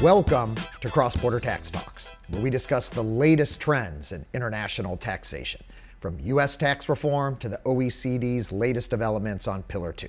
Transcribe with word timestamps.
Welcome 0.00 0.56
to 0.80 0.88
Cross 0.88 1.16
Border 1.16 1.38
Tax 1.38 1.70
Talks, 1.70 2.12
where 2.28 2.40
we 2.40 2.48
discuss 2.48 2.88
the 2.88 3.04
latest 3.04 3.60
trends 3.60 4.12
in 4.12 4.24
international 4.32 4.96
taxation, 4.96 5.62
from 6.00 6.18
U.S. 6.20 6.56
tax 6.56 6.88
reform 6.88 7.36
to 7.36 7.48
the 7.50 7.60
OECD's 7.66 8.50
latest 8.50 8.88
developments 8.88 9.46
on 9.46 9.62
Pillar 9.64 9.92
2. 9.92 10.08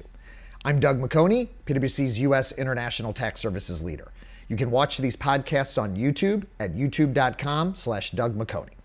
I'm 0.63 0.79
Doug 0.79 1.01
McHoney, 1.01 1.49
PwC's 1.65 2.17
U.S. 2.19 2.53
International 2.53 3.11
Tax 3.11 3.41
Services 3.41 3.83
leader. 3.83 4.13
You 4.47 4.55
can 4.55 4.71
watch 4.71 4.99
these 4.99 5.17
podcasts 5.17 5.79
on 5.79 5.97
YouTube 5.97 6.45
at 6.61 6.73
youtube.com 6.73 7.75
slash 7.75 8.11
Doug 8.11 8.37
McHoney. 8.37 8.75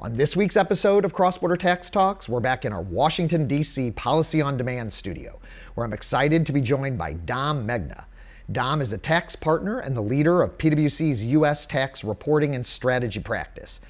On 0.00 0.16
this 0.16 0.34
week's 0.34 0.56
episode 0.56 1.04
of 1.04 1.14
Cross 1.14 1.38
Border 1.38 1.56
Tax 1.56 1.88
Talks, 1.88 2.28
we're 2.28 2.40
back 2.40 2.64
in 2.64 2.72
our 2.72 2.82
Washington, 2.82 3.46
D.C. 3.46 3.92
Policy 3.92 4.42
on 4.42 4.56
Demand 4.56 4.92
studio, 4.92 5.38
where 5.74 5.86
I'm 5.86 5.92
excited 5.92 6.44
to 6.44 6.52
be 6.52 6.60
joined 6.60 6.98
by 6.98 7.12
Dom 7.12 7.68
Megna. 7.68 8.06
Dom 8.52 8.80
is 8.80 8.92
a 8.92 8.98
tax 8.98 9.34
partner 9.34 9.78
and 9.78 9.96
the 9.96 10.02
leader 10.02 10.42
of 10.42 10.58
PwC's 10.58 11.24
U.S. 11.24 11.64
tax 11.64 12.04
reporting 12.04 12.54
and 12.54 12.66
strategy 12.66 13.20
practice. 13.20 13.80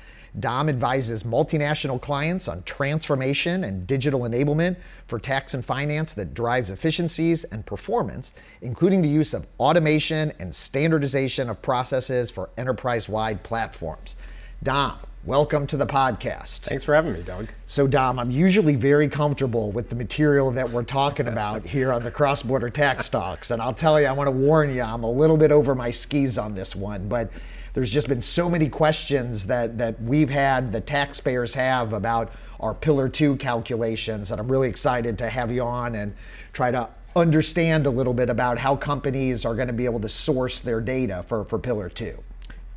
Dom 0.40 0.68
advises 0.68 1.22
multinational 1.22 2.00
clients 2.00 2.48
on 2.48 2.62
transformation 2.64 3.64
and 3.64 3.86
digital 3.86 4.20
enablement 4.20 4.76
for 5.06 5.18
tax 5.18 5.54
and 5.54 5.64
finance 5.64 6.14
that 6.14 6.34
drives 6.34 6.70
efficiencies 6.70 7.44
and 7.44 7.64
performance, 7.64 8.32
including 8.60 9.00
the 9.00 9.08
use 9.08 9.32
of 9.32 9.46
automation 9.60 10.32
and 10.40 10.52
standardization 10.52 11.48
of 11.48 11.62
processes 11.62 12.32
for 12.32 12.50
enterprise 12.58 13.08
wide 13.08 13.42
platforms. 13.44 14.16
Dom, 14.62 14.98
Welcome 15.26 15.66
to 15.68 15.78
the 15.78 15.86
podcast. 15.86 16.64
Thanks 16.64 16.84
for 16.84 16.94
having 16.94 17.14
me, 17.14 17.22
Doug. 17.22 17.48
So, 17.64 17.86
Dom, 17.86 18.18
I'm 18.18 18.30
usually 18.30 18.76
very 18.76 19.08
comfortable 19.08 19.72
with 19.72 19.88
the 19.88 19.96
material 19.96 20.50
that 20.50 20.68
we're 20.68 20.82
talking 20.82 21.28
about 21.34 21.64
here 21.64 21.94
on 21.94 22.02
the 22.02 22.10
cross 22.10 22.42
border 22.42 22.68
tax 22.68 23.08
talks. 23.08 23.50
And 23.50 23.62
I'll 23.62 23.72
tell 23.72 23.98
you, 23.98 24.06
I 24.06 24.12
want 24.12 24.26
to 24.26 24.32
warn 24.32 24.74
you, 24.74 24.82
I'm 24.82 25.02
a 25.02 25.10
little 25.10 25.38
bit 25.38 25.50
over 25.50 25.74
my 25.74 25.90
skis 25.90 26.36
on 26.36 26.54
this 26.54 26.76
one. 26.76 27.08
But 27.08 27.30
there's 27.72 27.90
just 27.90 28.06
been 28.06 28.20
so 28.20 28.50
many 28.50 28.68
questions 28.68 29.46
that, 29.46 29.78
that 29.78 29.98
we've 30.02 30.28
had, 30.28 30.70
the 30.70 30.82
taxpayers 30.82 31.54
have 31.54 31.94
about 31.94 32.30
our 32.60 32.74
Pillar 32.74 33.08
2 33.08 33.36
calculations. 33.36 34.30
And 34.30 34.38
I'm 34.38 34.52
really 34.52 34.68
excited 34.68 35.16
to 35.16 35.30
have 35.30 35.50
you 35.50 35.62
on 35.62 35.94
and 35.94 36.14
try 36.52 36.70
to 36.70 36.86
understand 37.16 37.86
a 37.86 37.90
little 37.90 38.12
bit 38.12 38.28
about 38.28 38.58
how 38.58 38.76
companies 38.76 39.46
are 39.46 39.54
going 39.54 39.68
to 39.68 39.72
be 39.72 39.86
able 39.86 40.00
to 40.00 40.08
source 40.10 40.60
their 40.60 40.82
data 40.82 41.24
for, 41.26 41.46
for 41.46 41.58
Pillar 41.58 41.88
2. 41.88 42.22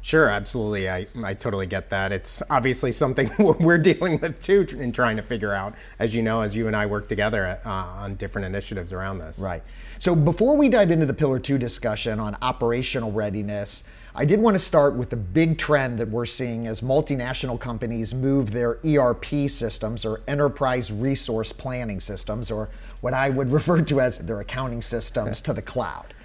Sure, 0.02 0.30
absolutely. 0.30 0.90
I, 0.90 1.06
I 1.24 1.34
totally 1.34 1.66
get 1.66 1.90
that. 1.90 2.12
It's 2.12 2.42
obviously 2.50 2.92
something 2.92 3.30
we're 3.40 3.78
dealing 3.78 4.20
with 4.22 4.42
too 4.42 4.66
in 4.80 4.92
trying 4.92 5.18
to 5.18 5.24
figure 5.24 5.54
out, 5.54 5.76
as 6.00 6.16
you 6.16 6.22
know, 6.22 6.42
as 6.42 6.56
you 6.56 6.68
and 6.68 6.76
I 6.76 6.86
work 6.86 7.10
together 7.10 7.60
uh, 7.66 7.70
on 7.70 8.16
different 8.16 8.46
initiatives 8.46 8.94
around 8.94 9.20
this. 9.20 9.40
Right. 9.40 9.64
So 10.00 10.16
before 10.16 10.56
we 10.56 10.70
dive 10.70 10.92
into 10.92 11.06
the 11.06 11.14
Pillar 11.14 11.40
2 11.40 11.58
discussion 11.58 12.20
on 12.20 12.38
operational 12.42 13.12
readiness, 13.12 13.84
I 14.20 14.26
did 14.26 14.40
want 14.40 14.56
to 14.56 14.60
start 14.60 14.96
with 14.96 15.12
the 15.12 15.16
big 15.16 15.60
trend 15.60 16.00
that 16.00 16.10
we're 16.10 16.26
seeing 16.26 16.66
as 16.66 16.82
multinational 16.82 17.60
companies 17.60 18.16
move 18.16 18.50
their 18.50 18.80
ERP 18.84 19.48
systems 19.48 20.06
or 20.06 20.22
enterprise 20.28 20.92
resource 20.92 21.54
planning 21.54 22.00
systems, 22.00 22.50
or 22.50 22.70
what 23.02 23.14
I 23.14 23.30
would 23.30 23.52
refer 23.52 23.80
to 23.84 24.02
as 24.02 24.18
their 24.18 24.40
accounting 24.40 24.82
systems, 24.82 25.40
to 25.42 25.54
the 25.54 25.62
cloud. 25.62 26.16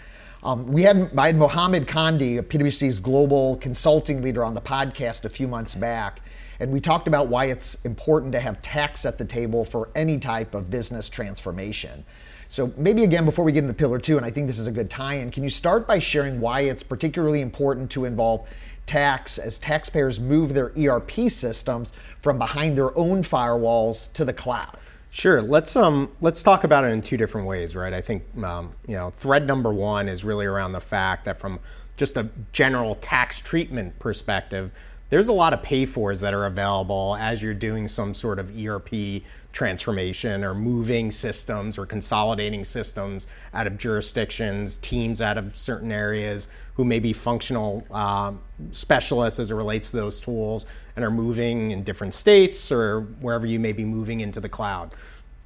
Um, 0.44 0.66
we 0.66 0.82
had, 0.82 1.12
I 1.16 1.26
had 1.28 1.36
Mohammed 1.36 1.86
PwC's 1.86 2.98
global 2.98 3.56
consulting 3.58 4.22
leader, 4.22 4.44
on 4.44 4.54
the 4.54 4.60
podcast 4.60 5.24
a 5.24 5.28
few 5.28 5.46
months 5.46 5.76
back, 5.76 6.20
and 6.58 6.72
we 6.72 6.80
talked 6.80 7.06
about 7.06 7.28
why 7.28 7.46
it's 7.46 7.76
important 7.84 8.32
to 8.32 8.40
have 8.40 8.60
tax 8.60 9.06
at 9.06 9.18
the 9.18 9.24
table 9.24 9.64
for 9.64 9.90
any 9.94 10.18
type 10.18 10.54
of 10.54 10.68
business 10.68 11.08
transformation. 11.08 12.04
So 12.48 12.72
maybe 12.76 13.04
again, 13.04 13.24
before 13.24 13.44
we 13.44 13.52
get 13.52 13.62
into 13.62 13.74
Pillar 13.74 13.98
Two, 13.98 14.16
and 14.16 14.26
I 14.26 14.30
think 14.30 14.48
this 14.48 14.58
is 14.58 14.66
a 14.66 14.72
good 14.72 14.90
tie-in, 14.90 15.30
can 15.30 15.44
you 15.44 15.48
start 15.48 15.86
by 15.86 16.00
sharing 16.00 16.40
why 16.40 16.62
it's 16.62 16.82
particularly 16.82 17.40
important 17.40 17.90
to 17.92 18.04
involve 18.04 18.46
tax 18.84 19.38
as 19.38 19.60
taxpayers 19.60 20.18
move 20.18 20.54
their 20.54 20.72
ERP 20.76 21.30
systems 21.30 21.92
from 22.20 22.36
behind 22.36 22.76
their 22.76 22.96
own 22.98 23.22
firewalls 23.22 24.12
to 24.14 24.24
the 24.24 24.32
cloud? 24.32 24.76
Sure. 25.14 25.42
Let's 25.42 25.76
um 25.76 26.10
let's 26.22 26.42
talk 26.42 26.64
about 26.64 26.84
it 26.84 26.88
in 26.88 27.02
two 27.02 27.18
different 27.18 27.46
ways, 27.46 27.76
right? 27.76 27.92
I 27.92 28.00
think 28.00 28.24
um, 28.42 28.72
you 28.88 28.96
know 28.96 29.10
thread 29.10 29.46
number 29.46 29.70
one 29.70 30.08
is 30.08 30.24
really 30.24 30.46
around 30.46 30.72
the 30.72 30.80
fact 30.80 31.26
that 31.26 31.38
from 31.38 31.60
just 31.98 32.16
a 32.16 32.30
general 32.52 32.94
tax 32.94 33.38
treatment 33.38 33.98
perspective, 33.98 34.70
there's 35.12 35.28
a 35.28 35.32
lot 35.32 35.52
of 35.52 35.62
pay 35.62 35.84
fors 35.84 36.20
that 36.20 36.32
are 36.32 36.46
available 36.46 37.18
as 37.20 37.42
you're 37.42 37.52
doing 37.52 37.86
some 37.86 38.14
sort 38.14 38.38
of 38.38 38.50
ERP 38.58 39.20
transformation 39.52 40.42
or 40.42 40.54
moving 40.54 41.10
systems 41.10 41.76
or 41.76 41.84
consolidating 41.84 42.64
systems 42.64 43.26
out 43.52 43.66
of 43.66 43.76
jurisdictions, 43.76 44.78
teams 44.78 45.20
out 45.20 45.36
of 45.36 45.54
certain 45.54 45.92
areas 45.92 46.48
who 46.72 46.82
may 46.86 46.98
be 46.98 47.12
functional 47.12 47.86
um, 47.90 48.40
specialists 48.70 49.38
as 49.38 49.50
it 49.50 49.54
relates 49.54 49.90
to 49.90 49.98
those 49.98 50.18
tools 50.18 50.64
and 50.96 51.04
are 51.04 51.10
moving 51.10 51.72
in 51.72 51.82
different 51.82 52.14
states 52.14 52.72
or 52.72 53.02
wherever 53.20 53.44
you 53.44 53.60
may 53.60 53.74
be 53.74 53.84
moving 53.84 54.22
into 54.22 54.40
the 54.40 54.48
cloud. 54.48 54.94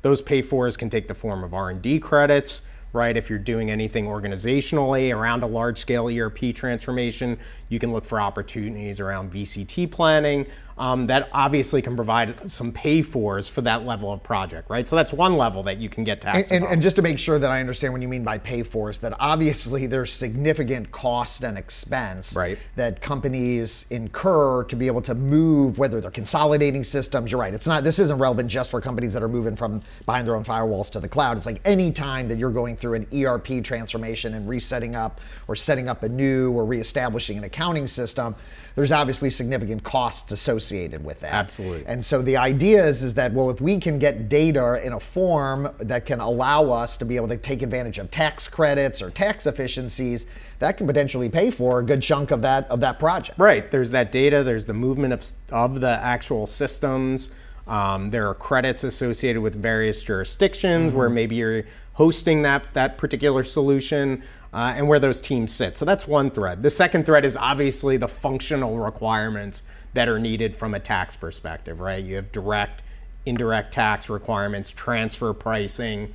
Those 0.03 0.23
pay 0.23 0.43
fors 0.43 0.77
can 0.77 0.91
take 0.91 1.09
the 1.09 1.15
form 1.15 1.43
of 1.43 1.55
R&D 1.55 1.99
credits, 1.99 2.63
right? 2.93 3.17
If 3.17 3.29
you're 3.29 3.39
doing 3.39 3.71
anything 3.71 4.07
organizationally 4.07 5.15
around 5.15 5.43
a 5.43 5.47
large 5.47 5.79
scale 5.79 6.09
ERP 6.09 6.55
transformation, 6.55 7.39
you 7.69 7.79
can 7.79 7.93
look 7.93 8.05
for 8.05 8.21
opportunities 8.21 9.01
around 9.01 9.33
VCT 9.33 9.91
planning, 9.91 10.47
um, 10.79 11.07
that 11.07 11.31
obviously 11.33 11.81
can 11.81 11.97
provide 11.97 12.51
some 12.51 12.71
pay 12.71 13.01
fors 13.01 13.49
for 13.49 13.63
that 13.63 13.87
level 13.87 14.13
of 14.13 14.23
project, 14.23 14.69
right? 14.69 14.87
So 14.87 14.95
that's 14.95 15.13
one 15.13 15.37
level 15.37 15.63
that 15.63 15.79
you 15.79 15.89
can 15.89 16.05
get 16.05 16.21
tax. 16.21 16.51
And, 16.51 16.65
and, 16.65 16.75
and, 16.75 16.83
just 16.83 16.97
to 16.97 17.03
make 17.03 17.19
sure 17.19 17.39
that 17.39 17.51
I 17.51 17.61
understand 17.61 17.95
what 17.95 18.03
you 18.03 18.09
mean 18.09 18.25
by 18.25 18.37
pay 18.37 18.63
fors, 18.63 18.99
that 18.99 19.15
obviously 19.19 19.87
there's 19.87 20.13
significant 20.13 20.93
cost 20.93 21.45
and 21.45 21.57
expense 21.57 22.37
right. 22.37 22.59
that 22.77 23.01
companies 23.01 23.87
incur 23.89 24.65
to 24.65 24.77
be 24.77 24.87
able 24.87 25.01
to 25.03 25.15
move, 25.15 25.79
whether 25.79 26.01
they're 26.01 26.11
consolidating 26.11 26.85
systems. 26.85 27.33
You're 27.33 27.41
right. 27.41 27.55
It's 27.55 27.67
not. 27.67 27.83
This 27.83 27.99
isn't 27.99 28.19
relevant 28.19 28.51
just 28.51 28.71
for 28.71 28.81
companies 28.81 29.15
that 29.15 29.23
are 29.23 29.29
moving 29.29 29.57
from 29.57 29.81
behind 30.05 30.27
their 30.27 30.37
own 30.37 30.45
firewalls 30.45 30.91
to 30.91 31.01
the 31.01 31.09
cloud. 31.09 31.39
It's 31.39 31.47
like 31.47 31.63
any 31.65 31.91
time 31.91 32.29
that 32.29 32.37
you're 32.37 32.51
going 32.51 32.77
through 32.77 32.95
an 32.95 33.07
ERP 33.15 33.65
transformation 33.65 34.35
and 34.35 34.47
resetting 34.47 34.95
up 34.95 35.23
or 35.49 35.57
setting 35.57 35.89
up 35.89 36.03
a 36.03 36.09
new 36.09 36.53
or 36.53 36.67
reestablishing 36.67 37.39
an 37.39 37.45
accounting 37.45 37.87
system, 37.87 38.35
there's 38.75 38.93
obviously 38.93 39.31
significant 39.31 39.83
costs 39.83 40.33
associated 40.33 40.66
with 40.73 41.21
that. 41.21 41.33
Absolutely. 41.33 41.85
And 41.87 42.05
so 42.05 42.23
the 42.23 42.37
idea 42.37 42.85
is, 42.87 43.03
is 43.03 43.15
that, 43.15 43.33
well, 43.33 43.51
if 43.51 43.61
we 43.61 43.79
can 43.79 43.99
get 43.99 44.29
data 44.29 44.85
in 44.85 44.93
a 44.93 45.01
form 45.01 45.71
that 45.79 46.07
can 46.07 46.21
allow 46.21 46.71
us 46.71 46.97
to 46.99 47.05
be 47.05 47.17
able 47.17 47.29
to 47.29 47.37
take 47.37 47.63
advantage 47.63 47.99
of 47.99 48.11
tax 48.11 48.49
credits 48.49 49.03
or 49.03 49.11
tax 49.11 49.47
efficiencies, 49.47 50.27
that 50.59 50.77
can 50.77 50.87
potentially 50.87 51.29
pay 51.29 51.51
for 51.51 51.81
a 51.81 51.85
good 51.85 52.03
chunk 52.03 52.31
of 52.31 52.43
that 52.43 52.69
of 52.71 52.81
that 52.81 52.99
project. 52.99 53.39
Right. 53.39 53.71
There's 53.71 53.91
that 53.91 54.13
data, 54.13 54.43
there's 54.43 54.67
the 54.67 54.75
movement 54.75 55.13
of, 55.13 55.25
of 55.51 55.81
the 55.81 55.99
actual 56.03 56.47
systems. 56.47 57.31
Um, 57.67 58.11
there 58.11 58.29
are 58.29 58.35
credits 58.35 58.85
associated 58.85 59.43
with 59.43 59.61
various 59.61 60.03
jurisdictions 60.03 60.91
mm-hmm. 60.91 60.99
where 60.99 61.11
maybe 61.11 61.37
you're 61.37 61.65
hosting 61.95 62.43
that, 62.43 62.63
that 62.75 62.99
particular 62.99 63.43
solution 63.43 64.23
uh, 64.53 64.75
and 64.77 64.87
where 64.87 64.99
those 64.99 65.21
teams 65.21 65.53
sit. 65.53 65.77
So 65.77 65.85
that's 65.85 66.07
one 66.07 66.31
thread. 66.31 66.63
The 66.63 66.71
second 66.71 67.07
thread 67.07 67.25
is 67.25 67.37
obviously 67.37 67.97
the 67.97 68.09
functional 68.09 68.79
requirements 68.79 69.63
that 69.95 70.09
are 70.09 70.19
needed 70.19 70.55
from 70.55 70.75
a 70.75 70.81
tax 70.81 71.17
perspective, 71.17 71.81
right? 71.81 72.03
You 72.03 72.17
have 72.17 72.31
direct, 72.33 72.83
indirect 73.25 73.73
tax 73.75 74.09
requirements, 74.09 74.71
transfer 74.71 75.33
pricing. 75.33 76.13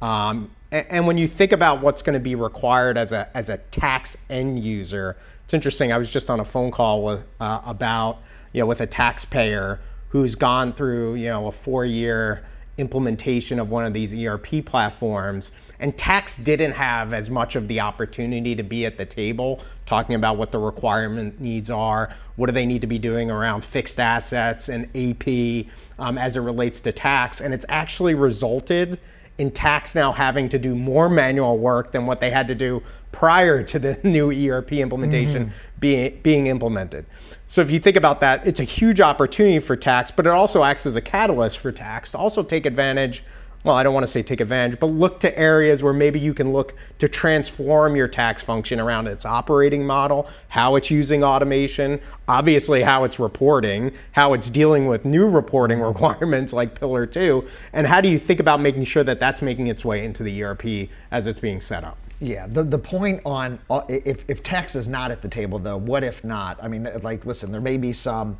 Um, 0.00 0.50
and, 0.70 0.86
and, 0.90 1.06
when 1.06 1.18
you 1.18 1.28
think 1.28 1.52
about 1.52 1.80
what's 1.82 2.02
going 2.02 2.14
to 2.14 2.20
be 2.20 2.34
required 2.34 2.98
as 2.98 3.12
a, 3.12 3.28
as 3.36 3.48
a 3.48 3.58
tax 3.58 4.16
end 4.28 4.62
user, 4.62 5.16
it's 5.44 5.54
interesting. 5.54 5.92
I 5.92 5.98
was 5.98 6.12
just 6.12 6.30
on 6.30 6.40
a 6.40 6.44
phone 6.44 6.70
call 6.70 7.02
with, 7.04 7.26
uh, 7.40 7.60
about, 7.64 8.18
you 8.52 8.60
know, 8.60 8.66
with 8.66 8.80
a 8.80 8.86
taxpayer 8.86 9.80
who's 10.14 10.36
gone 10.36 10.72
through, 10.72 11.16
you 11.16 11.26
know, 11.26 11.48
a 11.48 11.52
four 11.52 11.84
year 11.84 12.44
implementation 12.78 13.58
of 13.58 13.68
one 13.72 13.84
of 13.84 13.92
these 13.92 14.14
ERP 14.14 14.64
platforms. 14.64 15.50
And 15.80 15.98
tax 15.98 16.38
didn't 16.38 16.70
have 16.70 17.12
as 17.12 17.30
much 17.30 17.56
of 17.56 17.66
the 17.66 17.80
opportunity 17.80 18.54
to 18.54 18.62
be 18.62 18.86
at 18.86 18.96
the 18.96 19.06
table 19.06 19.60
talking 19.86 20.14
about 20.14 20.36
what 20.36 20.52
the 20.52 20.58
requirement 20.60 21.40
needs 21.40 21.68
are, 21.68 22.10
what 22.36 22.46
do 22.46 22.52
they 22.52 22.64
need 22.64 22.80
to 22.82 22.86
be 22.86 22.98
doing 22.98 23.28
around 23.28 23.64
fixed 23.64 23.98
assets 23.98 24.68
and 24.68 24.84
AP 24.94 25.66
um, 25.98 26.16
as 26.16 26.36
it 26.36 26.40
relates 26.42 26.80
to 26.82 26.92
tax. 26.92 27.40
And 27.40 27.52
it's 27.52 27.66
actually 27.68 28.14
resulted 28.14 29.00
in 29.38 29.50
tax 29.50 29.96
now 29.96 30.12
having 30.12 30.48
to 30.50 30.60
do 30.60 30.76
more 30.76 31.08
manual 31.08 31.58
work 31.58 31.90
than 31.90 32.06
what 32.06 32.20
they 32.20 32.30
had 32.30 32.46
to 32.46 32.54
do 32.54 32.84
prior 33.10 33.64
to 33.64 33.80
the 33.80 33.98
new 34.04 34.30
ERP 34.30 34.74
implementation 34.74 35.46
mm-hmm. 35.46 35.80
being, 35.80 36.20
being 36.22 36.46
implemented. 36.46 37.04
So 37.46 37.60
if 37.60 37.70
you 37.70 37.78
think 37.78 37.96
about 37.96 38.20
that, 38.20 38.46
it's 38.46 38.60
a 38.60 38.64
huge 38.64 39.00
opportunity 39.00 39.58
for 39.58 39.76
tax, 39.76 40.10
but 40.10 40.26
it 40.26 40.30
also 40.30 40.64
acts 40.64 40.86
as 40.86 40.96
a 40.96 41.00
catalyst 41.00 41.58
for 41.58 41.70
tax 41.70 42.12
to 42.12 42.18
also 42.18 42.42
take 42.42 42.66
advantage 42.66 43.22
well, 43.64 43.74
I 43.74 43.82
don't 43.82 43.94
want 43.94 44.04
to 44.04 44.12
say 44.12 44.22
take 44.22 44.40
advantage, 44.40 44.78
but 44.78 44.88
look 44.88 45.20
to 45.20 45.38
areas 45.38 45.82
where 45.82 45.94
maybe 45.94 46.20
you 46.20 46.34
can 46.34 46.52
look 46.52 46.74
to 46.98 47.08
transform 47.08 47.96
your 47.96 48.06
tax 48.06 48.42
function 48.42 48.78
around 48.78 49.06
its 49.06 49.24
operating 49.24 49.86
model, 49.86 50.28
how 50.48 50.76
it's 50.76 50.90
using 50.90 51.24
automation, 51.24 51.98
obviously 52.28 52.82
how 52.82 53.04
it's 53.04 53.18
reporting, 53.18 53.90
how 54.12 54.34
it's 54.34 54.50
dealing 54.50 54.86
with 54.86 55.06
new 55.06 55.26
reporting 55.26 55.80
requirements 55.80 56.52
like 56.52 56.78
Pillar 56.78 57.06
2, 57.06 57.46
and 57.72 57.86
how 57.86 58.02
do 58.02 58.08
you 58.08 58.18
think 58.18 58.38
about 58.38 58.60
making 58.60 58.84
sure 58.84 59.02
that 59.02 59.18
that's 59.18 59.40
making 59.40 59.68
its 59.68 59.82
way 59.82 60.04
into 60.04 60.22
the 60.22 60.44
ERP 60.44 60.90
as 61.10 61.26
it's 61.26 61.40
being 61.40 61.62
set 61.62 61.84
up? 61.84 61.96
Yeah, 62.20 62.46
the, 62.46 62.62
the 62.62 62.78
point 62.78 63.22
on 63.24 63.58
uh, 63.70 63.82
if, 63.88 64.24
if 64.28 64.42
tax 64.42 64.76
is 64.76 64.88
not 64.88 65.10
at 65.10 65.22
the 65.22 65.28
table, 65.28 65.58
though, 65.58 65.78
what 65.78 66.04
if 66.04 66.22
not? 66.22 66.62
I 66.62 66.68
mean, 66.68 66.88
like, 67.02 67.24
listen, 67.24 67.50
there 67.50 67.60
may 67.62 67.78
be 67.78 67.94
some 67.94 68.36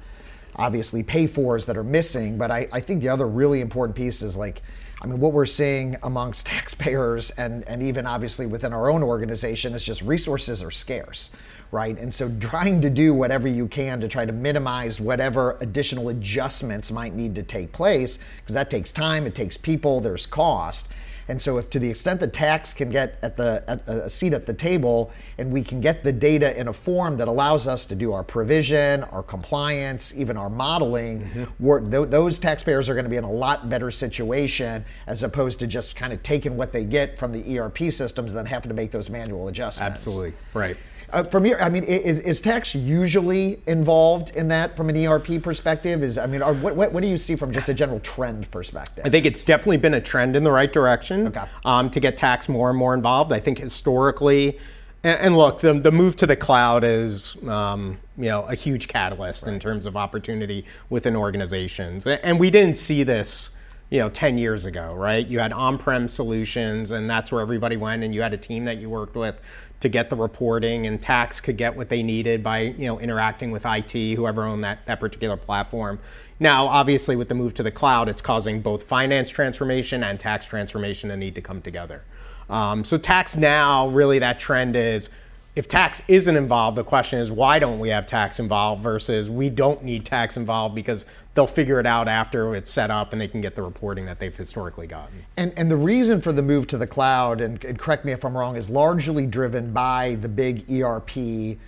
obviously 0.57 1.03
pay 1.03 1.27
fors 1.27 1.67
that 1.67 1.77
are 1.77 1.85
missing, 1.85 2.39
but 2.39 2.51
I, 2.51 2.69
I 2.73 2.81
think 2.81 3.01
the 3.01 3.09
other 3.09 3.27
really 3.27 3.61
important 3.61 3.97
piece 3.97 4.23
is 4.23 4.37
like, 4.37 4.63
I 5.03 5.07
mean, 5.07 5.21
what 5.21 5.33
we're 5.33 5.47
seeing 5.47 5.97
amongst 6.03 6.47
taxpayers 6.47 7.31
and, 7.33 7.67
and 7.69 7.83
even 7.83 8.07
obviously 8.07 8.47
within 8.47 8.73
our 8.73 8.91
own 8.91 9.03
organization 9.03 9.75
is 9.75 9.85
just 9.85 10.03
resources 10.03 10.63
are 10.63 10.71
scarce, 10.71 11.31
right? 11.71 11.99
And 11.99 12.13
so 12.13 12.31
trying 12.41 12.81
to 12.81 12.91
do 12.91 13.13
whatever 13.13 13.49
you 13.49 13.67
can 13.67 14.01
to 14.01 14.09
try 14.09 14.25
to 14.25 14.33
minimize 14.33 15.01
whatever 15.01 15.59
additional 15.61 16.09
adjustments 16.11 16.91
might 16.93 17.15
need 17.15 17.35
to 17.35 17.43
take 17.43 17.73
place, 17.73 18.19
because 18.41 18.55
that 18.55 18.71
takes 18.71 18.93
time, 18.93 19.27
it 19.27 19.35
takes 19.35 19.57
people, 19.57 20.01
there's 20.01 20.27
cost. 20.27 20.89
And 21.29 21.41
so, 21.41 21.59
if 21.59 21.71
to 21.71 21.79
the 21.79 21.89
extent 21.89 22.21
that 22.21 22.33
tax 22.33 22.75
can 22.75 22.91
get 22.91 23.19
at 23.23 23.37
the 23.37 23.63
at 23.67 23.87
a 23.89 24.11
seat 24.11 24.35
at 24.35 24.47
the 24.47 24.55
table, 24.55 25.11
and 25.39 25.53
we 25.53 25.63
can 25.63 25.81
get 25.81 26.05
the 26.05 26.13
data 26.13 26.59
in 26.59 26.69
a 26.69 26.73
form 26.73 27.17
that 27.17 27.29
allows 27.29 27.67
us 27.67 27.85
to 27.87 27.95
do 27.95 28.13
our 28.13 28.23
provision, 28.23 29.05
our 29.05 29.23
compliance, 29.23 30.13
even 30.17 30.37
our 30.37 30.51
modeling, 30.51 31.23
mm-hmm. 31.23 31.91
th- 31.91 32.09
those 32.09 32.39
taxpayers 32.39 32.89
are 32.89 32.95
going 32.95 33.05
to 33.05 33.11
be 33.11 33.17
in 33.17 33.25
a 33.25 33.31
lot 33.31 33.69
better 33.69 33.91
situation 33.91 34.85
as 35.07 35.23
opposed 35.23 35.59
to 35.59 35.67
just 35.67 35.97
kind 35.97 36.13
of 36.13 36.23
taking 36.23 36.57
what 36.57 36.73
they 36.73 36.85
get 36.85 37.19
from 37.19 37.33
the 37.33 37.59
ERP 37.59 37.79
systems 37.91 38.33
and 38.33 38.39
then 38.39 38.47
having 38.47 38.69
to 38.69 38.75
make 38.75 38.91
those 38.91 39.11
manual 39.11 39.49
adjustments. 39.49 40.07
Absolutely 40.07 40.33
right. 40.53 40.77
Uh, 41.11 41.23
from 41.23 41.47
your, 41.47 41.63
I 41.63 41.69
mean, 41.69 41.85
is, 41.85 42.19
is 42.21 42.41
tax 42.41 42.75
usually 42.75 43.61
involved 43.67 44.31
in 44.37 44.49
that 44.49 44.77
from 44.77 44.89
an 44.89 44.97
ERP 44.97 45.43
perspective? 45.43 46.03
Is 46.03 46.19
I 46.19 46.27
mean, 46.27 46.43
are, 46.43 46.55
what, 46.55 46.77
what, 46.77 46.93
what 46.93 47.03
do 47.03 47.09
you 47.09 47.17
see 47.17 47.37
from 47.37 47.53
just 47.53 47.69
a 47.69 47.75
general 47.75 48.01
trend 48.01 48.51
perspective? 48.51 49.05
I 49.07 49.11
think 49.11 49.27
it's 49.27 49.45
definitely 49.45 49.77
been 49.79 49.95
a 49.95 50.01
trend 50.01 50.37
in 50.37 50.45
the 50.45 50.53
right 50.53 50.73
direction 50.73 51.29
okay. 51.29 51.45
um, 51.65 51.91
to 51.91 52.01
get 52.01 52.17
tax 52.17 52.49
more 52.49 52.71
and 52.71 52.79
more 52.79 52.95
involved. 52.95 53.33
I 53.33 53.41
think 53.41 53.59
historically, 53.59 54.59
and, 55.03 55.21
and 55.21 55.37
look, 55.37 55.61
the, 55.61 55.75
the 55.75 55.93
move 55.93 56.17
to 56.17 56.27
the 56.27 56.37
cloud 56.37 56.85
is 56.85 57.37
um, 57.47 57.99
you 58.17 58.27
know 58.27 58.43
a 58.45 58.55
huge 58.55 58.89
catalyst 58.89 59.47
right. 59.47 59.55
in 59.55 59.61
terms 59.61 59.87
of 59.87 59.97
opportunity 59.97 60.65
within 60.91 61.17
organizations, 61.17 62.07
and 62.07 62.41
we 62.41 62.51
didn't 62.51 62.77
see 62.77 63.03
this 63.03 63.51
you 63.95 64.01
know 64.01 64.11
10 64.11 64.39
years 64.39 64.67
ago 64.67 64.93
right? 64.93 65.25
You 65.25 65.39
had 65.39 65.53
on-prem 65.53 66.09
solutions 66.09 66.91
and 66.91 67.09
that's 67.09 67.31
where 67.31 67.41
everybody 67.41 67.77
went 67.77 68.03
and 68.03 68.13
you 68.13 68.23
had 68.23 68.35
a 68.35 68.37
team 68.37 68.65
that 68.65 68.79
you 68.79 68.91
worked 68.91 69.15
with 69.15 69.41
to 69.79 69.89
get 69.89 70.11
the 70.11 70.17
reporting 70.17 70.89
and 70.89 71.01
tax 71.01 71.41
could 71.41 71.57
get 71.57 71.77
what 71.77 71.89
they 71.91 72.03
needed 72.03 72.43
by 72.43 72.63
you 72.63 72.89
know 72.89 72.99
interacting 72.99 73.53
with 73.53 73.65
IT 73.65 73.93
whoever 74.17 74.43
owned 74.43 74.65
that, 74.65 74.85
that 74.87 74.99
particular 74.99 75.37
platform. 75.37 76.01
Now 76.41 76.67
obviously 76.67 77.15
with 77.15 77.29
the 77.29 77.37
move 77.37 77.55
to 77.55 77.63
the 77.63 77.71
cloud 77.71 78.09
it's 78.09 78.21
causing 78.21 78.61
both 78.61 78.83
finance 78.83 79.31
transformation 79.31 80.03
and 80.03 80.19
tax 80.19 80.49
transformation 80.49 81.11
to 81.11 81.17
need 81.17 81.37
to 81.37 81.41
come 81.41 81.63
together. 81.63 82.03
Um, 82.51 82.83
so 82.83 82.99
tax 82.99 83.37
now 83.37 83.87
really 83.91 84.19
that 84.19 84.41
trend 84.41 84.75
is 84.75 85.09
if 85.57 85.69
tax 85.69 86.03
isn't 86.09 86.37
involved, 86.37 86.77
the 86.77 86.85
question 86.85 87.21
is 87.21 87.31
why 87.31 87.59
don't 87.59 87.79
we 87.79 87.89
have 87.89 88.07
tax 88.07 88.41
involved 88.41 88.83
versus 88.83 89.31
we 89.31 89.49
don't 89.49 89.85
need 89.85 90.05
tax 90.05 90.37
involved 90.37 90.75
because 90.75 91.07
they'll 91.35 91.47
figure 91.47 91.79
it 91.79 91.87
out 91.87 92.09
after 92.09 92.57
it's 92.57 92.71
set 92.71 92.91
up 92.91 93.13
and 93.13 93.21
they 93.21 93.29
can 93.29 93.41
get 93.41 93.55
the 93.55 93.63
reporting 93.63 94.05
that 94.07 94.19
they've 94.19 94.37
historically 94.37 94.87
gotten. 94.87 95.25
And, 95.37 95.53
and 95.57 95.71
the 95.71 95.77
reason 95.77 96.21
for 96.21 96.33
the 96.33 96.43
move 96.43 96.67
to 96.69 96.79
the 96.79 96.87
cloud, 96.87 97.41
and, 97.41 97.63
and 97.65 97.79
correct 97.79 98.05
me 98.05 98.13
if 98.13 98.25
I'm 98.25 98.37
wrong, 98.37 98.57
is 98.57 98.69
largely 98.69 99.27
driven 99.27 99.73
by 99.73 100.17
the 100.17 100.29
big 100.29 100.69
ERP 100.71 101.59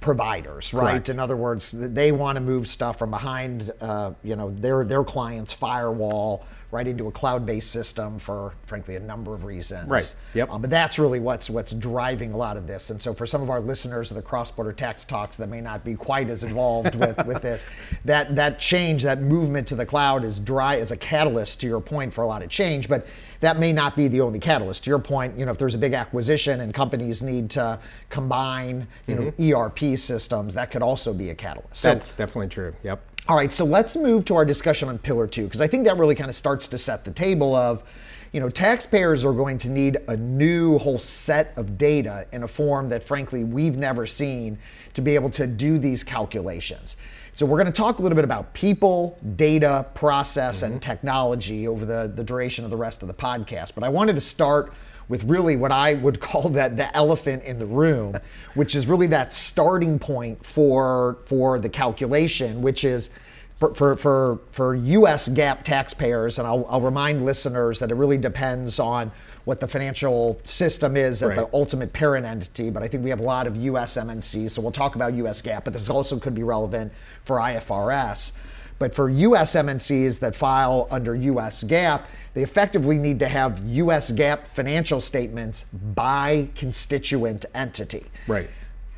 providers, 0.00 0.72
right? 0.72 0.92
Correct. 0.92 1.08
In 1.10 1.18
other 1.18 1.36
words, 1.36 1.74
they 1.76 2.12
want 2.12 2.36
to 2.36 2.40
move 2.40 2.68
stuff 2.68 2.98
from 2.98 3.10
behind, 3.10 3.70
uh, 3.82 4.12
you 4.22 4.34
know, 4.34 4.50
their 4.50 4.84
their 4.84 5.04
client's 5.04 5.52
firewall 5.52 6.46
right 6.70 6.86
into 6.86 7.08
a 7.08 7.12
cloud-based 7.12 7.70
system 7.70 8.18
for, 8.18 8.54
frankly, 8.66 8.96
a 8.96 9.00
number 9.00 9.34
of 9.34 9.44
reasons. 9.44 9.88
Right. 9.88 10.14
Yep. 10.34 10.50
Um, 10.50 10.60
but 10.60 10.70
that's 10.70 10.98
really 10.98 11.20
what's 11.20 11.50
what's 11.50 11.72
driving 11.72 12.32
a 12.32 12.36
lot 12.36 12.56
of 12.56 12.66
this. 12.66 12.90
And 12.90 13.00
so, 13.00 13.12
for 13.12 13.26
some 13.26 13.42
of 13.42 13.50
our 13.50 13.60
listeners 13.60 14.10
of 14.10 14.16
the 14.16 14.22
cross-border 14.22 14.72
tax 14.72 15.04
talks 15.04 15.36
that 15.38 15.48
may 15.48 15.60
not 15.60 15.84
be 15.84 15.94
quite 15.94 16.28
as 16.28 16.44
involved 16.44 16.94
with, 16.94 17.16
with 17.26 17.42
this, 17.42 17.66
that 18.04 18.36
that 18.36 18.60
change, 18.60 19.02
that 19.02 19.20
movement 19.20 19.66
to 19.68 19.74
the 19.74 19.86
cloud, 19.86 20.24
is 20.24 20.38
dry 20.38 20.76
as 20.76 20.90
a 20.90 20.96
catalyst 20.96 21.60
to 21.60 21.66
your 21.66 21.80
point 21.80 22.12
for 22.12 22.22
a 22.22 22.26
lot 22.26 22.42
of 22.42 22.50
change. 22.50 22.88
But 22.88 23.06
that 23.40 23.58
may 23.58 23.72
not 23.72 23.96
be 23.96 24.08
the 24.08 24.20
only 24.20 24.38
catalyst. 24.38 24.84
To 24.84 24.90
your 24.90 24.98
point, 24.98 25.38
you 25.38 25.44
know, 25.44 25.52
if 25.52 25.58
there's 25.58 25.74
a 25.74 25.78
big 25.78 25.94
acquisition 25.94 26.60
and 26.60 26.72
companies 26.72 27.22
need 27.22 27.50
to 27.50 27.78
combine, 28.10 28.86
you 29.06 29.16
mm-hmm. 29.16 29.48
know, 29.48 29.58
ERP 29.58 29.98
systems, 29.98 30.54
that 30.54 30.70
could 30.70 30.82
also 30.82 31.12
be 31.12 31.30
a 31.30 31.34
catalyst. 31.34 31.82
That's 31.82 32.08
so, 32.08 32.18
definitely 32.18 32.48
true. 32.48 32.74
Yep. 32.82 33.09
All 33.28 33.36
right, 33.36 33.52
so 33.52 33.64
let's 33.64 33.96
move 33.96 34.24
to 34.24 34.34
our 34.34 34.44
discussion 34.44 34.88
on 34.88 34.98
Pillar 34.98 35.26
2, 35.26 35.44
because 35.44 35.60
I 35.60 35.66
think 35.66 35.84
that 35.84 35.96
really 35.98 36.14
kind 36.14 36.28
of 36.28 36.34
starts 36.34 36.66
to 36.68 36.78
set 36.78 37.04
the 37.04 37.10
table 37.10 37.54
of, 37.54 37.84
you 38.32 38.40
know, 38.40 38.48
taxpayers 38.48 39.24
are 39.24 39.32
going 39.32 39.58
to 39.58 39.68
need 39.68 39.98
a 40.08 40.16
new 40.16 40.78
whole 40.78 40.98
set 40.98 41.52
of 41.56 41.76
data 41.76 42.26
in 42.32 42.44
a 42.44 42.48
form 42.48 42.88
that, 42.88 43.04
frankly, 43.04 43.44
we've 43.44 43.76
never 43.76 44.06
seen 44.06 44.58
to 44.94 45.02
be 45.02 45.14
able 45.14 45.30
to 45.30 45.46
do 45.46 45.78
these 45.78 46.02
calculations. 46.02 46.96
So, 47.32 47.44
we're 47.46 47.58
going 47.58 47.72
to 47.72 47.72
talk 47.72 47.98
a 47.98 48.02
little 48.02 48.16
bit 48.16 48.24
about 48.24 48.52
people, 48.54 49.18
data, 49.36 49.86
process, 49.94 50.62
mm-hmm. 50.62 50.72
and 50.72 50.82
technology 50.82 51.68
over 51.68 51.84
the, 51.84 52.10
the 52.14 52.24
duration 52.24 52.64
of 52.64 52.70
the 52.70 52.76
rest 52.76 53.02
of 53.02 53.08
the 53.08 53.14
podcast. 53.14 53.74
But 53.74 53.84
I 53.84 53.90
wanted 53.90 54.14
to 54.14 54.20
start 54.20 54.72
with 55.10 55.24
really 55.24 55.56
what 55.56 55.72
I 55.72 55.94
would 55.94 56.20
call 56.28 56.48
that 56.50 56.78
the 56.78 56.96
elephant 56.96 57.42
in 57.42 57.58
the 57.58 57.66
room, 57.66 58.16
which 58.54 58.74
is 58.74 58.86
really 58.86 59.08
that 59.08 59.34
starting 59.34 59.98
point 59.98 60.42
for 60.46 61.18
for 61.26 61.58
the 61.58 61.68
calculation, 61.68 62.62
which 62.62 62.84
is 62.84 63.10
for, 63.58 63.94
for, 63.94 64.40
for, 64.52 64.74
US 64.74 65.28
GAAP 65.28 65.64
taxpayers, 65.64 66.38
and 66.38 66.48
I'll, 66.48 66.64
I'll 66.70 66.80
remind 66.80 67.26
listeners 67.26 67.78
that 67.80 67.90
it 67.90 67.94
really 67.94 68.16
depends 68.16 68.80
on 68.80 69.12
what 69.44 69.60
the 69.60 69.68
financial 69.68 70.40
system 70.44 70.96
is 70.96 71.22
at 71.22 71.28
right. 71.28 71.36
the 71.36 71.48
ultimate 71.52 71.92
parent 71.92 72.24
entity, 72.24 72.70
but 72.70 72.82
I 72.82 72.88
think 72.88 73.04
we 73.04 73.10
have 73.10 73.20
a 73.20 73.24
lot 73.24 73.46
of 73.46 73.58
US 73.58 73.98
MNCs, 73.98 74.52
so 74.52 74.62
we'll 74.62 74.72
talk 74.72 74.94
about 74.94 75.12
US 75.12 75.42
GAAP, 75.42 75.64
but 75.64 75.74
this 75.74 75.90
also 75.90 76.18
could 76.18 76.34
be 76.34 76.42
relevant 76.42 76.90
for 77.24 77.36
IFRS. 77.36 78.32
But 78.80 78.94
for 78.94 79.10
US 79.10 79.54
MNCs 79.56 80.20
that 80.20 80.34
file 80.34 80.88
under 80.90 81.14
US 81.14 81.62
GAAP, 81.62 82.02
they 82.32 82.42
effectively 82.42 82.96
need 82.96 83.18
to 83.18 83.28
have 83.28 83.60
US 83.68 84.10
GAAP 84.10 84.46
financial 84.46 85.02
statements 85.02 85.66
by 85.94 86.48
constituent 86.56 87.44
entity. 87.54 88.06
Right. 88.26 88.48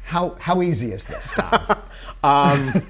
How, 0.04 0.36
how 0.38 0.62
easy 0.62 0.92
is 0.92 1.04
this, 1.06 1.34
um, 2.24 2.82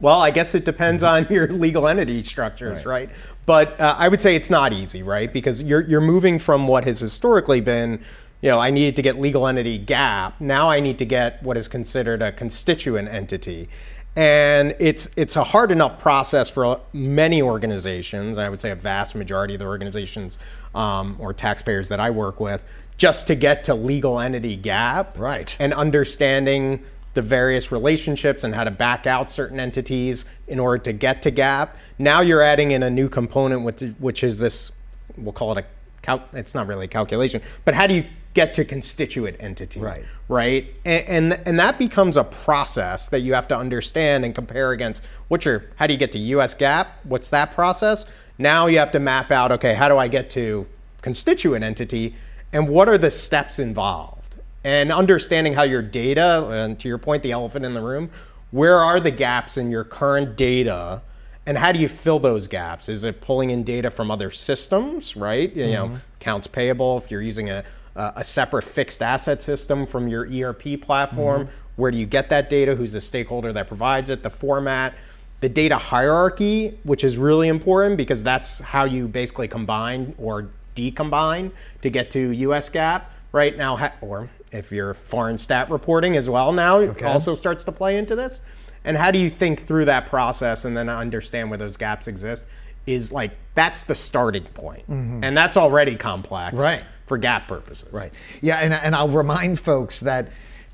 well, 0.00 0.20
I 0.20 0.30
guess 0.30 0.54
it 0.54 0.64
depends 0.64 1.02
on 1.02 1.26
your 1.30 1.48
legal 1.48 1.88
entity 1.88 2.22
structures, 2.22 2.86
right? 2.86 3.08
right? 3.08 3.16
But 3.44 3.80
uh, 3.80 3.96
I 3.98 4.06
would 4.06 4.20
say 4.20 4.36
it's 4.36 4.50
not 4.50 4.72
easy, 4.72 5.02
right? 5.02 5.32
Because 5.32 5.62
you're, 5.62 5.80
you're 5.80 6.00
moving 6.00 6.38
from 6.38 6.68
what 6.68 6.84
has 6.84 7.00
historically 7.00 7.60
been 7.60 8.04
you 8.40 8.48
know, 8.48 8.60
I 8.60 8.70
needed 8.70 8.94
to 8.96 9.02
get 9.02 9.18
legal 9.18 9.48
entity 9.48 9.84
GAAP. 9.84 10.34
Now 10.38 10.70
I 10.70 10.78
need 10.78 10.98
to 10.98 11.04
get 11.04 11.42
what 11.42 11.56
is 11.56 11.66
considered 11.66 12.22
a 12.22 12.30
constituent 12.30 13.08
entity. 13.08 13.68
And 14.18 14.74
it's 14.80 15.08
it's 15.14 15.36
a 15.36 15.44
hard 15.44 15.70
enough 15.70 16.00
process 16.00 16.50
for 16.50 16.80
many 16.92 17.40
organizations. 17.40 18.36
I 18.36 18.48
would 18.48 18.58
say 18.58 18.72
a 18.72 18.74
vast 18.74 19.14
majority 19.14 19.54
of 19.54 19.60
the 19.60 19.66
organizations 19.66 20.38
um, 20.74 21.14
or 21.20 21.32
taxpayers 21.32 21.88
that 21.90 22.00
I 22.00 22.10
work 22.10 22.40
with, 22.40 22.64
just 22.96 23.28
to 23.28 23.36
get 23.36 23.62
to 23.64 23.76
legal 23.76 24.18
entity 24.18 24.58
GAAP, 24.58 25.16
right? 25.16 25.56
And 25.60 25.72
understanding 25.72 26.82
the 27.14 27.22
various 27.22 27.70
relationships 27.70 28.42
and 28.42 28.56
how 28.56 28.64
to 28.64 28.72
back 28.72 29.06
out 29.06 29.30
certain 29.30 29.60
entities 29.60 30.24
in 30.48 30.58
order 30.58 30.82
to 30.82 30.92
get 30.92 31.22
to 31.22 31.30
GAAP. 31.30 31.68
Now 32.00 32.20
you're 32.20 32.42
adding 32.42 32.72
in 32.72 32.82
a 32.82 32.90
new 32.90 33.08
component, 33.08 33.62
with, 33.62 33.94
which 34.00 34.24
is 34.24 34.40
this. 34.40 34.72
We'll 35.16 35.32
call 35.32 35.56
it 35.56 35.58
a. 35.58 35.64
Cal- 36.02 36.28
it's 36.32 36.56
not 36.56 36.66
really 36.66 36.86
a 36.86 36.88
calculation, 36.88 37.40
but 37.64 37.74
how 37.74 37.86
do 37.86 37.94
you 37.94 38.04
get 38.38 38.54
to 38.54 38.64
constituent 38.64 39.36
entity. 39.40 39.80
Right. 39.80 40.04
Right. 40.28 40.72
And, 40.84 41.32
and, 41.32 41.40
and 41.44 41.58
that 41.58 41.76
becomes 41.76 42.16
a 42.16 42.22
process 42.22 43.08
that 43.08 43.20
you 43.20 43.34
have 43.34 43.48
to 43.48 43.56
understand 43.56 44.24
and 44.24 44.32
compare 44.32 44.70
against 44.70 45.02
what's 45.26 45.44
your 45.44 45.64
how 45.74 45.88
do 45.88 45.92
you 45.92 45.98
get 45.98 46.12
to 46.12 46.18
US 46.18 46.54
GAAP 46.54 46.86
What's 47.02 47.30
that 47.30 47.50
process? 47.50 48.04
Now 48.38 48.68
you 48.68 48.78
have 48.78 48.92
to 48.92 49.00
map 49.00 49.32
out, 49.32 49.50
okay, 49.50 49.74
how 49.74 49.88
do 49.88 49.98
I 49.98 50.06
get 50.06 50.30
to 50.30 50.66
constituent 51.02 51.64
entity 51.64 52.14
and 52.52 52.68
what 52.68 52.88
are 52.88 52.96
the 52.96 53.10
steps 53.10 53.58
involved? 53.58 54.36
And 54.62 54.92
understanding 54.92 55.54
how 55.54 55.64
your 55.64 55.82
data, 55.82 56.46
and 56.48 56.78
to 56.78 56.86
your 56.86 56.98
point, 56.98 57.24
the 57.24 57.32
elephant 57.32 57.64
in 57.64 57.74
the 57.74 57.82
room, 57.82 58.10
where 58.52 58.76
are 58.76 59.00
the 59.00 59.10
gaps 59.10 59.56
in 59.56 59.70
your 59.70 59.84
current 59.84 60.36
data? 60.36 61.02
and 61.46 61.56
how 61.56 61.72
do 61.72 61.78
you 61.78 61.88
fill 61.88 62.18
those 62.18 62.46
gaps? 62.46 62.90
Is 62.90 63.04
it 63.04 63.22
pulling 63.22 63.48
in 63.48 63.62
data 63.62 63.90
from 63.90 64.10
other 64.10 64.30
systems, 64.30 65.16
right? 65.16 65.50
You 65.56 65.62
mm-hmm. 65.64 65.92
know, 65.94 66.00
accounts 66.20 66.46
payable. 66.46 66.98
If 66.98 67.10
you're 67.10 67.22
using 67.22 67.48
a, 67.48 67.64
uh, 67.98 68.12
a 68.16 68.24
separate 68.24 68.64
fixed 68.64 69.02
asset 69.02 69.42
system 69.42 69.84
from 69.86 70.08
your 70.08 70.26
ERP 70.26 70.80
platform. 70.80 71.42
Mm-hmm. 71.42 71.52
Where 71.76 71.90
do 71.90 71.98
you 71.98 72.06
get 72.06 72.30
that 72.30 72.48
data? 72.48 72.74
Who's 72.74 72.92
the 72.92 73.00
stakeholder 73.00 73.52
that 73.52 73.68
provides 73.68 74.08
it? 74.08 74.22
The 74.22 74.30
format. 74.30 74.94
the 75.40 75.48
data 75.48 75.76
hierarchy, 75.76 76.78
which 76.82 77.04
is 77.04 77.16
really 77.16 77.48
important 77.48 77.96
because 77.96 78.24
that's 78.24 78.58
how 78.60 78.84
you 78.84 79.06
basically 79.06 79.46
combine 79.46 80.14
or 80.18 80.50
decombine 80.74 81.52
to 81.82 81.90
get 81.90 82.10
to 82.10 82.32
US 82.32 82.68
GAAP 82.70 83.02
right 83.32 83.56
now, 83.56 83.92
or 84.00 84.28
if 84.50 84.72
you're 84.72 84.94
foreign 84.94 85.38
stat 85.38 85.70
reporting 85.70 86.16
as 86.16 86.28
well 86.28 86.52
now, 86.52 86.78
okay. 86.78 87.04
also 87.04 87.34
starts 87.34 87.64
to 87.64 87.72
play 87.72 87.98
into 87.98 88.16
this. 88.16 88.40
And 88.84 88.96
how 88.96 89.10
do 89.10 89.18
you 89.18 89.28
think 89.28 89.66
through 89.66 89.84
that 89.84 90.06
process 90.06 90.64
and 90.64 90.76
then 90.76 90.88
understand 90.88 91.50
where 91.50 91.58
those 91.58 91.76
gaps 91.76 92.08
exist? 92.08 92.46
Is 92.88 93.12
like 93.12 93.32
that's 93.54 93.82
the 93.82 93.94
starting 93.94 94.44
point. 94.44 94.88
Mm-hmm. 94.90 95.22
and 95.22 95.36
that's 95.36 95.56
already 95.56 95.94
complex, 95.96 96.54
right? 96.54 96.82
For 97.06 97.18
GAAP 97.18 97.46
purposes, 97.46 97.92
right? 97.92 98.12
Yeah, 98.40 98.56
and 98.56 98.72
and 98.72 98.94
I'll 98.94 99.08
remind 99.08 99.60
folks 99.60 100.00
that 100.00 100.28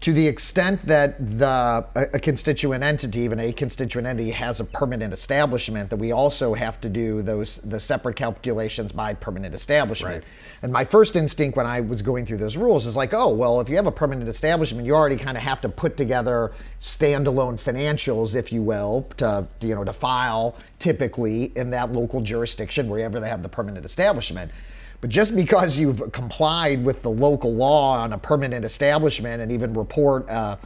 to 0.04 0.12
the 0.12 0.28
extent 0.28 0.84
that 0.86 1.16
the 1.38 1.46
a, 1.94 2.02
a, 2.12 2.18
constituent 2.18 2.84
entity, 2.84 3.20
even 3.20 3.40
a 3.40 3.50
constituent 3.50 4.06
entity, 4.06 4.30
has 4.32 4.60
a 4.60 4.64
permanent 4.64 5.14
establishment, 5.14 5.88
that 5.88 5.96
we 5.96 6.12
also 6.12 6.52
have 6.52 6.78
to 6.82 6.90
do 6.90 7.22
those 7.22 7.56
the 7.64 7.80
separate 7.80 8.14
calculations 8.14 8.92
by 8.92 9.14
permanent 9.14 9.54
establishment. 9.54 10.16
Right. 10.16 10.24
And 10.60 10.70
my 10.70 10.84
first 10.84 11.16
instinct 11.16 11.56
when 11.56 11.64
I 11.64 11.80
was 11.80 12.02
going 12.02 12.26
through 12.26 12.36
those 12.36 12.58
rules 12.58 12.84
is 12.84 12.96
like, 12.96 13.14
oh 13.14 13.32
well, 13.32 13.62
if 13.62 13.70
you 13.70 13.76
have 13.76 13.86
a 13.86 13.92
permanent 13.92 14.28
establishment, 14.28 14.84
you 14.84 14.94
already 14.94 15.16
kind 15.16 15.38
of 15.38 15.42
have 15.42 15.62
to 15.62 15.70
put 15.70 15.96
together 15.96 16.52
standalone 16.80 17.58
financials, 17.58 18.36
if 18.36 18.52
you 18.52 18.60
will, 18.60 19.08
to 19.16 19.48
you 19.62 19.74
know 19.74 19.84
to 19.84 19.92
file 19.94 20.58
typically 20.80 21.44
in 21.56 21.70
that 21.70 21.94
local 21.94 22.20
jurisdiction 22.20 22.90
wherever 22.90 23.20
they 23.20 23.28
have 23.30 23.42
the 23.42 23.48
permanent 23.48 23.86
establishment. 23.86 24.50
But 25.04 25.10
just 25.10 25.36
because 25.36 25.76
you've 25.76 26.12
complied 26.12 26.82
with 26.82 27.02
the 27.02 27.10
local 27.10 27.54
law 27.54 27.98
on 27.98 28.14
a 28.14 28.18
permanent 28.18 28.64
establishment 28.64 29.42
and 29.42 29.52
even 29.52 29.74
report 29.74 30.26
uh, 30.30 30.56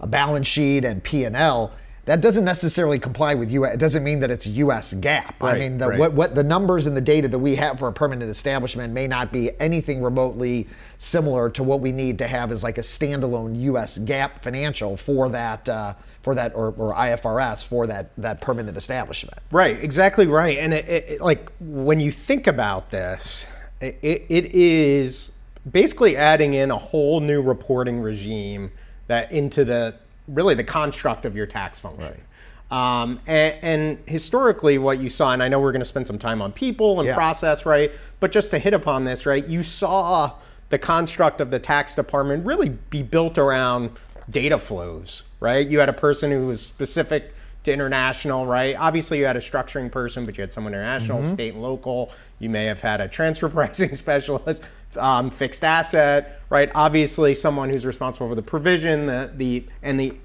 a 0.00 0.06
balance 0.06 0.46
sheet 0.46 0.84
and 0.84 1.02
P&L, 1.02 1.72
that 2.04 2.20
doesn't 2.20 2.44
necessarily 2.44 2.98
comply 2.98 3.32
with 3.32 3.50
U.S. 3.52 3.72
It 3.72 3.80
doesn't 3.80 4.04
mean 4.04 4.20
that 4.20 4.30
it's 4.30 4.46
U.S. 4.46 4.92
GAAP. 4.92 5.40
Right, 5.40 5.56
I 5.56 5.58
mean, 5.58 5.78
the, 5.78 5.88
right. 5.88 5.98
what, 5.98 6.12
what 6.12 6.34
the 6.34 6.44
numbers 6.44 6.86
and 6.86 6.94
the 6.94 7.00
data 7.00 7.26
that 7.26 7.38
we 7.38 7.54
have 7.54 7.78
for 7.78 7.88
a 7.88 7.92
permanent 7.92 8.30
establishment 8.30 8.92
may 8.92 9.06
not 9.06 9.32
be 9.32 9.58
anything 9.60 10.02
remotely 10.02 10.68
similar 10.98 11.48
to 11.48 11.62
what 11.62 11.80
we 11.80 11.90
need 11.90 12.18
to 12.18 12.28
have 12.28 12.52
as 12.52 12.62
like 12.62 12.76
a 12.76 12.82
standalone 12.82 13.58
U.S. 13.62 13.98
GAAP 13.98 14.42
financial 14.42 14.98
for 14.98 15.30
that 15.30 15.66
uh, 15.70 15.94
for 16.20 16.34
that 16.34 16.54
or, 16.54 16.74
or, 16.76 16.92
IFRS 16.92 17.66
for 17.66 17.86
that 17.86 18.10
that 18.18 18.42
permanent 18.42 18.76
establishment. 18.76 19.38
Right, 19.50 19.82
exactly 19.82 20.26
right. 20.26 20.58
And 20.58 20.74
it, 20.74 20.86
it, 20.86 21.20
like 21.22 21.50
when 21.60 21.98
you 21.98 22.12
think 22.12 22.46
about 22.46 22.90
this, 22.90 23.46
it, 23.80 24.26
it 24.28 24.54
is 24.54 25.32
basically 25.70 26.16
adding 26.16 26.54
in 26.54 26.70
a 26.70 26.78
whole 26.78 27.20
new 27.20 27.42
reporting 27.42 28.00
regime 28.00 28.70
that 29.08 29.30
into 29.32 29.64
the 29.64 29.94
really 30.28 30.54
the 30.54 30.64
construct 30.64 31.24
of 31.24 31.36
your 31.36 31.46
tax 31.46 31.78
function. 31.78 32.02
Right. 32.02 32.20
Um, 32.68 33.20
and, 33.28 33.54
and, 33.62 33.98
historically, 34.06 34.76
what 34.78 34.98
you 34.98 35.08
saw, 35.08 35.32
and 35.32 35.40
I 35.40 35.46
know 35.46 35.60
we're 35.60 35.70
going 35.70 35.80
to 35.82 35.84
spend 35.84 36.04
some 36.04 36.18
time 36.18 36.42
on 36.42 36.50
people 36.52 36.98
and 36.98 37.06
yeah. 37.06 37.14
process, 37.14 37.64
right? 37.64 37.92
But 38.18 38.32
just 38.32 38.50
to 38.50 38.58
hit 38.58 38.74
upon 38.74 39.04
this, 39.04 39.24
right? 39.24 39.46
You 39.46 39.62
saw 39.62 40.32
the 40.70 40.78
construct 40.78 41.40
of 41.40 41.52
the 41.52 41.60
tax 41.60 41.94
department 41.94 42.44
really 42.44 42.70
be 42.90 43.04
built 43.04 43.38
around 43.38 43.90
data 44.30 44.58
flows, 44.58 45.22
right? 45.38 45.64
You 45.64 45.78
had 45.78 45.88
a 45.88 45.92
person 45.92 46.32
who 46.32 46.48
was 46.48 46.60
specific 46.60 47.32
to 47.66 47.72
international, 47.72 48.46
right? 48.46 48.74
Obviously, 48.76 49.18
you 49.18 49.26
had 49.26 49.36
a 49.36 49.40
structuring 49.40 49.92
person, 49.92 50.24
but 50.24 50.36
you 50.36 50.42
had 50.42 50.52
someone 50.52 50.72
international, 50.72 51.18
mm-hmm. 51.18 51.34
state 51.34 51.52
and 51.52 51.62
local. 51.62 52.10
You 52.38 52.48
may 52.48 52.64
have 52.64 52.80
had 52.80 53.00
a 53.00 53.08
transfer 53.08 53.48
pricing 53.50 53.94
specialist, 53.94 54.62
um, 54.96 55.30
fixed 55.30 55.62
asset, 55.62 56.40
right? 56.48 56.70
Obviously, 56.74 57.34
someone 57.34 57.70
who's 57.70 57.84
responsible 57.84 58.28
for 58.28 58.34
the 58.34 58.42
provision, 58.42 59.06
the, 59.06 59.30
the 59.36 59.66
and 59.82 60.00
the 60.00 60.16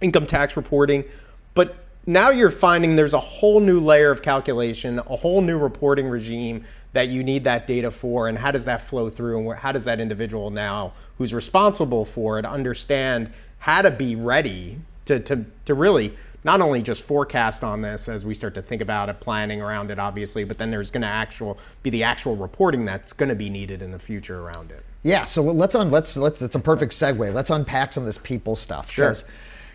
income 0.00 0.26
tax 0.26 0.56
reporting. 0.56 1.04
But 1.54 1.76
now 2.06 2.30
you're 2.30 2.50
finding 2.50 2.96
there's 2.96 3.14
a 3.14 3.20
whole 3.20 3.60
new 3.60 3.78
layer 3.78 4.10
of 4.10 4.22
calculation, 4.22 4.98
a 4.98 5.16
whole 5.16 5.40
new 5.40 5.58
reporting 5.58 6.08
regime 6.08 6.64
that 6.94 7.08
you 7.08 7.22
need 7.22 7.44
that 7.44 7.66
data 7.66 7.90
for, 7.90 8.28
and 8.28 8.36
how 8.36 8.50
does 8.50 8.64
that 8.64 8.80
flow 8.80 9.08
through, 9.08 9.50
and 9.50 9.58
how 9.58 9.72
does 9.72 9.84
that 9.84 10.00
individual 10.00 10.50
now, 10.50 10.92
who's 11.18 11.32
responsible 11.32 12.04
for 12.04 12.38
it, 12.38 12.44
understand 12.44 13.30
how 13.58 13.82
to 13.82 13.90
be 13.90 14.16
ready 14.16 14.78
to 15.04 15.20
to 15.20 15.44
to 15.64 15.74
really 15.74 16.16
not 16.44 16.60
only 16.60 16.82
just 16.82 17.04
forecast 17.04 17.62
on 17.62 17.82
this 17.82 18.08
as 18.08 18.26
we 18.26 18.34
start 18.34 18.54
to 18.54 18.62
think 18.62 18.82
about 18.82 19.08
it, 19.08 19.20
planning 19.20 19.62
around 19.62 19.90
it, 19.90 19.98
obviously, 19.98 20.44
but 20.44 20.58
then 20.58 20.70
there's 20.70 20.90
going 20.90 21.02
to 21.02 21.08
actual 21.08 21.58
be 21.82 21.90
the 21.90 22.02
actual 22.02 22.36
reporting 22.36 22.84
that's 22.84 23.12
going 23.12 23.28
to 23.28 23.34
be 23.34 23.48
needed 23.48 23.82
in 23.82 23.90
the 23.90 23.98
future 23.98 24.40
around 24.40 24.70
it. 24.70 24.84
Yeah. 25.02 25.24
So 25.24 25.42
let's 25.42 25.74
on 25.74 25.90
let's 25.90 26.16
let's 26.16 26.42
it's 26.42 26.54
a 26.54 26.60
perfect 26.60 26.92
segue. 26.92 27.32
Let's 27.32 27.50
unpack 27.50 27.92
some 27.92 28.02
of 28.02 28.06
this 28.06 28.18
people 28.18 28.56
stuff. 28.56 28.90
Sure. 28.90 29.14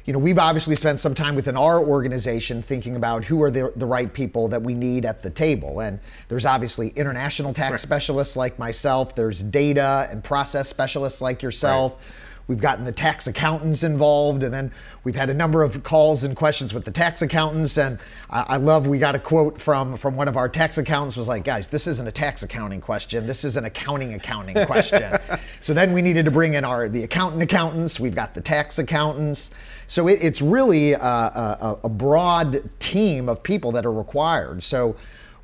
You 0.05 0.13
know, 0.13 0.19
we've 0.19 0.39
obviously 0.39 0.77
spent 0.77 1.01
some 1.01 1.13
time 1.13 1.35
within 1.35 1.57
our 1.57 1.79
organization 1.79 2.61
thinking 2.61 2.95
about 2.95 3.25
who 3.25 3.43
are 3.43 3.51
the, 3.51 3.73
the 3.75 3.85
right 3.85 4.13
people 4.13 4.47
that 4.47 4.63
we 4.63 4.73
need 4.73 5.03
at 5.03 5.21
the 5.21 5.29
table. 5.29 5.81
And 5.81 5.99
there's 6.29 6.45
obviously 6.45 6.93
international 6.95 7.53
tax 7.53 7.71
right. 7.71 7.79
specialists 7.81 8.37
like 8.37 8.57
myself, 8.57 9.15
there's 9.15 9.43
data 9.43 10.07
and 10.09 10.23
process 10.23 10.69
specialists 10.69 11.19
like 11.19 11.43
yourself. 11.43 11.95
Right 11.95 12.01
We've 12.47 12.61
gotten 12.61 12.85
the 12.85 12.93
tax 12.93 13.27
accountants 13.27 13.83
involved, 13.83 14.41
and 14.41 14.53
then 14.53 14.71
we've 15.03 15.15
had 15.15 15.29
a 15.29 15.33
number 15.33 15.63
of 15.63 15.83
calls 15.83 16.23
and 16.23 16.33
questions 16.33 16.73
with 16.73 16.85
the 16.85 16.91
tax 16.91 17.21
accountants. 17.21 17.77
And 17.77 17.99
I, 18.29 18.41
I 18.41 18.57
love 18.57 18.87
we 18.87 18.99
got 18.99 19.15
a 19.15 19.19
quote 19.19 19.59
from 19.59 19.97
from 19.97 20.15
one 20.15 20.29
of 20.29 20.37
our 20.37 20.47
tax 20.47 20.77
accountants 20.77 21.17
was 21.17 21.27
like, 21.27 21.43
"Guys, 21.43 21.67
this 21.67 21.87
isn't 21.87 22.07
a 22.07 22.11
tax 22.11 22.43
accounting 22.43 22.79
question. 22.79 23.27
This 23.27 23.43
is 23.43 23.57
an 23.57 23.65
accounting 23.65 24.13
accounting 24.13 24.65
question." 24.65 25.17
so 25.59 25.73
then 25.73 25.91
we 25.91 26.01
needed 26.01 26.23
to 26.23 26.31
bring 26.31 26.53
in 26.53 26.63
our 26.63 26.87
the 26.87 27.03
accountant 27.03 27.43
accountants. 27.43 27.99
We've 27.99 28.15
got 28.15 28.33
the 28.33 28.41
tax 28.41 28.79
accountants. 28.79 29.51
So 29.87 30.07
it, 30.07 30.19
it's 30.21 30.41
really 30.41 30.93
a, 30.93 30.99
a, 30.99 31.79
a 31.83 31.89
broad 31.89 32.69
team 32.79 33.27
of 33.27 33.43
people 33.43 33.73
that 33.73 33.85
are 33.85 33.91
required. 33.91 34.63
So 34.63 34.95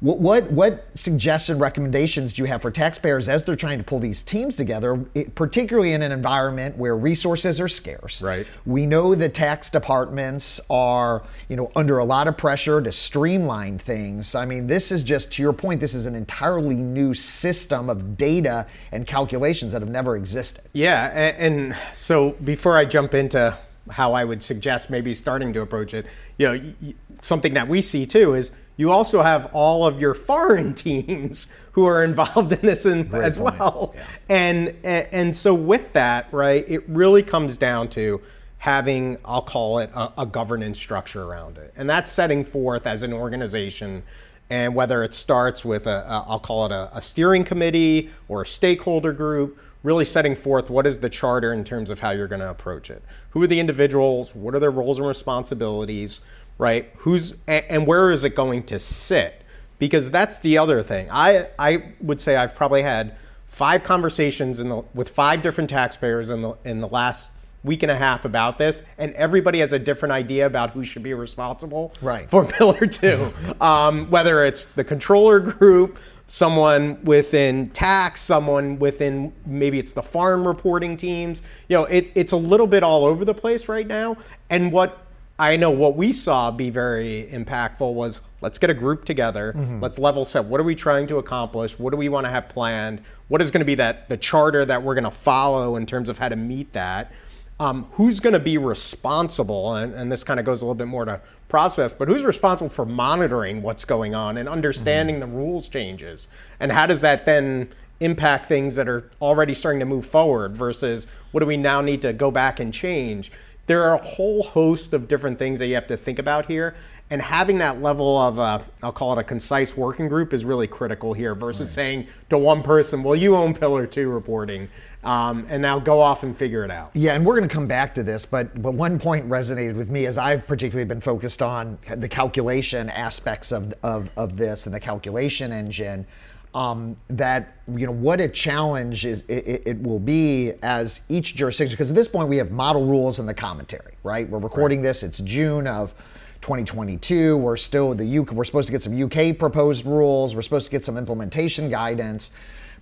what, 0.04 0.20
what, 0.20 0.52
what 0.52 0.86
suggested 0.96 1.56
recommendations 1.56 2.34
do 2.34 2.42
you 2.42 2.46
have 2.50 2.62
for 2.62 2.70
taxpayers 2.72 3.30
as 3.30 3.46
they're 3.46 3.56
trying 3.56 3.78
to 3.78 3.86
pull 3.86 4.00
these 4.00 4.22
teams 4.22 4.58
together, 4.58 4.98
particularly 5.34 5.94
in 5.94 6.02
an 6.02 6.12
environment 6.12 6.78
where 6.78 6.98
resources 6.98 7.62
are 7.62 7.70
scarce? 7.70 8.22
Right. 8.22 8.46
We 8.66 8.86
know 8.86 9.16
that 9.16 9.34
tax 9.34 9.70
departments 9.70 10.60
are, 10.70 11.24
you 11.48 11.56
know, 11.56 11.72
under 11.78 12.00
a 12.00 12.04
lot 12.04 12.28
of 12.28 12.38
pressure 12.38 12.82
to 12.82 12.92
streamline 12.92 13.80
things. 13.80 14.36
I 14.36 14.44
mean, 14.44 14.68
this 14.68 14.92
is 14.92 15.04
just 15.04 15.32
to 15.34 15.42
your 15.42 15.54
point. 15.54 15.80
This 15.80 15.94
is 15.94 16.06
an 16.06 16.16
entirely 16.16 16.76
new 16.76 17.14
system 17.14 17.90
of 17.90 18.18
data 18.18 18.68
and 18.92 19.08
calculations 19.08 19.72
that 19.72 19.82
have 19.82 19.92
never 19.92 20.18
existed. 20.18 20.66
Yeah, 20.74 21.12
and, 21.14 21.38
and 21.38 21.78
so 21.94 22.32
before 22.44 22.78
I 22.78 22.84
jump 22.84 23.14
into 23.14 23.58
how 23.90 24.14
I 24.14 24.26
would 24.26 24.44
suggest 24.44 24.90
maybe 24.90 25.14
starting 25.14 25.54
to 25.54 25.62
approach 25.62 25.94
it, 25.94 26.08
you 26.38 26.48
know, 26.48 26.94
something 27.22 27.54
that 27.54 27.70
we 27.70 27.82
see 27.82 28.06
too 28.06 28.34
is 28.34 28.52
you 28.76 28.92
also 28.92 29.22
have 29.22 29.50
all 29.54 29.86
of 29.86 30.00
your 30.00 30.14
foreign 30.14 30.74
teams 30.76 31.48
who 31.74 31.86
are 31.86 32.04
involved 32.04 32.54
in 32.54 32.62
this 32.62 32.86
in, 32.86 33.14
as 33.14 33.38
point. 33.38 33.60
well. 33.60 33.94
Yeah. 33.96 34.04
And, 34.30 34.76
and 34.84 35.36
so 35.36 35.54
with 35.54 35.94
that, 35.94 36.28
right, 36.32 36.66
it 36.68 36.88
really 36.88 37.24
comes 37.24 37.58
down 37.58 37.90
to 37.90 38.22
having, 38.58 39.18
I'll 39.26 39.42
call 39.42 39.80
it 39.80 39.90
a, 39.94 40.22
a 40.22 40.26
governance 40.26 40.80
structure 40.80 41.24
around 41.24 41.58
it. 41.58 41.74
And 41.76 41.90
that's 41.90 42.12
setting 42.12 42.46
forth 42.46 42.88
as 42.88 43.04
an 43.04 43.12
organization 43.12 44.04
and 44.50 44.76
whether 44.76 45.04
it 45.04 45.14
starts 45.14 45.66
with 45.66 45.88
a, 45.88 46.06
a 46.06 46.26
I'll 46.28 46.40
call 46.40 46.68
it 46.68 46.72
a, 46.72 46.96
a 46.96 47.02
steering 47.02 47.44
committee 47.44 48.10
or 48.28 48.44
a 48.44 48.46
stakeholder 48.46 49.12
group, 49.12 49.60
really 49.84 50.06
setting 50.06 50.36
forth 50.36 50.70
what 50.70 50.86
is 50.86 51.00
the 51.00 51.10
charter 51.10 51.54
in 51.54 51.64
terms 51.64 51.90
of 51.90 52.00
how 52.00 52.12
you're 52.12 52.28
going 52.28 52.40
to 52.42 52.50
approach 52.50 52.90
it. 52.90 53.04
Who 53.32 53.42
are 53.44 53.48
the 53.48 53.60
individuals? 53.60 54.36
What 54.36 54.56
are 54.56 54.60
their 54.60 54.72
roles 54.72 55.00
and 55.00 55.08
responsibilities? 55.08 56.22
Right? 56.64 56.90
Who's 57.00 57.36
and 57.46 57.86
where 57.86 58.10
is 58.14 58.24
it 58.24 58.36
going 58.36 58.64
to 58.64 58.80
sit? 58.80 59.42
Because 59.80 60.10
that's 60.10 60.40
the 60.40 60.58
other 60.58 60.82
thing. 60.82 61.10
I 61.12 61.50
I 61.60 61.92
would 62.00 62.22
say 62.22 62.38
I've 62.38 62.56
probably 62.56 62.84
had 62.84 63.18
five 63.48 63.84
conversations 63.84 64.62
in 64.62 64.70
the, 64.70 64.82
with 64.94 65.10
five 65.10 65.42
different 65.42 65.70
taxpayers 65.70 66.30
in 66.30 66.42
the 66.42 66.56
in 66.64 66.80
the 66.80 66.88
last 66.88 67.32
week 67.66 67.84
and 67.84 67.92
a 67.92 67.98
half 67.98 68.24
about 68.24 68.58
this, 68.58 68.82
and 68.98 69.14
everybody 69.14 69.60
has 69.60 69.74
a 69.74 69.80
different 69.80 70.14
idea 70.14 70.46
about 70.46 70.72
who 70.72 70.86
should 70.86 71.04
be 71.04 71.14
responsible 71.14 71.94
right. 72.02 72.30
for 72.30 72.46
Pillar 72.58 72.88
Two. 72.88 73.34
um, 73.60 74.10
whether 74.10 74.46
it's 74.46 74.64
the 74.66 74.86
controller 74.86 75.42
group, 75.42 76.00
someone 76.28 77.04
within 77.04 77.70
tax, 77.72 78.22
someone 78.22 78.80
within 78.80 79.34
maybe 79.46 79.80
it's 79.80 79.92
the 79.92 80.02
farm 80.02 80.48
reporting 80.48 80.96
teams. 80.96 81.42
You 81.68 81.78
know, 81.78 81.84
it, 81.86 82.10
it's 82.16 82.32
a 82.32 82.38
little 82.38 82.68
bit 82.68 82.84
all 82.84 83.04
over 83.04 83.26
the 83.26 83.34
place 83.34 83.68
right 83.68 83.86
now. 83.86 84.16
And 84.50 84.72
what 84.72 85.03
I 85.44 85.58
know 85.58 85.72
what 85.72 85.98
we 85.98 86.14
saw 86.14 86.52
be 86.52 86.70
very 86.70 87.28
impactful 87.30 87.94
was 87.94 88.22
let's 88.40 88.58
get 88.58 88.70
a 88.70 88.74
group 88.74 89.04
together, 89.04 89.54
mm-hmm. 89.54 89.82
let's 89.82 90.00
level 90.00 90.24
set. 90.24 90.46
What 90.46 90.62
are 90.62 90.64
we 90.64 90.74
trying 90.74 91.06
to 91.08 91.18
accomplish? 91.18 91.78
What 91.78 91.92
do 91.92 91.98
we 91.98 92.08
want 92.08 92.26
to 92.26 92.30
have 92.30 92.48
planned? 92.48 93.02
What 93.28 93.42
is 93.42 93.52
going 93.52 93.60
to 93.60 93.66
be 93.66 93.76
that 93.76 94.08
the 94.08 94.16
charter 94.16 94.64
that 94.64 94.82
we're 94.82 94.96
going 94.96 95.04
to 95.04 95.12
follow 95.12 95.76
in 95.76 95.86
terms 95.86 96.08
of 96.08 96.18
how 96.18 96.30
to 96.30 96.38
meet 96.38 96.72
that? 96.72 97.12
Um, 97.60 97.88
who's 97.92 98.22
going 98.22 98.34
to 98.34 98.40
be 98.40 98.58
responsible? 98.58 99.76
And, 99.76 99.94
and 99.94 100.10
this 100.10 100.24
kind 100.24 100.40
of 100.40 100.46
goes 100.46 100.62
a 100.62 100.66
little 100.66 100.76
bit 100.76 100.88
more 100.88 101.04
to 101.04 101.20
process, 101.50 101.94
but 101.94 102.08
who's 102.08 102.24
responsible 102.24 102.70
for 102.70 102.86
monitoring 102.86 103.62
what's 103.62 103.84
going 103.84 104.16
on 104.16 104.38
and 104.38 104.48
understanding 104.48 105.18
mm-hmm. 105.20 105.30
the 105.30 105.38
rules 105.38 105.68
changes? 105.68 106.30
And 106.62 106.72
how 106.72 106.88
does 106.88 107.02
that 107.02 107.26
then 107.26 107.70
impact 108.00 108.48
things 108.48 108.76
that 108.76 108.88
are 108.88 109.10
already 109.22 109.54
starting 109.54 109.80
to 109.80 109.86
move 109.86 110.06
forward 110.06 110.56
versus 110.56 111.06
what 111.32 111.42
do 111.42 111.46
we 111.46 111.58
now 111.58 111.82
need 111.82 112.02
to 112.02 112.14
go 112.14 112.32
back 112.32 112.60
and 112.62 112.74
change? 112.74 113.32
There 113.66 113.84
are 113.84 113.96
a 113.96 114.04
whole 114.04 114.44
host 114.44 114.94
of 114.94 115.08
different 115.08 115.40
things 115.40 115.60
that 115.60 115.68
you 115.68 115.76
have 115.76 115.88
to 115.88 115.98
think 115.98 116.20
about 116.20 116.46
here. 116.46 116.76
And 117.10 117.22
having 117.22 117.60
that 117.60 117.82
level 117.82 118.18
of, 118.18 118.40
uh, 118.40 118.60
I'll 118.82 118.92
call 118.92 119.18
it 119.18 119.22
a 119.22 119.24
concise 119.24 119.78
working 119.78 120.08
group, 120.08 120.34
is 120.34 120.46
really 120.46 120.68
critical 120.68 121.14
here 121.14 121.36
versus 121.36 121.70
right. 121.70 121.76
saying 121.76 122.08
to 122.30 122.38
one 122.38 122.64
person, 122.64 123.04
well, 123.04 123.16
you 123.16 123.36
own 123.36 123.54
Pillar 123.54 123.86
2 123.86 124.10
reporting, 124.10 124.68
um, 125.04 125.46
and 125.50 125.62
now 125.62 125.80
go 125.80 126.00
off 126.00 126.24
and 126.24 126.36
figure 126.36 126.64
it 126.64 126.72
out. 126.72 126.92
Yeah, 126.94 127.14
and 127.14 127.26
we're 127.26 127.36
going 127.36 127.48
to 127.48 127.54
come 127.54 127.68
back 127.68 127.94
to 127.96 128.04
this, 128.04 128.26
but, 128.26 128.62
but 128.62 128.74
one 128.74 128.98
point 128.98 129.30
resonated 129.30 129.76
with 129.76 129.90
me 129.90 130.08
as 130.08 130.18
I've 130.18 130.48
particularly 130.48 130.88
been 130.88 131.02
focused 131.02 131.42
on 131.42 131.78
the 131.98 132.10
calculation 132.10 132.90
aspects 132.90 133.52
of, 133.52 133.74
of, 133.84 134.10
of 134.18 134.36
this 134.36 134.66
and 134.66 134.74
the 134.74 134.80
calculation 134.80 135.52
engine 135.52 136.08
um, 136.54 136.96
that 137.08 137.58
you 137.68 137.86
know 137.86 137.92
what 137.92 138.22
a 138.22 138.28
challenge 138.28 139.06
is 139.06 139.24
it, 139.28 139.64
it, 139.66 139.82
will 139.82 140.00
be 140.00 140.54
as 140.62 141.02
each 141.10 141.36
jurisdiction 141.36 141.74
because 141.74 141.90
at 141.90 141.96
this 141.96 142.08
point 142.08 142.30
we 142.30 142.38
have 142.38 142.52
model 142.52 142.86
rules 142.86 143.20
in 143.20 143.26
the 143.26 143.34
commentary 143.34 143.96
right 144.04 144.30
we're 144.30 144.40
recording 144.40 144.80
right. 144.80 144.84
this 144.84 145.04
it's 145.04 145.20
june 145.22 145.66
of 145.66 145.94
2022 146.42 147.38
we're 147.38 147.58
still 147.58 147.94
the 147.96 148.18
UK, 148.20 148.32
we're 148.34 148.44
supposed 148.44 148.68
to 148.68 148.72
get 148.72 148.84
some 148.84 149.02
uk 149.02 149.38
proposed 149.40 149.86
rules 149.86 150.36
we're 150.36 150.42
supposed 150.42 150.66
to 150.66 150.72
get 150.72 150.84
some 150.84 150.98
implementation 150.98 151.70
guidance 151.70 152.32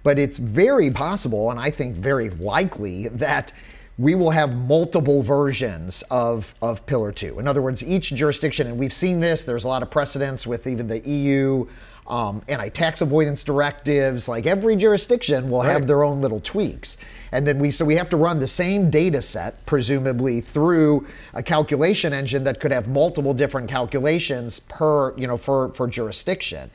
but 0.03 0.19
it's 0.19 0.37
very 0.37 0.91
possible 0.91 1.51
and 1.51 1.59
i 1.59 1.69
think 1.69 1.95
very 1.95 2.29
likely 2.31 3.07
that 3.09 3.53
we 3.97 4.15
will 4.15 4.31
have 4.31 4.55
multiple 4.55 5.21
versions 5.21 6.01
of, 6.09 6.55
of 6.61 6.83
Pillar 6.87 7.11
2. 7.11 7.39
In 7.39 7.47
other 7.47 7.61
words, 7.61 7.83
each 7.83 8.15
jurisdiction, 8.15 8.65
and 8.65 8.79
we've 8.79 8.93
seen 8.93 9.19
this, 9.19 9.43
there's 9.43 9.65
a 9.65 9.67
lot 9.67 9.83
of 9.83 9.91
precedence 9.91 10.47
with 10.47 10.65
even 10.65 10.87
the 10.87 11.07
EU 11.07 11.67
um, 12.07 12.41
anti-tax 12.47 13.01
avoidance 13.01 13.43
directives. 13.43 14.27
Like 14.27 14.45
every 14.45 14.75
jurisdiction 14.75 15.49
will 15.49 15.59
right. 15.59 15.71
have 15.71 15.87
their 15.87 16.03
own 16.03 16.21
little 16.21 16.39
tweaks, 16.39 16.97
and 17.31 17.47
then 17.47 17.59
we 17.59 17.71
so 17.71 17.85
we 17.85 17.95
have 17.95 18.09
to 18.09 18.17
run 18.17 18.39
the 18.39 18.47
same 18.47 18.89
data 18.89 19.21
set, 19.21 19.65
presumably 19.65 20.41
through 20.41 21.07
a 21.33 21.43
calculation 21.43 22.13
engine 22.13 22.43
that 22.43 22.59
could 22.59 22.71
have 22.71 22.87
multiple 22.87 23.33
different 23.33 23.69
calculations 23.69 24.59
per 24.59 25.17
you 25.17 25.27
know 25.27 25.37
for 25.37 25.69
for 25.73 25.87
jurisdiction 25.87 26.69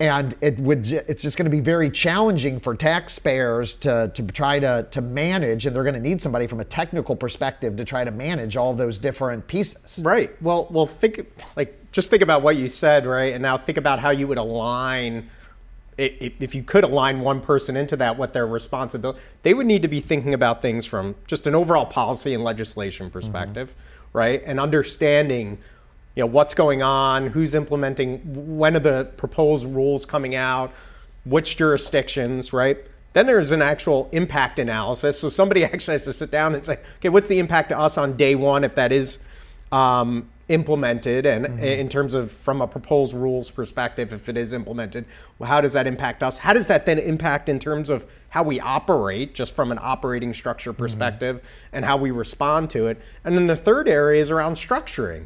and 0.00 0.34
it 0.40 0.58
would 0.58 0.90
it's 0.90 1.22
just 1.22 1.36
going 1.36 1.44
to 1.44 1.50
be 1.50 1.60
very 1.60 1.88
challenging 1.88 2.58
for 2.58 2.74
taxpayers 2.74 3.76
to, 3.76 4.10
to 4.14 4.22
try 4.24 4.58
to, 4.58 4.86
to 4.90 5.00
manage 5.00 5.66
and 5.66 5.74
they're 5.74 5.84
going 5.84 5.94
to 5.94 6.00
need 6.00 6.20
somebody 6.20 6.46
from 6.46 6.60
a 6.60 6.64
technical 6.64 7.14
perspective 7.14 7.76
to 7.76 7.84
try 7.84 8.02
to 8.02 8.10
manage 8.10 8.56
all 8.56 8.74
those 8.74 8.98
different 8.98 9.46
pieces. 9.46 10.00
Right. 10.04 10.30
Well 10.42 10.66
well 10.70 10.86
think 10.86 11.26
like 11.56 11.92
just 11.92 12.10
think 12.10 12.22
about 12.22 12.42
what 12.42 12.56
you 12.56 12.68
said 12.68 13.06
right? 13.06 13.32
And 13.34 13.42
now 13.42 13.56
think 13.56 13.78
about 13.78 14.00
how 14.00 14.10
you 14.10 14.26
would 14.26 14.38
align 14.38 15.30
if 15.96 16.56
you 16.56 16.64
could 16.64 16.82
align 16.82 17.20
one 17.20 17.40
person 17.40 17.76
into 17.76 17.94
that 17.94 18.18
what 18.18 18.32
their 18.32 18.48
responsibility 18.48 19.20
they 19.44 19.54
would 19.54 19.66
need 19.66 19.82
to 19.82 19.88
be 19.88 20.00
thinking 20.00 20.34
about 20.34 20.60
things 20.60 20.86
from 20.86 21.14
just 21.28 21.46
an 21.46 21.54
overall 21.54 21.86
policy 21.86 22.34
and 22.34 22.42
legislation 22.42 23.10
perspective 23.10 23.68
mm-hmm. 23.68 24.18
right? 24.18 24.42
And 24.44 24.58
understanding 24.58 25.58
you 26.16 26.22
know 26.22 26.26
what's 26.26 26.54
going 26.54 26.82
on, 26.82 27.26
who's 27.26 27.54
implementing, 27.54 28.20
when 28.56 28.76
are 28.76 28.80
the 28.80 29.04
proposed 29.16 29.66
rules 29.66 30.06
coming 30.06 30.34
out, 30.34 30.72
which 31.24 31.56
jurisdictions, 31.56 32.52
right? 32.52 32.78
Then 33.14 33.26
there's 33.26 33.52
an 33.52 33.62
actual 33.62 34.08
impact 34.12 34.58
analysis. 34.58 35.18
So 35.18 35.28
somebody 35.28 35.64
actually 35.64 35.94
has 35.94 36.04
to 36.04 36.12
sit 36.12 36.30
down 36.30 36.54
and 36.54 36.64
say, 36.64 36.78
okay, 36.98 37.08
what's 37.08 37.28
the 37.28 37.38
impact 37.38 37.70
to 37.70 37.78
us 37.78 37.98
on 37.98 38.16
day 38.16 38.34
one 38.34 38.64
if 38.64 38.74
that 38.74 38.92
is 38.92 39.18
um, 39.72 40.28
implemented, 40.48 41.26
and 41.26 41.46
mm-hmm. 41.46 41.64
in 41.64 41.88
terms 41.88 42.14
of 42.14 42.30
from 42.30 42.60
a 42.60 42.66
proposed 42.66 43.14
rules 43.14 43.50
perspective, 43.50 44.12
if 44.12 44.28
it 44.28 44.36
is 44.36 44.52
implemented, 44.52 45.06
well, 45.38 45.48
how 45.48 45.60
does 45.60 45.72
that 45.72 45.86
impact 45.86 46.22
us? 46.22 46.38
How 46.38 46.52
does 46.52 46.66
that 46.68 46.86
then 46.86 46.98
impact 46.98 47.48
in 47.48 47.58
terms 47.58 47.88
of 47.90 48.06
how 48.28 48.42
we 48.42 48.60
operate, 48.60 49.34
just 49.34 49.54
from 49.54 49.72
an 49.72 49.78
operating 49.80 50.32
structure 50.32 50.72
mm-hmm. 50.72 50.82
perspective, 50.82 51.36
mm-hmm. 51.36 51.76
and 51.76 51.84
how 51.84 51.96
we 51.96 52.10
respond 52.10 52.70
to 52.70 52.86
it? 52.86 53.00
And 53.24 53.34
then 53.34 53.46
the 53.46 53.56
third 53.56 53.88
area 53.88 54.20
is 54.20 54.30
around 54.30 54.54
structuring 54.54 55.24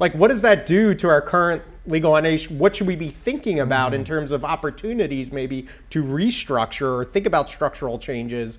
like 0.00 0.14
what 0.14 0.28
does 0.28 0.42
that 0.42 0.66
do 0.66 0.94
to 0.94 1.08
our 1.08 1.20
current 1.20 1.62
legal? 1.86 2.12
What 2.58 2.74
should 2.74 2.86
we 2.86 2.96
be 2.96 3.10
thinking 3.10 3.60
about 3.60 3.92
mm-hmm. 3.92 4.00
in 4.00 4.04
terms 4.04 4.32
of 4.32 4.44
opportunities 4.44 5.30
maybe 5.30 5.66
to 5.90 6.02
restructure 6.02 7.00
or 7.00 7.04
think 7.04 7.26
about 7.26 7.48
structural 7.48 7.98
changes 7.98 8.58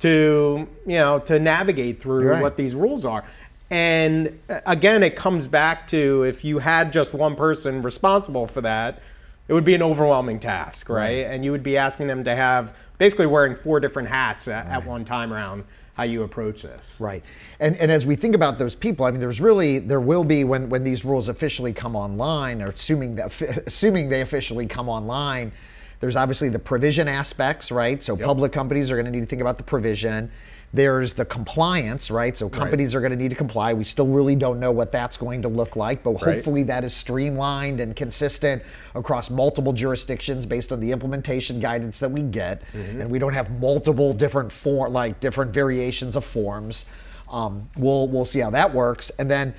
to 0.00 0.66
you 0.86 0.94
know 0.96 1.18
to 1.20 1.38
navigate 1.38 2.02
through 2.02 2.28
right. 2.28 2.42
what 2.42 2.56
these 2.56 2.74
rules 2.74 3.06
are? 3.06 3.24
And 3.70 4.38
uh, 4.48 4.60
again, 4.66 5.02
it 5.02 5.14
comes 5.14 5.46
back 5.46 5.86
to 5.88 6.24
if 6.24 6.44
you 6.44 6.58
had 6.58 6.92
just 6.92 7.14
one 7.14 7.36
person 7.36 7.82
responsible 7.82 8.48
for 8.48 8.60
that, 8.62 9.00
it 9.46 9.52
would 9.52 9.64
be 9.64 9.74
an 9.74 9.82
overwhelming 9.82 10.40
task, 10.40 10.88
right? 10.88 10.96
right. 10.96 11.10
And 11.26 11.44
you 11.44 11.52
would 11.52 11.62
be 11.62 11.76
asking 11.76 12.08
them 12.08 12.24
to 12.24 12.34
have 12.34 12.76
basically 12.98 13.26
wearing 13.26 13.54
four 13.54 13.78
different 13.78 14.08
hats 14.08 14.48
at, 14.48 14.66
right. 14.66 14.74
at 14.74 14.86
one 14.86 15.04
time 15.04 15.32
around 15.32 15.64
how 16.00 16.04
you 16.04 16.22
approach 16.22 16.62
this. 16.62 16.96
Right. 16.98 17.22
And 17.60 17.76
and 17.76 17.90
as 17.92 18.06
we 18.06 18.16
think 18.16 18.34
about 18.34 18.56
those 18.56 18.74
people, 18.74 19.04
I 19.04 19.10
mean, 19.10 19.20
there's 19.20 19.40
really 19.40 19.78
there 19.80 20.00
will 20.00 20.24
be 20.24 20.44
when 20.44 20.70
when 20.70 20.82
these 20.82 21.04
rules 21.04 21.28
officially 21.28 21.74
come 21.74 21.94
online, 21.94 22.62
or 22.62 22.68
assuming 22.68 23.16
that 23.16 23.38
assuming 23.66 24.08
they 24.08 24.22
officially 24.22 24.66
come 24.66 24.88
online. 24.88 25.52
There's 26.00 26.16
obviously 26.16 26.48
the 26.48 26.58
provision 26.58 27.08
aspects, 27.08 27.70
right? 27.70 28.02
So 28.02 28.16
yep. 28.16 28.24
public 28.24 28.52
companies 28.52 28.90
are 28.90 28.94
going 28.94 29.04
to 29.04 29.10
need 29.10 29.20
to 29.20 29.26
think 29.26 29.42
about 29.42 29.58
the 29.58 29.62
provision. 29.62 30.30
There's 30.72 31.14
the 31.14 31.24
compliance, 31.24 32.12
right? 32.12 32.36
So 32.36 32.48
companies 32.48 32.94
right. 32.94 32.98
are 32.98 33.00
going 33.00 33.10
to 33.10 33.16
need 33.16 33.30
to 33.30 33.34
comply. 33.34 33.72
We 33.72 33.82
still 33.82 34.06
really 34.06 34.36
don't 34.36 34.60
know 34.60 34.70
what 34.70 34.92
that's 34.92 35.16
going 35.16 35.42
to 35.42 35.48
look 35.48 35.74
like, 35.74 36.04
but 36.04 36.12
right. 36.12 36.34
hopefully 36.34 36.62
that 36.64 36.84
is 36.84 36.94
streamlined 36.94 37.80
and 37.80 37.96
consistent 37.96 38.62
across 38.94 39.30
multiple 39.30 39.72
jurisdictions 39.72 40.46
based 40.46 40.70
on 40.70 40.78
the 40.78 40.92
implementation 40.92 41.58
guidance 41.58 41.98
that 41.98 42.10
we 42.10 42.22
get, 42.22 42.62
mm-hmm. 42.72 43.00
and 43.00 43.10
we 43.10 43.18
don't 43.18 43.32
have 43.32 43.50
multiple 43.60 44.12
different 44.12 44.52
form, 44.52 44.92
like 44.92 45.18
different 45.18 45.52
variations 45.52 46.14
of 46.14 46.24
forms. 46.24 46.86
Um, 47.28 47.68
we'll 47.76 48.06
we'll 48.06 48.24
see 48.24 48.40
how 48.40 48.50
that 48.50 48.72
works, 48.72 49.10
and 49.18 49.30
then. 49.30 49.54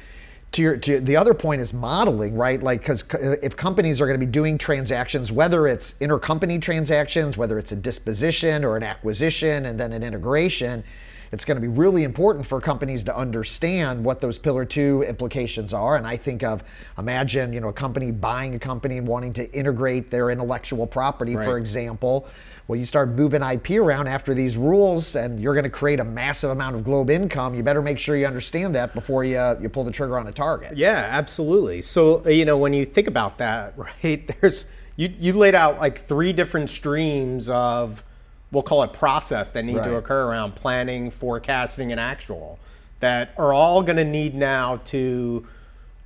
To, 0.54 0.62
your, 0.62 0.78
to 0.78 1.00
the 1.00 1.16
other 1.16 1.34
point 1.34 1.62
is 1.62 1.74
modeling, 1.74 2.36
right? 2.36 2.62
Like, 2.62 2.82
because 2.82 3.06
uh, 3.14 3.38
if 3.42 3.56
companies 3.56 4.02
are 4.02 4.06
going 4.06 4.20
to 4.20 4.26
be 4.26 4.30
doing 4.30 4.58
transactions, 4.58 5.32
whether 5.32 5.66
it's 5.66 5.94
intercompany 6.02 6.62
transactions, 6.62 7.38
whether 7.38 7.58
it's 7.58 7.72
a 7.72 7.76
disposition 7.78 8.66
or 8.66 8.76
an 8.76 8.84
acquisition 8.84 9.66
and 9.66 9.80
then 9.80 9.94
an 9.94 10.04
integration, 10.04 10.84
it's 11.32 11.46
going 11.46 11.56
to 11.56 11.62
be 11.62 11.68
really 11.68 12.04
important 12.04 12.46
for 12.46 12.60
companies 12.60 13.04
to 13.06 13.16
understand 13.16 14.04
what 14.04 14.20
those 14.20 14.38
pillar 14.38 14.66
two 14.66 15.04
implications 15.04 15.74
are. 15.74 15.96
And 15.96 16.06
I 16.06 16.18
think 16.18 16.44
of 16.44 16.64
imagine, 16.98 17.54
you 17.54 17.62
know, 17.62 17.70
a 17.70 17.74
company 17.74 18.12
buying 18.12 18.54
a 18.56 18.60
company 18.60 18.98
and 18.98 19.08
wanting 19.08 19.34
to 19.34 19.52
integrate 19.54 20.12
their 20.12 20.30
intellectual 20.30 20.86
property, 20.86 21.36
right. 21.36 21.46
for 21.46 21.58
example. 21.58 22.28
Well, 22.68 22.80
you 22.80 22.86
start 22.86 23.10
moving 23.10 23.42
IP 23.42 23.72
around 23.72 24.08
after 24.08 24.34
these 24.34 24.56
rules, 24.56 25.16
and 25.16 25.40
you're 25.40 25.54
going 25.54 25.66
to 25.66 25.70
create 25.70 26.00
a 26.00 26.06
massive 26.06 26.52
amount 26.52 26.76
of 26.76 26.84
GloBE 26.84 27.10
income. 27.10 27.54
You 27.56 27.64
better 27.64 27.82
make 27.82 28.00
sure 28.00 28.16
you 28.16 28.26
understand 28.26 28.76
that 28.76 28.94
before 28.94 29.24
you 29.24 29.58
you 29.62 29.68
pull 29.68 29.84
the 29.84 29.92
trigger 29.92 30.18
on 30.18 30.28
a 30.28 30.32
target. 30.32 30.78
Yeah, 30.78 31.08
absolutely. 31.12 31.82
So 31.82 32.24
uh, 32.26 32.30
you 32.30 32.46
know, 32.46 32.58
when 32.58 32.72
you 32.74 32.86
think 32.86 33.08
about 33.08 33.40
that, 33.40 33.74
right? 34.04 34.30
There's 34.40 34.66
you 34.96 35.14
you 35.20 35.34
laid 35.34 35.56
out 35.56 35.80
like 35.80 36.06
three 36.06 36.34
different 36.34 36.70
streams 36.70 37.50
of 37.50 38.04
we'll 38.52 38.64
call 38.64 38.84
it 38.84 38.94
process 38.94 39.52
that 39.52 39.64
need 39.64 39.78
right. 39.78 39.86
to 39.86 39.96
occur 39.96 40.30
around 40.30 40.56
planning, 40.56 41.10
forecasting, 41.10 41.92
and 41.92 42.00
actual 42.00 42.60
that 43.00 43.34
are 43.38 43.52
all 43.52 43.84
going 43.84 43.98
to 43.98 44.06
need 44.06 44.34
now 44.34 44.78
to 44.86 45.46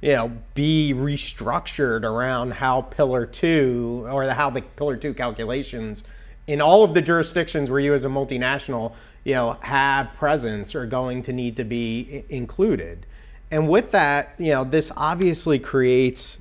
you 0.01 0.13
know 0.13 0.31
be 0.53 0.93
restructured 0.95 2.03
around 2.03 2.51
how 2.51 2.81
pillar 2.81 3.25
2 3.25 4.08
or 4.10 4.27
how 4.29 4.49
the 4.49 4.62
pillar 4.62 4.97
2 4.97 5.13
calculations 5.13 6.03
in 6.47 6.62
all 6.62 6.84
of 6.84 6.93
the 6.93 7.01
jurisdictions 7.01 7.71
where 7.71 7.79
you 7.79 7.93
as 7.93 8.05
a 8.05 8.10
multinational 8.10 8.93
you 9.23 9.34
know 9.34 9.53
have 9.62 10.13
presence 10.15 10.75
are 10.75 10.86
going 10.86 11.21
to 11.21 11.34
need 11.34 11.55
to 11.55 11.63
be 11.63 12.23
included 12.29 13.05
and 13.51 13.69
with 13.69 13.91
that 13.91 14.34
you 14.38 14.51
know 14.51 14.63
this 14.63 14.91
obviously 14.97 15.60
creates 15.60 16.38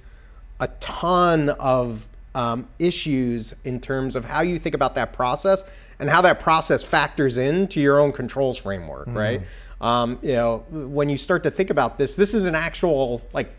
a 0.60 0.68
ton 0.80 1.50
of 1.50 2.08
um, 2.34 2.68
issues 2.78 3.54
in 3.64 3.80
terms 3.80 4.16
of 4.16 4.24
how 4.24 4.42
you 4.42 4.58
think 4.58 4.74
about 4.74 4.94
that 4.96 5.12
process 5.12 5.64
and 5.98 6.10
how 6.10 6.20
that 6.22 6.40
process 6.40 6.82
factors 6.82 7.38
into 7.38 7.80
your 7.80 8.00
own 8.00 8.12
controls 8.12 8.58
framework, 8.58 9.06
mm-hmm. 9.06 9.16
right? 9.16 9.42
Um, 9.80 10.18
you 10.22 10.32
know, 10.32 10.64
when 10.70 11.08
you 11.08 11.16
start 11.16 11.42
to 11.44 11.50
think 11.50 11.70
about 11.70 11.98
this, 11.98 12.16
this 12.16 12.34
is 12.34 12.46
an 12.46 12.54
actual 12.54 13.22
like 13.32 13.52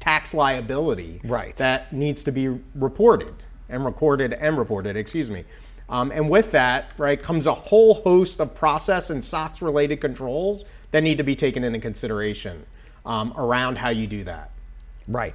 tax 0.00 0.34
liability 0.34 1.20
right. 1.24 1.56
that 1.56 1.92
needs 1.92 2.24
to 2.24 2.32
be 2.32 2.48
reported 2.74 3.34
and 3.68 3.84
recorded 3.84 4.34
and 4.34 4.58
reported, 4.58 4.96
excuse 4.96 5.30
me. 5.30 5.44
Um, 5.88 6.10
and 6.12 6.28
with 6.28 6.50
that, 6.52 6.92
right, 6.98 7.20
comes 7.20 7.46
a 7.46 7.54
whole 7.54 7.94
host 7.94 8.40
of 8.40 8.54
process 8.54 9.10
and 9.10 9.22
SOX 9.22 9.62
related 9.62 10.00
controls 10.00 10.64
that 10.90 11.02
need 11.02 11.18
to 11.18 11.24
be 11.24 11.36
taken 11.36 11.64
into 11.64 11.78
consideration 11.78 12.64
um, 13.04 13.32
around 13.36 13.76
how 13.76 13.90
you 13.90 14.06
do 14.06 14.24
that. 14.24 14.50
Right. 15.08 15.34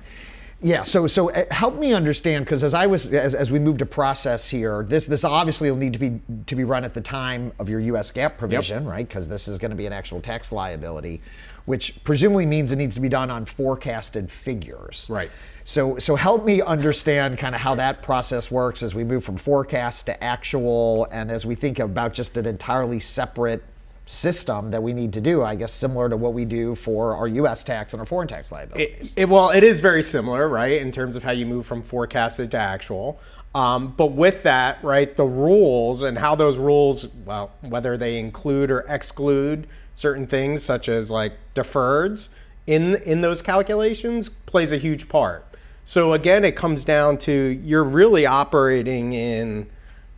Yeah, 0.62 0.84
so 0.84 1.08
so 1.08 1.32
uh, 1.32 1.46
help 1.52 1.76
me 1.76 1.94
understand 1.94 2.44
because 2.44 2.66
as 2.66 2.74
I 2.74 2.86
was 2.86 3.14
as, 3.14 3.34
as 3.34 3.50
we 3.50 3.60
move 3.60 3.78
to 3.78 3.86
process 3.86 4.50
here, 4.50 4.84
this 4.88 5.08
this 5.08 5.24
obviously 5.24 5.72
will 5.72 5.78
need 5.78 5.94
to 5.94 6.00
be 6.00 6.20
to 6.48 6.56
be 6.56 6.66
run 6.66 6.84
at 6.84 6.94
the 6.94 7.02
time 7.02 7.54
of 7.60 7.70
your 7.70 7.80
U.S. 7.80 8.12
GAAP 8.12 8.38
provision, 8.38 8.84
yep. 8.84 8.92
right? 8.92 9.08
Because 9.08 9.30
this 9.30 9.48
is 9.48 9.58
going 9.58 9.72
to 9.72 9.78
be 9.78 9.86
an 9.86 9.94
actual 9.94 10.20
tax 10.20 10.52
liability, 10.52 11.22
which 11.66 12.04
presumably 12.04 12.46
means 12.46 12.74
it 12.74 12.76
needs 12.76 12.96
to 12.96 13.02
be 13.02 13.08
done 13.08 13.32
on 13.32 13.46
forecasted 13.46 14.30
figures. 14.30 15.08
Right. 15.10 15.32
So 15.64 15.98
so 15.98 16.18
help 16.18 16.44
me 16.44 16.62
understand 16.62 17.38
kind 17.38 17.56
of 17.56 17.62
how 17.62 17.76
that 17.76 18.04
process 18.04 18.52
works 18.52 18.84
as 18.84 18.94
we 18.94 19.06
move 19.06 19.24
from 19.24 19.38
forecast 19.38 20.08
to 20.08 20.22
actual, 20.22 21.08
and 21.12 21.32
as 21.32 21.46
we 21.46 21.56
think 21.56 21.80
about 21.80 22.14
just 22.14 22.36
an 22.36 22.46
entirely 22.46 23.00
separate 23.00 23.64
system 24.10 24.72
that 24.72 24.82
we 24.82 24.92
need 24.92 25.14
to 25.14 25.22
do, 25.22 25.44
I 25.44 25.56
guess 25.56 25.72
similar 25.72 26.10
to 26.10 26.18
what 26.18 26.34
we 26.34 26.44
do 26.44 26.74
for 26.74 27.16
our 27.16 27.28
US 27.28 27.64
tax 27.64 27.94
and 27.94 28.00
our 28.00 28.08
foreign 28.08 28.28
tax 28.28 28.52
liabilities. 28.52 29.14
It, 29.14 29.22
it, 29.22 29.30
well, 29.30 29.52
it 29.52 29.64
is 29.64 29.82
very 29.82 30.02
similar, 30.02 30.50
right, 30.50 30.82
in 30.82 30.92
terms 30.92 31.16
of 31.16 31.24
how 31.24 31.30
you 31.32 31.46
move 31.46 31.68
from 31.68 31.84
forecasted 31.84 32.50
to 32.52 32.58
actual. 32.58 33.20
Um, 33.54 33.94
but 33.96 34.14
with 34.14 34.42
that, 34.44 34.84
right, 34.84 35.16
the 35.16 35.26
rules 35.26 36.02
and 36.02 36.18
how 36.18 36.34
those 36.34 36.58
rules, 36.58 37.08
well, 37.24 37.52
whether 37.62 37.98
they 37.98 38.18
include 38.18 38.72
or 38.72 38.80
exclude 38.90 39.68
certain 39.94 40.26
things 40.26 40.64
such 40.64 40.90
as 40.90 41.12
like 41.12 41.34
deferreds 41.54 42.30
in 42.66 42.96
in 42.98 43.22
those 43.22 43.42
calculations 43.44 44.30
plays 44.30 44.72
a 44.72 44.78
huge 44.78 45.08
part. 45.08 45.46
So 45.86 46.14
again, 46.14 46.44
it 46.46 46.56
comes 46.56 46.84
down 46.84 47.20
to 47.20 47.32
you're 47.32 47.84
really 47.84 48.26
operating 48.26 49.14
in, 49.14 49.68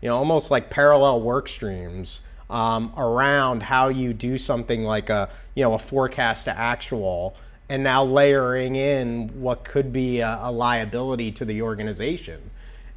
you 0.02 0.08
know, 0.10 0.16
almost 0.16 0.50
like 0.50 0.70
parallel 0.70 1.22
work 1.22 1.50
streams 1.50 2.22
um, 2.52 2.94
around 2.98 3.64
how 3.64 3.88
you 3.88 4.14
do 4.14 4.38
something 4.38 4.84
like 4.84 5.10
a 5.10 5.30
you 5.56 5.64
know 5.64 5.74
a 5.74 5.80
forecast 5.80 6.46
to 6.46 6.58
actual 6.58 7.36
and 7.70 7.84
now 7.84 8.04
layering 8.04 8.76
in 8.76 9.30
what 9.42 9.64
could 9.64 9.94
be 9.94 10.20
a, 10.20 10.40
a 10.44 10.52
liability 10.52 11.32
to 11.32 11.46
the 11.46 11.62
organization. 11.62 12.52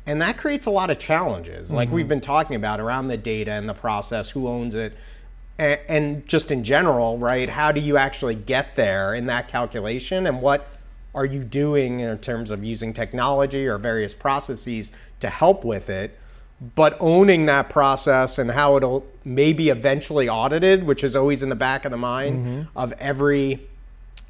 And 0.07 0.21
that 0.21 0.37
creates 0.37 0.67
a 0.67 0.71
lot 0.71 0.91
of 0.91 0.99
challenges. 0.99 1.73
Like 1.73 1.89
mm-hmm. 1.89 1.95
we've 1.95 2.09
been 2.09 2.21
talking 2.21 2.57
about 2.57 2.81
around 2.81 3.07
the 3.07 3.17
data 3.17 3.53
and 3.53 3.69
the 3.69 3.75
process 3.75 4.29
who 4.29 4.49
owns 4.49 4.75
it 4.75 4.93
and, 5.59 5.81
and 5.89 6.27
just 6.27 6.51
in 6.51 6.65
general 6.65 7.19
right 7.19 7.49
how 7.49 7.71
do 7.71 7.81
you 7.81 7.97
actually 7.97 8.35
get 8.35 8.75
there 8.75 9.15
in 9.15 9.27
that 9.27 9.49
calculation? 9.49 10.27
And 10.27 10.43
what 10.43 10.69
are 11.15 11.25
you 11.25 11.45
doing 11.45 12.01
in 12.01 12.19
terms 12.19 12.51
of 12.51 12.65
using 12.65 12.93
technology 12.93 13.67
or 13.67 13.79
various 13.79 14.15
processes 14.15 14.91
to 15.21 15.31
help 15.31 15.65
with 15.65 15.89
it 15.89 16.19
but 16.75 16.97
owning 17.01 17.47
that 17.47 17.69
process 17.69 18.39
and 18.39 18.51
how 18.51 18.77
it'll 18.77 19.07
maybe 19.25 19.69
eventually 19.69 20.29
audited, 20.29 20.85
which 20.85 21.05
is 21.05 21.17
always 21.17 21.43
in 21.43 21.49
the 21.49 21.57
back 21.57 21.85
of 21.85 21.91
the 21.91 21.97
mind 21.97 22.47
mm-hmm. 22.47 22.79
of 22.79 22.93
every 22.95 23.67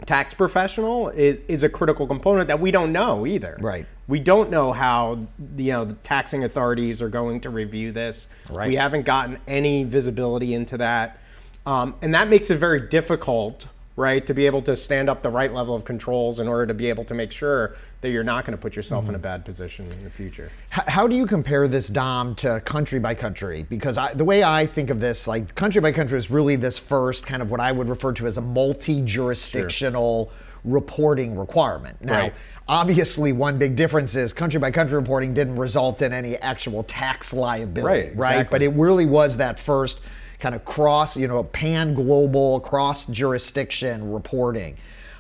tax 0.06 0.34
professional 0.34 1.08
is, 1.10 1.38
is 1.48 1.62
a 1.62 1.68
critical 1.68 2.06
component 2.06 2.48
that 2.48 2.60
we 2.60 2.70
don't 2.70 2.92
know 2.92 3.26
either. 3.26 3.56
Right. 3.60 3.86
We 4.08 4.20
don't 4.20 4.50
know 4.50 4.72
how 4.72 5.26
you 5.56 5.72
know 5.72 5.84
the 5.84 5.94
taxing 5.94 6.44
authorities 6.44 7.00
are 7.00 7.08
going 7.08 7.40
to 7.42 7.50
review 7.50 7.92
this. 7.92 8.26
Right. 8.50 8.68
We 8.68 8.76
haven't 8.76 9.04
gotten 9.04 9.38
any 9.46 9.84
visibility 9.84 10.54
into 10.54 10.76
that. 10.78 11.18
Um, 11.66 11.94
and 12.02 12.14
that 12.14 12.28
makes 12.28 12.50
it 12.50 12.56
very 12.56 12.88
difficult 12.88 13.66
right? 13.96 14.26
To 14.26 14.34
be 14.34 14.46
able 14.46 14.62
to 14.62 14.76
stand 14.76 15.08
up 15.08 15.22
the 15.22 15.30
right 15.30 15.52
level 15.52 15.74
of 15.74 15.84
controls 15.84 16.40
in 16.40 16.48
order 16.48 16.66
to 16.66 16.74
be 16.74 16.88
able 16.88 17.04
to 17.04 17.14
make 17.14 17.30
sure 17.30 17.76
that 18.00 18.10
you're 18.10 18.24
not 18.24 18.44
going 18.44 18.56
to 18.56 18.60
put 18.60 18.74
yourself 18.74 19.04
mm-hmm. 19.04 19.10
in 19.10 19.14
a 19.14 19.18
mm-hmm. 19.18 19.22
bad 19.22 19.44
position 19.44 19.90
in 19.90 20.02
the 20.02 20.10
future. 20.10 20.50
How 20.70 21.06
do 21.06 21.14
you 21.14 21.26
compare 21.26 21.68
this, 21.68 21.88
Dom, 21.88 22.34
to 22.36 22.60
country 22.60 22.98
by 22.98 23.14
country? 23.14 23.64
Because 23.68 23.96
I, 23.96 24.12
the 24.12 24.24
way 24.24 24.42
I 24.42 24.66
think 24.66 24.90
of 24.90 25.00
this, 25.00 25.28
like 25.28 25.54
country 25.54 25.80
by 25.80 25.92
country 25.92 26.18
is 26.18 26.30
really 26.30 26.56
this 26.56 26.78
first 26.78 27.24
kind 27.24 27.40
of 27.40 27.50
what 27.50 27.60
I 27.60 27.70
would 27.70 27.88
refer 27.88 28.12
to 28.14 28.26
as 28.26 28.36
a 28.36 28.42
multi 28.42 29.00
jurisdictional. 29.00 30.26
Sure. 30.26 30.34
Reporting 30.64 31.36
requirement. 31.36 32.02
Now, 32.02 32.20
right. 32.20 32.34
Obviously, 32.68 33.32
one 33.32 33.58
big 33.58 33.76
difference 33.76 34.14
is 34.16 34.32
country 34.32 34.60
by 34.60 34.70
country 34.70 34.96
reporting 34.96 35.34
didn't 35.34 35.56
result 35.56 36.02
in 36.02 36.12
any 36.12 36.36
actual 36.36 36.82
tax 36.84 37.32
liability, 37.32 38.10
right? 38.10 38.16
right? 38.16 38.50
But 38.50 38.62
it 38.62 38.70
really 38.70 39.06
was 39.06 39.36
that 39.38 39.58
first 39.58 40.00
kind 40.38 40.54
of 40.54 40.64
cross, 40.64 41.16
you 41.16 41.28
know, 41.28 41.42
pan 41.44 41.94
global, 41.94 42.60
cross 42.60 43.06
jurisdiction 43.06 44.12
reporting. 44.12 44.76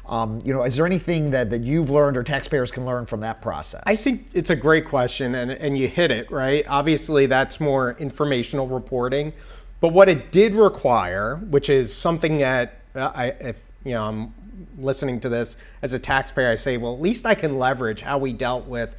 Um, 0.06 0.42
you 0.44 0.52
know, 0.52 0.64
is 0.64 0.76
there 0.76 0.84
anything 0.84 1.30
that, 1.30 1.48
that 1.50 1.62
you've 1.62 1.88
learned 1.88 2.18
or 2.18 2.22
taxpayers 2.22 2.70
can 2.70 2.84
learn 2.84 3.06
from 3.06 3.20
that 3.20 3.40
process? 3.40 3.82
I 3.86 3.96
think 3.96 4.26
it's 4.34 4.50
a 4.50 4.56
great 4.56 4.84
question, 4.84 5.34
and, 5.34 5.50
and 5.50 5.78
you 5.78 5.88
hit 5.88 6.10
it, 6.10 6.30
right? 6.30 6.64
Obviously, 6.68 7.24
that's 7.24 7.58
more 7.58 7.92
informational 7.98 8.66
reporting. 8.66 9.32
But 9.80 9.92
what 9.94 10.08
it 10.10 10.30
did 10.30 10.54
require, 10.54 11.36
which 11.36 11.70
is 11.70 11.94
something 11.94 12.38
that 12.38 12.80
uh, 12.94 13.12
I, 13.14 13.26
if 13.40 13.70
you 13.84 13.92
know, 13.92 14.04
I'm 14.04 14.34
listening 14.78 15.20
to 15.20 15.28
this 15.28 15.56
as 15.82 15.92
a 15.92 15.98
taxpayer, 15.98 16.50
I 16.50 16.54
say, 16.54 16.76
well, 16.76 16.94
at 16.94 17.00
least 17.00 17.26
I 17.26 17.34
can 17.34 17.58
leverage 17.58 18.00
how 18.00 18.18
we 18.18 18.32
dealt 18.32 18.66
with 18.66 18.94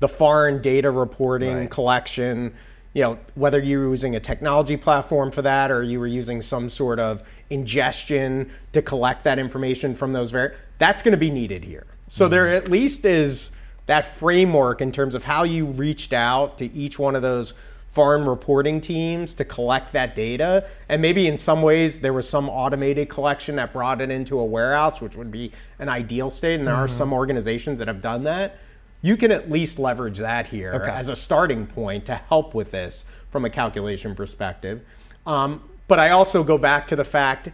the 0.00 0.08
foreign 0.08 0.60
data 0.60 0.90
reporting 0.90 1.56
right. 1.56 1.70
collection 1.70 2.54
you 2.96 3.02
know, 3.02 3.18
whether 3.34 3.60
you 3.60 3.78
were 3.78 3.90
using 3.90 4.16
a 4.16 4.20
technology 4.20 4.74
platform 4.74 5.30
for 5.30 5.42
that 5.42 5.70
or 5.70 5.82
you 5.82 6.00
were 6.00 6.06
using 6.06 6.40
some 6.40 6.70
sort 6.70 6.98
of 6.98 7.22
ingestion 7.50 8.50
to 8.72 8.80
collect 8.80 9.22
that 9.24 9.38
information 9.38 9.94
from 9.94 10.14
those 10.14 10.30
very, 10.30 10.56
that's 10.78 11.02
going 11.02 11.12
to 11.12 11.18
be 11.18 11.30
needed 11.30 11.62
here. 11.62 11.84
So 12.08 12.24
mm-hmm. 12.24 12.30
there 12.30 12.48
at 12.48 12.70
least 12.70 13.04
is 13.04 13.50
that 13.84 14.16
framework 14.16 14.80
in 14.80 14.92
terms 14.92 15.14
of 15.14 15.24
how 15.24 15.44
you 15.44 15.66
reached 15.66 16.14
out 16.14 16.56
to 16.56 16.72
each 16.72 16.98
one 16.98 17.14
of 17.14 17.20
those 17.20 17.52
foreign 17.96 18.26
reporting 18.26 18.78
teams 18.78 19.32
to 19.32 19.44
collect 19.44 19.90
that 19.94 20.14
data. 20.14 20.68
And 20.90 21.00
maybe 21.00 21.26
in 21.26 21.38
some 21.38 21.62
ways 21.62 21.98
there 21.98 22.12
was 22.12 22.28
some 22.28 22.50
automated 22.50 23.08
collection 23.08 23.56
that 23.56 23.72
brought 23.72 24.02
it 24.02 24.10
into 24.10 24.38
a 24.38 24.44
warehouse, 24.44 25.00
which 25.00 25.16
would 25.16 25.30
be 25.30 25.50
an 25.78 25.88
ideal 25.88 26.28
state. 26.28 26.58
And 26.58 26.66
there 26.66 26.74
mm-hmm. 26.74 26.84
are 26.84 26.88
some 26.88 27.14
organizations 27.14 27.78
that 27.78 27.88
have 27.88 28.02
done 28.02 28.24
that 28.24 28.58
you 29.02 29.16
can 29.16 29.30
at 29.30 29.50
least 29.50 29.78
leverage 29.78 30.18
that 30.18 30.46
here 30.46 30.72
okay. 30.74 30.90
as 30.90 31.08
a 31.08 31.16
starting 31.16 31.66
point 31.66 32.06
to 32.06 32.14
help 32.14 32.54
with 32.54 32.70
this 32.70 33.04
from 33.30 33.44
a 33.44 33.50
calculation 33.50 34.14
perspective. 34.14 34.82
Um, 35.26 35.62
but 35.86 36.00
I 36.00 36.10
also 36.10 36.42
go 36.42 36.58
back 36.58 36.88
to 36.88 36.96
the 36.96 37.04
fact 37.04 37.50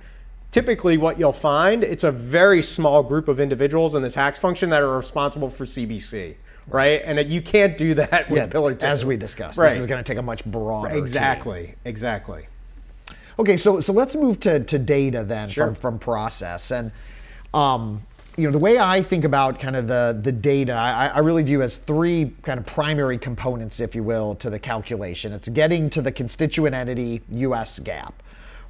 typically 0.50 0.98
what 0.98 1.18
you'll 1.18 1.32
find 1.32 1.82
it's 1.82 2.04
a 2.04 2.12
very 2.12 2.62
small 2.62 3.02
group 3.02 3.26
of 3.26 3.40
individuals 3.40 3.94
in 3.94 4.02
the 4.02 4.10
tax 4.10 4.38
function 4.38 4.70
that 4.70 4.82
are 4.82 4.96
responsible 4.96 5.48
for 5.48 5.64
CBC 5.64 6.36
right 6.72 7.02
and 7.04 7.30
you 7.30 7.42
can't 7.42 7.76
do 7.76 7.94
that 7.94 8.28
with 8.30 8.38
yeah, 8.38 8.46
pillar 8.46 8.74
2 8.74 8.86
as 8.86 9.04
we 9.04 9.16
discussed 9.16 9.58
right. 9.58 9.70
this 9.70 9.78
is 9.78 9.86
going 9.86 10.02
to 10.02 10.06
take 10.06 10.18
a 10.18 10.22
much 10.22 10.44
broader 10.44 10.96
exactly 10.96 11.66
team. 11.66 11.76
exactly 11.84 12.46
okay 13.38 13.56
so 13.56 13.80
so 13.80 13.92
let's 13.92 14.14
move 14.14 14.40
to, 14.40 14.60
to 14.60 14.78
data 14.78 15.24
then 15.24 15.48
sure. 15.48 15.66
from, 15.66 15.74
from 15.74 15.98
process 15.98 16.70
and 16.70 16.90
um, 17.54 18.02
you 18.36 18.46
know, 18.46 18.52
the 18.52 18.58
way 18.58 18.78
I 18.78 19.02
think 19.02 19.24
about 19.24 19.60
kind 19.60 19.76
of 19.76 19.86
the, 19.86 20.18
the 20.22 20.32
data, 20.32 20.72
I, 20.72 21.08
I, 21.08 21.18
really 21.18 21.42
view 21.42 21.60
as 21.60 21.76
three 21.76 22.32
kind 22.42 22.58
of 22.58 22.64
primary 22.64 23.18
components, 23.18 23.78
if 23.78 23.94
you 23.94 24.02
will, 24.02 24.34
to 24.36 24.48
the 24.48 24.58
calculation. 24.58 25.32
It's 25.32 25.50
getting 25.50 25.90
to 25.90 26.00
the 26.00 26.10
constituent 26.10 26.74
entity 26.74 27.20
US 27.30 27.78
GAAP, 27.78 28.12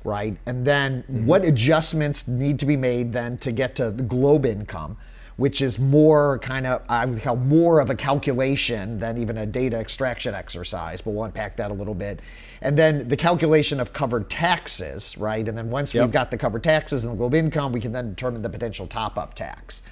right? 0.03 0.37
And 0.47 0.67
then 0.67 1.03
mm-hmm. 1.03 1.27
what 1.27 1.45
adjustments 1.45 2.27
need 2.27 2.59
to 2.59 2.67
be 2.67 2.77
made 2.77 3.13
then 3.13 3.39
to 3.39 3.53
get 3.53 3.77
to 3.77 3.91
the 3.91 4.03
GloBE 4.03 4.47
income 4.47 4.97
which 5.37 5.63
is 5.63 5.79
more 5.79 6.39
kind 6.41 6.67
of 6.67 6.83
I 6.89 7.05
would 7.07 7.23
call 7.23 7.37
more 7.37 7.81
of 7.81 7.91
a 7.91 7.95
calculation 7.95 8.99
than 8.99 9.19
even 9.19 9.39
a 9.39 9.47
data 9.47 9.77
extraction 9.79 10.35
exercise. 10.35 11.01
But 11.01 11.13
we'll 11.13 11.25
unpack 11.25 11.57
that 11.57 11.71
a 11.71 11.75
little 11.75 11.95
bit. 11.95 12.21
And 12.61 12.79
then 12.79 13.09
the 13.09 13.17
calculation 13.17 13.81
of 13.81 13.93
covered 13.93 14.31
taxes, 14.31 15.17
right? 15.19 15.47
And 15.47 15.57
then 15.57 15.71
once 15.71 15.95
yep. 15.95 16.05
we've 16.05 16.13
got 16.13 16.31
the 16.31 16.39
covered 16.39 16.63
taxes 16.63 17.05
and 17.05 17.15
the 17.15 17.19
global 17.19 17.37
income, 17.37 17.73
we 17.73 17.81
can 17.81 17.93
then 17.93 18.11
determine 18.11 18.43
the 18.43 18.51
potential 18.51 18.87
top-up 18.87 19.35
tax. 19.35 19.83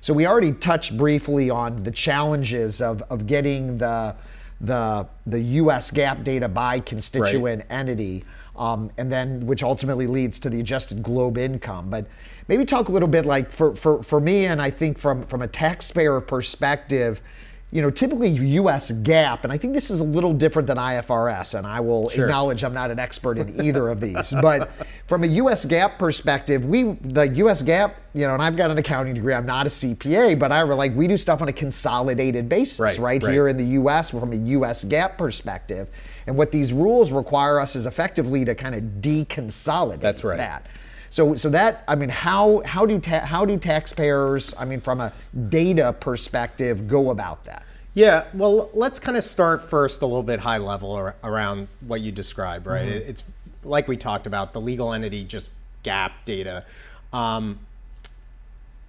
So 0.00 0.14
we 0.14 0.26
already 0.26 0.52
touched 0.52 0.96
briefly 0.96 1.50
on 1.50 1.82
the 1.82 1.90
challenges 1.90 2.80
of, 2.80 3.02
of 3.10 3.26
getting 3.26 3.78
the 3.78 4.16
the 4.60 5.08
the 5.26 5.40
U.S. 5.40 5.90
GAAP 5.90 6.22
data 6.22 6.48
by 6.48 6.80
constituent 6.80 7.62
right. 7.62 7.78
entity, 7.78 8.24
um, 8.56 8.90
and 8.98 9.10
then 9.10 9.40
which 9.46 9.62
ultimately 9.62 10.06
leads 10.06 10.38
to 10.40 10.50
the 10.50 10.60
adjusted 10.60 11.02
GloBE 11.02 11.38
income. 11.38 11.88
But 11.88 12.06
maybe 12.50 12.64
talk 12.64 12.88
a 12.88 12.92
little 12.92 13.08
bit 13.08 13.24
like 13.24 13.52
for, 13.52 13.76
for, 13.76 14.02
for 14.02 14.20
me, 14.20 14.46
and 14.46 14.60
I 14.60 14.70
think 14.70 14.98
from, 14.98 15.24
from 15.26 15.40
a 15.40 15.46
taxpayer 15.46 16.20
perspective, 16.20 17.22
you 17.70 17.80
know, 17.80 17.90
typically 17.90 18.30
US 18.30 18.90
GAAP, 18.90 19.44
and 19.44 19.52
I 19.52 19.56
think 19.56 19.72
this 19.72 19.88
is 19.88 20.00
a 20.00 20.04
little 20.04 20.34
different 20.34 20.66
than 20.66 20.76
IFRS, 20.76 21.56
and 21.56 21.64
I 21.64 21.78
will 21.78 22.08
sure. 22.08 22.24
acknowledge 22.24 22.64
I'm 22.64 22.74
not 22.74 22.90
an 22.90 22.98
expert 22.98 23.38
in 23.38 23.60
either 23.64 23.88
of 23.88 24.00
these. 24.00 24.34
But 24.42 24.72
from 25.06 25.22
a 25.22 25.28
US 25.28 25.64
GAAP 25.64 25.96
perspective, 25.96 26.64
we 26.64 26.82
the 27.02 27.28
US 27.28 27.62
GAAP, 27.62 27.94
you 28.14 28.26
know, 28.26 28.34
and 28.34 28.42
I've 28.42 28.56
got 28.56 28.72
an 28.72 28.78
accounting 28.78 29.14
degree. 29.14 29.32
I'm 29.32 29.46
not 29.46 29.66
a 29.66 29.70
CPA, 29.70 30.36
but 30.36 30.50
I 30.50 30.64
were 30.64 30.74
like 30.74 30.92
we 30.96 31.06
do 31.06 31.16
stuff 31.16 31.42
on 31.42 31.48
a 31.48 31.52
consolidated 31.52 32.48
basis, 32.48 32.80
right, 32.80 32.98
right, 32.98 33.22
right. 33.22 33.32
here 33.32 33.46
in 33.46 33.56
the 33.56 33.78
US 33.78 34.10
from 34.10 34.32
a 34.32 34.36
US 34.36 34.84
GAAP 34.84 35.16
perspective. 35.16 35.88
And 36.26 36.36
what 36.36 36.50
these 36.50 36.72
rules 36.72 37.12
require 37.12 37.60
us 37.60 37.76
is 37.76 37.86
effectively 37.86 38.44
to 38.44 38.56
kind 38.56 38.74
of 38.74 38.82
deconsolidate 39.00 40.00
That's 40.00 40.24
right. 40.24 40.38
that. 40.38 40.66
So, 41.10 41.34
so 41.34 41.50
that 41.50 41.82
I 41.88 41.96
mean, 41.96 42.08
how 42.08 42.62
how 42.64 42.86
do 42.86 42.98
ta- 43.00 43.26
how 43.26 43.44
do 43.44 43.58
taxpayers, 43.58 44.54
I 44.56 44.64
mean, 44.64 44.80
from 44.80 45.00
a 45.00 45.12
data 45.48 45.92
perspective, 45.92 46.86
go 46.86 47.10
about 47.10 47.44
that? 47.44 47.64
Yeah, 47.94 48.26
well, 48.32 48.70
let's 48.72 49.00
kind 49.00 49.16
of 49.16 49.24
start 49.24 49.62
first 49.62 50.02
a 50.02 50.06
little 50.06 50.22
bit 50.22 50.38
high 50.38 50.58
level 50.58 50.92
ar- 50.92 51.16
around 51.24 51.66
what 51.80 52.00
you 52.00 52.12
described, 52.12 52.66
right? 52.66 52.86
Mm-hmm. 52.86 53.10
It's 53.10 53.24
like 53.64 53.88
we 53.88 53.96
talked 53.96 54.28
about 54.28 54.52
the 54.52 54.60
legal 54.60 54.92
entity 54.92 55.24
just 55.24 55.50
GAAP 55.84 56.12
data. 56.24 56.64
Um, 57.12 57.58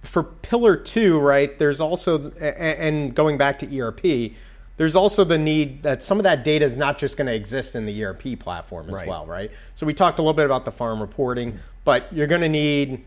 for 0.02 0.22
Pillar 0.22 0.76
Two, 0.76 1.18
right? 1.18 1.58
There's 1.58 1.80
also 1.80 2.30
and 2.30 3.14
going 3.14 3.36
back 3.36 3.58
to 3.60 3.80
ERP 3.80 4.32
there's 4.76 4.96
also 4.96 5.24
the 5.24 5.38
need 5.38 5.82
that 5.82 6.02
some 6.02 6.18
of 6.18 6.24
that 6.24 6.44
data 6.44 6.64
is 6.64 6.76
not 6.76 6.98
just 6.98 7.16
going 7.16 7.26
to 7.26 7.34
exist 7.34 7.74
in 7.74 7.86
the 7.86 8.04
ERP 8.04 8.38
platform 8.38 8.88
as 8.88 8.94
right. 8.94 9.08
well, 9.08 9.26
right? 9.26 9.50
So 9.74 9.86
we 9.86 9.94
talked 9.94 10.18
a 10.18 10.22
little 10.22 10.32
bit 10.32 10.46
about 10.46 10.64
the 10.64 10.72
farm 10.72 11.00
reporting, 11.00 11.58
but 11.84 12.12
you're 12.12 12.26
going 12.26 12.40
to 12.40 12.48
need 12.48 13.04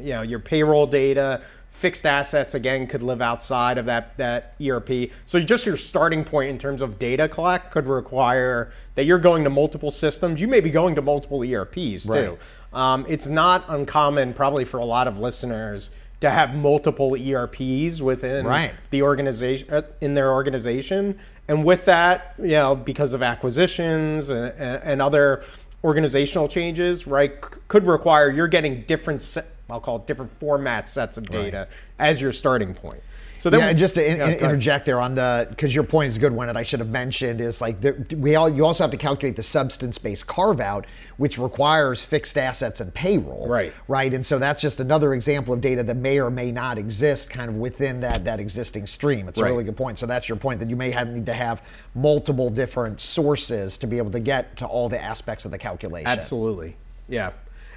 you 0.00 0.12
know 0.12 0.22
your 0.22 0.38
payroll 0.38 0.86
data 0.86 1.42
fixed 1.70 2.06
assets 2.06 2.54
again 2.54 2.86
could 2.86 3.02
live 3.02 3.22
outside 3.22 3.78
of 3.78 3.86
that 3.86 4.16
that 4.16 4.54
ERP. 4.60 5.10
So 5.24 5.38
just 5.38 5.66
your 5.66 5.76
starting 5.76 6.24
point 6.24 6.50
in 6.50 6.58
terms 6.58 6.82
of 6.82 6.98
data 6.98 7.28
collect 7.28 7.70
could 7.70 7.86
require 7.86 8.72
that 8.94 9.04
you're 9.04 9.18
going 9.18 9.44
to 9.44 9.50
multiple 9.50 9.90
systems. 9.90 10.40
You 10.40 10.48
may 10.48 10.60
be 10.60 10.70
going 10.70 10.94
to 10.96 11.02
multiple 11.02 11.44
ERPs 11.44 12.06
too. 12.06 12.38
Um, 12.72 13.06
it's 13.08 13.28
not 13.28 13.64
uncommon, 13.68 14.34
probably 14.34 14.64
for 14.64 14.78
a 14.78 14.84
lot 14.84 15.06
of 15.06 15.20
listeners, 15.20 15.90
to 16.20 16.30
have 16.30 16.54
multiple 16.54 17.14
ERPs 17.16 18.02
within 18.02 18.46
Right. 18.46 18.72
the 18.90 19.02
organization 19.02 19.68
uh, 19.72 19.82
in 20.00 20.14
their 20.14 20.32
organization, 20.32 21.18
and 21.46 21.64
with 21.64 21.84
that, 21.86 22.34
you 22.38 22.48
know, 22.48 22.74
because 22.74 23.14
of 23.14 23.22
acquisitions 23.22 24.30
and, 24.30 24.52
and 24.58 25.00
other 25.00 25.44
organizational 25.84 26.48
changes, 26.48 27.06
right, 27.06 27.40
could 27.68 27.86
require 27.86 28.30
you're 28.30 28.48
getting 28.48 28.82
different. 28.82 29.36
I'll 29.70 29.80
call 29.80 29.96
it 29.96 30.06
different 30.06 30.32
format 30.40 30.88
sets 30.88 31.16
of 31.16 31.28
data 31.28 31.68
as 31.98 32.20
your 32.20 32.32
starting 32.32 32.74
point. 32.74 33.02
So 33.38 33.50
then, 33.50 33.60
yeah, 33.60 33.68
and 33.68 33.78
just 33.78 33.94
to 33.94 34.04
in, 34.04 34.16
Yeah, 34.16 34.28
in- 34.28 34.38
interject 34.40 34.84
there 34.84 35.00
on 35.00 35.14
the 35.14 35.46
because 35.48 35.74
your 35.74 35.84
point 35.84 36.08
is 36.08 36.16
a 36.16 36.20
good 36.20 36.32
one, 36.32 36.48
and 36.48 36.58
I 36.58 36.62
should 36.62 36.80
have 36.80 36.88
mentioned 36.88 37.40
is 37.40 37.60
like 37.60 37.80
the, 37.80 38.04
we 38.16 38.34
all 38.34 38.48
you 38.48 38.64
also 38.64 38.84
have 38.84 38.90
to 38.90 38.96
calculate 38.96 39.36
the 39.36 39.42
substance-based 39.42 40.26
carve-out, 40.26 40.86
which 41.18 41.38
requires 41.38 42.02
fixed 42.02 42.36
assets 42.36 42.80
and 42.80 42.92
payroll. 42.92 43.48
Right. 43.48 43.72
Right, 43.86 44.12
and 44.12 44.26
so 44.26 44.38
that's 44.38 44.60
just 44.60 44.80
another 44.80 45.14
example 45.14 45.54
of 45.54 45.60
data 45.60 45.82
that 45.84 45.96
may 45.96 46.18
or 46.18 46.30
may 46.30 46.50
not 46.50 46.78
exist, 46.78 47.30
kind 47.30 47.48
of 47.48 47.56
within 47.56 48.00
that 48.00 48.24
that 48.24 48.40
existing 48.40 48.86
stream. 48.86 49.28
It's 49.28 49.38
a 49.38 49.44
really 49.44 49.64
good 49.64 49.76
point. 49.76 49.98
So 49.98 50.06
that's 50.06 50.28
your 50.28 50.36
point 50.36 50.58
that 50.58 50.68
you 50.68 50.76
may 50.76 50.90
have 50.90 51.08
need 51.08 51.26
to 51.26 51.34
have 51.34 51.62
multiple 51.94 52.50
different 52.50 53.00
sources 53.00 53.78
to 53.78 53.86
be 53.86 53.98
able 53.98 54.10
to 54.10 54.20
get 54.20 54.56
to 54.56 54.66
all 54.66 54.88
the 54.88 55.00
aspects 55.00 55.44
of 55.44 55.50
the 55.50 55.58
calculation. 55.58 56.08
Absolutely. 56.08 56.76
Yeah. 57.08 57.32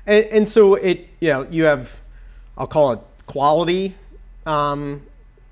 And, 0.05 0.25
and 0.25 0.49
so 0.49 0.75
it, 0.75 1.07
you 1.19 1.29
know, 1.29 1.47
you 1.51 1.65
have, 1.65 2.01
I'll 2.57 2.67
call 2.67 2.93
it 2.93 2.99
quality, 3.27 3.95
um, 4.45 5.03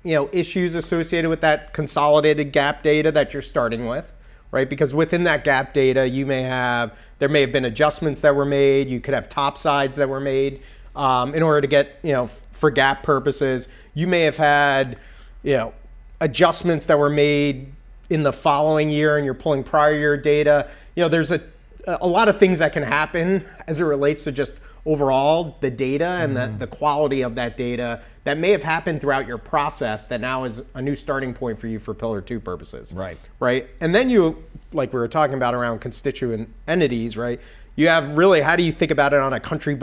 you 0.04 0.14
know, 0.14 0.28
issues 0.32 0.74
associated 0.74 1.28
with 1.28 1.40
that 1.42 1.72
consolidated 1.72 2.52
GAAP 2.52 2.82
data 2.82 3.12
that 3.12 3.32
you're 3.32 3.42
starting 3.42 3.86
with, 3.86 4.12
right? 4.50 4.68
Because 4.68 4.94
within 4.94 5.24
that 5.24 5.44
GAAP 5.44 5.72
data, 5.72 6.08
you 6.08 6.26
may 6.26 6.42
have, 6.42 6.96
there 7.18 7.28
may 7.28 7.42
have 7.42 7.52
been 7.52 7.66
adjustments 7.66 8.20
that 8.22 8.34
were 8.34 8.46
made. 8.46 8.88
You 8.88 9.00
could 9.00 9.14
have 9.14 9.28
top 9.28 9.58
sides 9.58 9.96
that 9.96 10.08
were 10.08 10.20
made 10.20 10.62
um, 10.96 11.34
in 11.34 11.42
order 11.42 11.60
to 11.60 11.66
get, 11.66 11.98
you 12.02 12.12
know, 12.12 12.24
f- 12.24 12.42
for 12.52 12.72
GAAP 12.72 13.02
purposes. 13.02 13.68
You 13.94 14.06
may 14.06 14.22
have 14.22 14.36
had, 14.36 14.98
you 15.42 15.52
know, 15.52 15.74
adjustments 16.20 16.86
that 16.86 16.98
were 16.98 17.10
made 17.10 17.72
in 18.08 18.22
the 18.22 18.32
following 18.32 18.90
year 18.90 19.16
and 19.16 19.24
you're 19.24 19.34
pulling 19.34 19.62
prior 19.62 19.94
year 19.94 20.16
data. 20.16 20.68
You 20.96 21.02
know, 21.02 21.08
there's 21.08 21.30
a 21.30 21.40
a 21.86 22.06
lot 22.06 22.28
of 22.28 22.38
things 22.38 22.58
that 22.58 22.72
can 22.72 22.82
happen 22.82 23.44
as 23.66 23.80
it 23.80 23.84
relates 23.84 24.24
to 24.24 24.32
just 24.32 24.56
overall 24.86 25.56
the 25.60 25.70
data 25.70 26.04
and 26.06 26.36
Mm-hmm. 26.36 26.58
the, 26.58 26.66
the 26.66 26.76
quality 26.76 27.22
of 27.22 27.34
that 27.34 27.56
data 27.56 28.00
that 28.24 28.38
may 28.38 28.50
have 28.50 28.62
happened 28.62 29.00
throughout 29.00 29.26
your 29.26 29.38
process 29.38 30.06
that 30.08 30.20
now 30.20 30.44
is 30.44 30.62
a 30.74 30.82
new 30.82 30.94
starting 30.94 31.32
point 31.34 31.58
for 31.58 31.66
you 31.66 31.78
for 31.78 31.94
pillar 31.94 32.20
two 32.20 32.38
purposes. 32.40 32.92
Right. 32.92 33.18
Right. 33.40 33.68
And 33.80 33.94
then 33.94 34.10
you, 34.10 34.42
like 34.72 34.92
we 34.92 34.98
were 35.00 35.08
talking 35.08 35.34
about 35.36 35.54
around 35.54 35.80
constituent 35.80 36.48
entities, 36.68 37.16
right? 37.16 37.40
You 37.76 37.88
have 37.88 38.16
really, 38.16 38.40
how 38.40 38.56
do 38.56 38.62
you 38.62 38.72
think 38.72 38.90
about 38.90 39.12
it 39.14 39.20
on 39.20 39.32
a 39.32 39.40
country? 39.40 39.78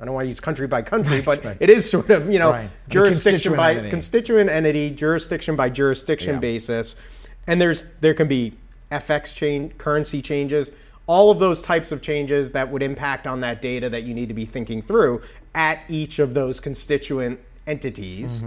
I 0.00 0.04
don't 0.04 0.14
want 0.14 0.24
to 0.24 0.28
use 0.28 0.40
country 0.40 0.66
by 0.66 0.82
country, 0.82 1.20
but 1.20 1.44
it 1.60 1.70
is 1.70 1.88
sort 1.88 2.10
of, 2.10 2.30
you 2.30 2.38
know, 2.38 2.50
Right. 2.50 2.70
Jurisdiction 2.88 3.30
constituent 3.32 3.56
by 3.56 3.70
entity. 3.72 3.90
constituent 3.90 4.50
entity, 4.50 4.90
jurisdiction 4.90 5.56
by 5.56 5.68
jurisdiction 5.70 6.34
Yeah. 6.34 6.40
basis, 6.40 6.96
and 7.46 7.60
there's 7.60 7.84
there 8.00 8.14
can 8.14 8.26
be 8.28 8.54
FX 8.90 9.34
change, 9.34 9.76
currency 9.78 10.20
changes, 10.22 10.72
all 11.06 11.30
of 11.30 11.38
those 11.38 11.60
types 11.62 11.92
of 11.92 12.00
changes 12.00 12.52
that 12.52 12.70
would 12.70 12.82
impact 12.82 13.26
on 13.26 13.40
that 13.40 13.60
data 13.60 13.90
that 13.90 14.04
you 14.04 14.14
need 14.14 14.28
to 14.28 14.34
be 14.34 14.46
thinking 14.46 14.80
through 14.80 15.20
at 15.54 15.80
each 15.88 16.18
of 16.18 16.34
those 16.34 16.60
constituent 16.60 17.38
entities. 17.66 18.42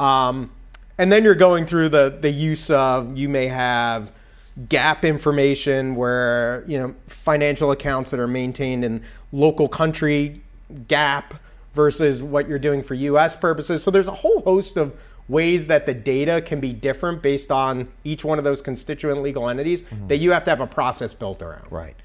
Um, 0.00 0.50
and 0.96 1.12
then 1.12 1.22
you're 1.22 1.34
going 1.34 1.66
through 1.66 1.90
the 1.90 2.16
the 2.20 2.30
use 2.30 2.70
of 2.70 3.16
you 3.16 3.28
may 3.28 3.46
have 3.46 4.12
GAAP 4.68 5.02
information 5.04 5.94
where 5.94 6.64
you 6.66 6.76
know 6.78 6.94
financial 7.06 7.70
accounts 7.70 8.10
that 8.10 8.18
are 8.18 8.26
maintained 8.26 8.84
in 8.84 9.02
local 9.30 9.68
country 9.68 10.40
gap 10.88 11.34
versus 11.74 12.22
what 12.22 12.48
you're 12.48 12.58
doing 12.58 12.82
for 12.82 12.94
US 12.94 13.36
purposes. 13.36 13.82
So 13.82 13.90
there's 13.90 14.08
a 14.08 14.12
whole 14.12 14.40
host 14.42 14.76
of 14.76 14.98
ways 15.28 15.66
that 15.66 15.86
the 15.86 15.94
data 15.94 16.40
can 16.40 16.60
be 16.60 16.72
different 16.72 17.22
based 17.22 17.52
on 17.52 17.88
each 18.04 18.24
one 18.24 18.38
of 18.38 18.44
those 18.44 18.62
constituent 18.62 19.22
legal 19.22 19.48
entities 19.48 19.82
mm-hmm. 19.82 20.08
that 20.08 20.16
you 20.16 20.32
have 20.32 20.44
to 20.44 20.50
have 20.50 20.60
a 20.60 20.66
process 20.66 21.12
built 21.12 21.42
around. 21.42 21.70
Right. 21.70 21.96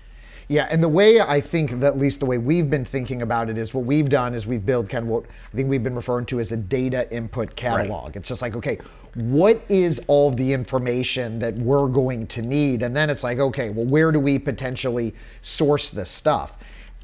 Yeah, 0.49 0.67
and 0.69 0.83
the 0.83 0.89
way 0.89 1.21
I 1.21 1.39
think 1.39 1.71
that 1.79 1.83
at 1.83 1.97
least 1.97 2.19
the 2.19 2.25
way 2.25 2.37
we've 2.37 2.69
been 2.69 2.83
thinking 2.83 3.21
about 3.21 3.49
it 3.49 3.57
is 3.57 3.73
what 3.73 3.85
we've 3.85 4.09
done 4.09 4.33
is 4.33 4.45
we've 4.45 4.65
built 4.65 4.89
kind 4.89 5.03
of 5.03 5.09
what 5.09 5.23
I 5.25 5.55
think 5.55 5.69
we've 5.69 5.83
been 5.83 5.95
referring 5.95 6.25
to 6.27 6.39
as 6.39 6.51
a 6.51 6.57
data 6.57 7.11
input 7.15 7.55
catalog. 7.55 8.15
It's 8.17 8.27
just 8.27 8.41
like, 8.41 8.55
okay, 8.57 8.77
what 9.15 9.63
is 9.69 10.01
all 10.07 10.31
the 10.31 10.51
information 10.51 11.39
that 11.39 11.55
we're 11.55 11.87
going 11.87 12.27
to 12.27 12.41
need? 12.41 12.83
And 12.83 12.95
then 12.95 13.09
it's 13.09 13.23
like, 13.23 13.39
okay, 13.39 13.69
well, 13.69 13.85
where 13.85 14.11
do 14.11 14.19
we 14.19 14.37
potentially 14.37 15.13
source 15.41 15.89
this 15.89 16.09
stuff? 16.09 16.53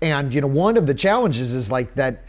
And 0.02 0.34
you 0.34 0.42
know, 0.42 0.48
one 0.48 0.76
of 0.76 0.86
the 0.86 0.94
challenges 0.94 1.54
is 1.54 1.72
like 1.72 1.94
that 1.96 2.24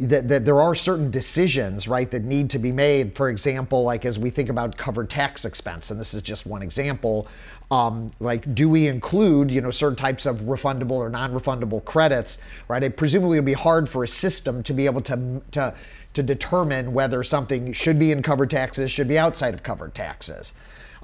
that, 0.00 0.28
that 0.28 0.44
there 0.44 0.60
are 0.60 0.74
certain 0.74 1.10
decisions, 1.10 1.86
right, 1.86 2.10
that 2.10 2.24
need 2.24 2.50
to 2.50 2.58
be 2.58 2.72
made. 2.72 3.16
For 3.16 3.28
example, 3.28 3.84
like 3.84 4.04
as 4.04 4.18
we 4.18 4.30
think 4.30 4.48
about 4.48 4.76
covered 4.76 5.08
tax 5.08 5.44
expense, 5.44 5.90
and 5.90 6.00
this 6.00 6.14
is 6.14 6.22
just 6.22 6.46
one 6.46 6.62
example, 6.62 7.28
um, 7.70 8.10
like 8.18 8.54
do 8.54 8.68
we 8.68 8.88
include, 8.88 9.50
you 9.50 9.60
know, 9.60 9.70
certain 9.70 9.96
types 9.96 10.26
of 10.26 10.42
refundable 10.42 10.92
or 10.92 11.08
non-refundable 11.08 11.84
credits, 11.84 12.38
right? 12.68 12.82
It 12.82 12.96
presumably 12.96 13.38
would 13.38 13.44
be 13.44 13.52
hard 13.52 13.88
for 13.88 14.04
a 14.04 14.08
system 14.08 14.62
to 14.64 14.74
be 14.74 14.86
able 14.86 15.00
to 15.02 15.40
to 15.52 15.74
to 16.14 16.22
determine 16.22 16.92
whether 16.92 17.24
something 17.24 17.72
should 17.72 17.98
be 17.98 18.12
in 18.12 18.22
covered 18.22 18.50
taxes, 18.50 18.90
should 18.90 19.08
be 19.08 19.18
outside 19.18 19.52
of 19.52 19.62
covered 19.62 19.94
taxes. 19.94 20.52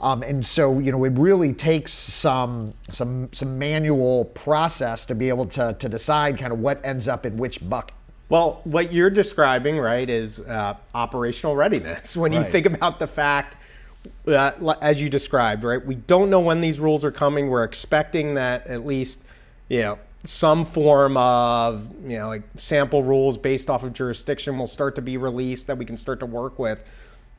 Um, 0.00 0.22
and 0.22 0.44
so, 0.44 0.78
you 0.78 0.92
know, 0.92 1.04
it 1.04 1.12
really 1.18 1.52
takes 1.52 1.92
some 1.92 2.72
some 2.90 3.28
some 3.32 3.58
manual 3.58 4.26
process 4.26 5.04
to 5.06 5.14
be 5.14 5.28
able 5.28 5.46
to 5.46 5.74
to 5.78 5.88
decide 5.88 6.38
kind 6.38 6.52
of 6.52 6.58
what 6.58 6.84
ends 6.84 7.06
up 7.06 7.26
in 7.26 7.36
which 7.36 7.68
bucket. 7.68 7.94
Well, 8.30 8.60
what 8.62 8.92
you're 8.92 9.10
describing, 9.10 9.76
right, 9.76 10.08
is 10.08 10.40
uh, 10.40 10.76
operational 10.94 11.56
readiness. 11.56 12.16
When 12.20 12.32
you 12.32 12.44
think 12.44 12.64
about 12.64 13.00
the 13.00 13.08
fact, 13.08 13.56
uh, 14.26 14.52
as 14.80 15.02
you 15.02 15.08
described, 15.08 15.64
right, 15.64 15.84
we 15.84 15.96
don't 15.96 16.30
know 16.30 16.38
when 16.38 16.60
these 16.60 16.78
rules 16.78 17.04
are 17.04 17.10
coming. 17.10 17.48
We're 17.48 17.64
expecting 17.64 18.34
that 18.34 18.68
at 18.68 18.86
least, 18.86 19.24
you 19.68 19.82
know, 19.82 19.98
some 20.22 20.64
form 20.64 21.16
of, 21.16 21.92
you 22.02 22.18
know, 22.18 22.28
like 22.28 22.42
sample 22.54 23.02
rules 23.02 23.36
based 23.36 23.68
off 23.68 23.82
of 23.82 23.92
jurisdiction 23.92 24.56
will 24.58 24.68
start 24.68 24.94
to 24.94 25.02
be 25.02 25.16
released 25.16 25.66
that 25.66 25.76
we 25.76 25.84
can 25.84 25.96
start 25.96 26.20
to 26.20 26.26
work 26.26 26.58
with. 26.58 26.84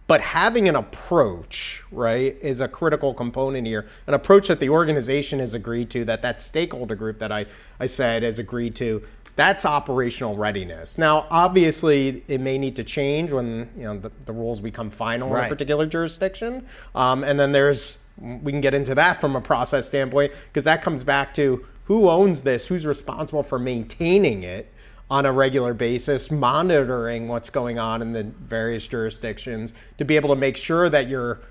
But 0.08 0.20
having 0.20 0.68
an 0.68 0.76
approach, 0.76 1.84
right, 1.90 2.36
is 2.42 2.60
a 2.60 2.68
critical 2.68 3.14
component 3.14 3.66
here. 3.66 3.88
An 4.08 4.14
approach 4.14 4.50
that 4.50 4.60
the 4.60 4.68
organization 4.68 5.40
has 5.40 5.54
agreed 5.54 5.90
to, 5.92 6.04
that 6.04 6.22
that 6.24 6.42
stakeholder 6.42 6.96
group 6.96 7.20
that 7.20 7.32
I, 7.32 7.46
I 7.80 7.86
said 7.86 8.24
has 8.24 8.38
agreed 8.38 8.76
to, 8.76 9.04
that's 9.36 9.66
operational 9.66 10.36
readiness. 10.36 10.98
Now, 10.98 11.26
obviously, 11.30 12.24
it 12.28 12.42
may 12.42 12.58
need 12.58 12.76
to 12.76 12.84
change 12.84 13.32
when 13.32 13.70
you 13.78 13.84
know 13.84 13.98
the, 13.98 14.12
the 14.26 14.34
rules 14.34 14.60
become 14.60 14.90
final 14.90 15.36
in 15.36 15.46
a 15.46 15.50
particular 15.50 15.86
jurisdiction, 15.86 16.66
um, 16.96 17.24
and 17.24 17.40
then 17.40 17.52
there's 17.52 17.98
we 18.18 18.52
can 18.52 18.62
get 18.62 18.74
into 18.74 18.94
that 18.96 19.20
from 19.20 19.36
a 19.36 19.42
process 19.42 19.88
standpoint 19.88 20.32
because 20.48 20.64
that 20.66 20.82
comes 20.82 21.04
back 21.04 21.34
to 21.36 21.66
who 21.86 22.10
owns 22.10 22.44
this, 22.44 22.68
who's 22.68 22.86
responsible 22.86 23.44
for 23.44 23.58
maintaining 23.58 24.44
it 24.44 24.72
on 25.10 25.26
a 25.26 25.32
regular 25.32 25.74
basis, 25.74 26.32
monitoring 26.32 27.28
what's 27.28 27.50
going 27.50 27.78
on 27.78 28.02
in 28.02 28.14
the 28.14 28.24
various 28.24 28.88
jurisdictions 28.88 29.74
to 29.98 30.06
be 30.06 30.16
able 30.16 30.30
to 30.30 30.36
make 30.36 30.56
sure 30.56 30.90
that 30.90 31.10
you're 31.10 31.42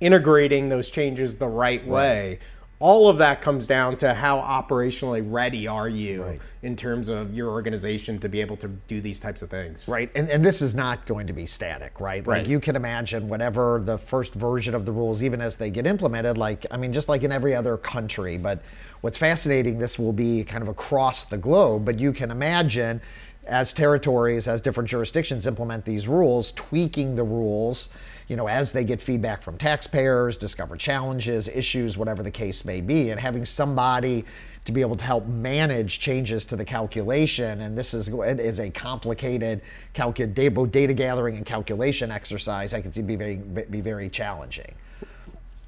integrating 0.00 0.68
those 0.68 0.90
changes 0.90 1.36
the 1.36 1.48
right 1.48 1.86
way. 1.86 2.38
All 2.80 3.08
of 3.08 3.18
that 3.18 3.42
comes 3.42 3.66
down 3.66 3.98
to 3.98 4.14
how 4.14 4.38
operationally 4.38 5.22
ready 5.24 5.68
are 5.68 5.88
you 5.88 6.40
in 6.62 6.76
terms 6.76 7.10
of 7.10 7.32
your 7.34 7.50
organization 7.50 8.18
to 8.20 8.28
be 8.28 8.40
able 8.40 8.56
to 8.56 8.68
do 8.68 9.02
these 9.02 9.20
types 9.20 9.42
of 9.42 9.50
things. 9.50 9.86
Right. 9.86 10.10
And, 10.14 10.30
and 10.30 10.42
this 10.42 10.62
is 10.62 10.74
not 10.74 11.06
going 11.06 11.26
to 11.26 11.34
be 11.34 11.44
static, 11.44 12.00
right? 12.00 12.26
Right. 12.26 12.38
Like 12.38 12.48
you 12.48 12.58
can 12.58 12.76
imagine 12.76 13.28
whatever 13.28 13.82
the 13.84 13.98
first 13.98 14.34
version 14.34 14.74
of 14.74 14.86
the 14.86 14.92
rules, 14.92 15.22
even 15.22 15.42
as 15.42 15.56
they 15.56 15.68
get 15.68 15.86
implemented, 15.86 16.38
like, 16.38 16.66
I 16.70 16.78
mean, 16.78 16.92
just 16.92 17.08
like 17.08 17.22
in 17.22 17.32
every 17.32 17.54
other 17.54 17.76
country. 17.76 18.38
But 18.38 18.62
what's 19.02 19.18
fascinating, 19.18 19.78
this 19.78 19.98
will 19.98 20.14
be 20.14 20.42
kind 20.42 20.62
of 20.62 20.68
across 20.68 21.24
the 21.24 21.36
globe, 21.36 21.84
but 21.84 21.98
you 21.98 22.12
can 22.12 22.30
imagine 22.30 23.00
as 23.46 23.72
territories, 23.72 24.46
as 24.46 24.60
different 24.60 24.88
jurisdictions 24.88 25.46
implement 25.46 25.84
these 25.84 26.06
rules, 26.06 26.52
tweaking 26.52 27.16
the 27.16 27.24
rules, 27.24 27.88
you 28.28 28.36
know, 28.36 28.46
as 28.46 28.70
they 28.70 28.84
get 28.84 29.00
feedback 29.00 29.42
from 29.42 29.58
taxpayers, 29.58 30.36
discover 30.36 30.76
challenges, 30.76 31.48
issues, 31.48 31.98
whatever 31.98 32.22
the 32.22 32.30
case 32.30 32.64
may 32.64 32.80
be, 32.80 33.10
and 33.10 33.18
having 33.18 33.44
somebody 33.44 34.24
to 34.64 34.72
be 34.72 34.82
able 34.82 34.94
to 34.94 35.04
help 35.04 35.26
manage 35.26 35.98
changes 35.98 36.44
to 36.44 36.54
the 36.54 36.64
calculation. 36.64 37.62
And 37.62 37.76
this 37.76 37.94
is 37.94 38.08
it 38.08 38.38
is 38.38 38.60
a 38.60 38.70
complicated 38.70 39.62
calcu- 39.94 40.32
data, 40.32 40.66
data 40.66 40.94
gathering 40.94 41.36
and 41.36 41.46
calculation 41.46 42.10
exercise. 42.10 42.74
I 42.74 42.80
can 42.80 42.92
see 42.92 43.02
be 43.02 43.16
very 43.16 43.36
be 43.36 43.80
very 43.80 44.08
challenging. 44.08 44.74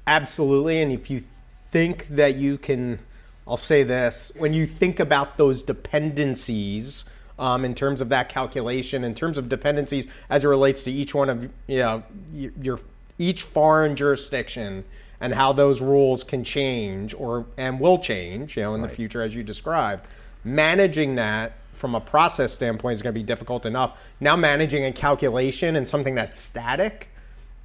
Absolutely. 0.05 0.81
And 0.81 0.91
if 0.91 1.09
you 1.09 1.23
think 1.71 2.07
that 2.09 2.35
you 2.35 2.57
can, 2.57 2.99
I'll 3.47 3.57
say 3.57 3.83
this 3.83 4.31
when 4.37 4.53
you 4.53 4.67
think 4.67 4.99
about 4.99 5.37
those 5.37 5.63
dependencies 5.63 7.05
um, 7.39 7.65
in 7.65 7.73
terms 7.73 8.01
of 8.01 8.09
that 8.09 8.29
calculation, 8.29 9.03
in 9.03 9.13
terms 9.13 9.37
of 9.37 9.49
dependencies 9.49 10.07
as 10.29 10.43
it 10.43 10.47
relates 10.47 10.83
to 10.83 10.91
each 10.91 11.13
one 11.15 11.29
of 11.29 11.49
you 11.67 11.79
know 11.79 12.03
your 12.33 12.79
each 13.19 13.43
foreign 13.43 13.95
jurisdiction 13.95 14.83
and 15.19 15.33
how 15.33 15.53
those 15.53 15.81
rules 15.81 16.23
can 16.23 16.43
change 16.43 17.13
or 17.13 17.45
and 17.57 17.79
will 17.79 17.97
change, 17.97 18.57
you 18.57 18.63
know, 18.63 18.75
in 18.75 18.81
right. 18.81 18.89
the 18.89 18.95
future 18.95 19.21
as 19.21 19.33
you 19.33 19.43
described. 19.43 20.05
Managing 20.43 21.15
that 21.15 21.53
from 21.71 21.95
a 21.95 22.01
process 22.01 22.53
standpoint 22.53 22.93
is 22.93 23.01
going 23.01 23.13
to 23.13 23.19
be 23.19 23.23
difficult 23.23 23.65
enough. 23.65 24.03
Now 24.19 24.35
managing 24.35 24.85
a 24.85 24.91
calculation 24.91 25.75
and 25.75 25.87
something 25.87 26.15
that's 26.15 26.37
static 26.37 27.09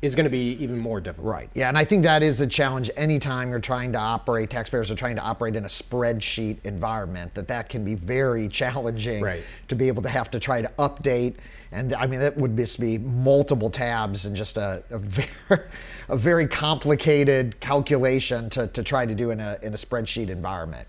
is 0.00 0.14
going 0.14 0.24
to 0.24 0.30
be 0.30 0.52
even 0.62 0.78
more 0.78 1.00
difficult. 1.00 1.26
Right. 1.26 1.50
Yeah, 1.54 1.68
and 1.68 1.76
I 1.76 1.84
think 1.84 2.04
that 2.04 2.22
is 2.22 2.40
a 2.40 2.46
challenge 2.46 2.88
anytime 2.96 3.50
you're 3.50 3.58
trying 3.58 3.92
to 3.92 3.98
operate 3.98 4.48
taxpayers 4.48 4.90
are 4.92 4.94
trying 4.94 5.16
to 5.16 5.22
operate 5.22 5.56
in 5.56 5.64
a 5.64 5.68
spreadsheet 5.68 6.64
environment 6.64 7.34
that 7.34 7.48
that 7.48 7.68
can 7.68 7.84
be 7.84 7.94
very 7.94 8.48
challenging 8.60 9.22
right. 9.22 9.42
to 9.66 9.74
be 9.74 9.88
able 9.88 10.02
to 10.02 10.08
have 10.08 10.30
to 10.30 10.38
try 10.38 10.62
to 10.62 10.68
update 10.78 11.34
and 11.72 11.94
I 11.94 12.06
mean 12.06 12.20
that 12.20 12.36
would 12.36 12.56
just 12.56 12.80
be 12.80 12.96
multiple 12.98 13.70
tabs 13.70 14.24
and 14.24 14.34
just 14.36 14.56
a, 14.56 14.82
a 14.90 14.98
very 15.48 15.60
a 16.08 16.16
very 16.16 16.46
complicated 16.46 17.58
calculation 17.60 18.48
to, 18.50 18.68
to 18.68 18.82
try 18.82 19.04
to 19.04 19.14
do 19.14 19.30
in 19.30 19.40
a 19.40 19.58
in 19.62 19.74
a 19.74 19.76
spreadsheet 19.76 20.30
environment. 20.30 20.88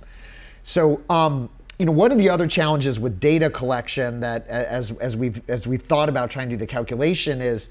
So 0.63 1.01
um, 1.09 1.49
you 1.79 1.85
know, 1.85 1.91
one 1.91 2.11
of 2.11 2.17
the 2.17 2.29
other 2.29 2.47
challenges 2.47 2.99
with 2.99 3.19
data 3.19 3.49
collection 3.49 4.19
that 4.19 4.47
as 4.47 4.91
as 4.91 5.17
we've 5.17 5.41
as 5.49 5.67
we've 5.67 5.81
thought 5.81 6.09
about 6.09 6.29
trying 6.29 6.49
to 6.49 6.55
do 6.55 6.59
the 6.59 6.67
calculation 6.67 7.41
is 7.41 7.69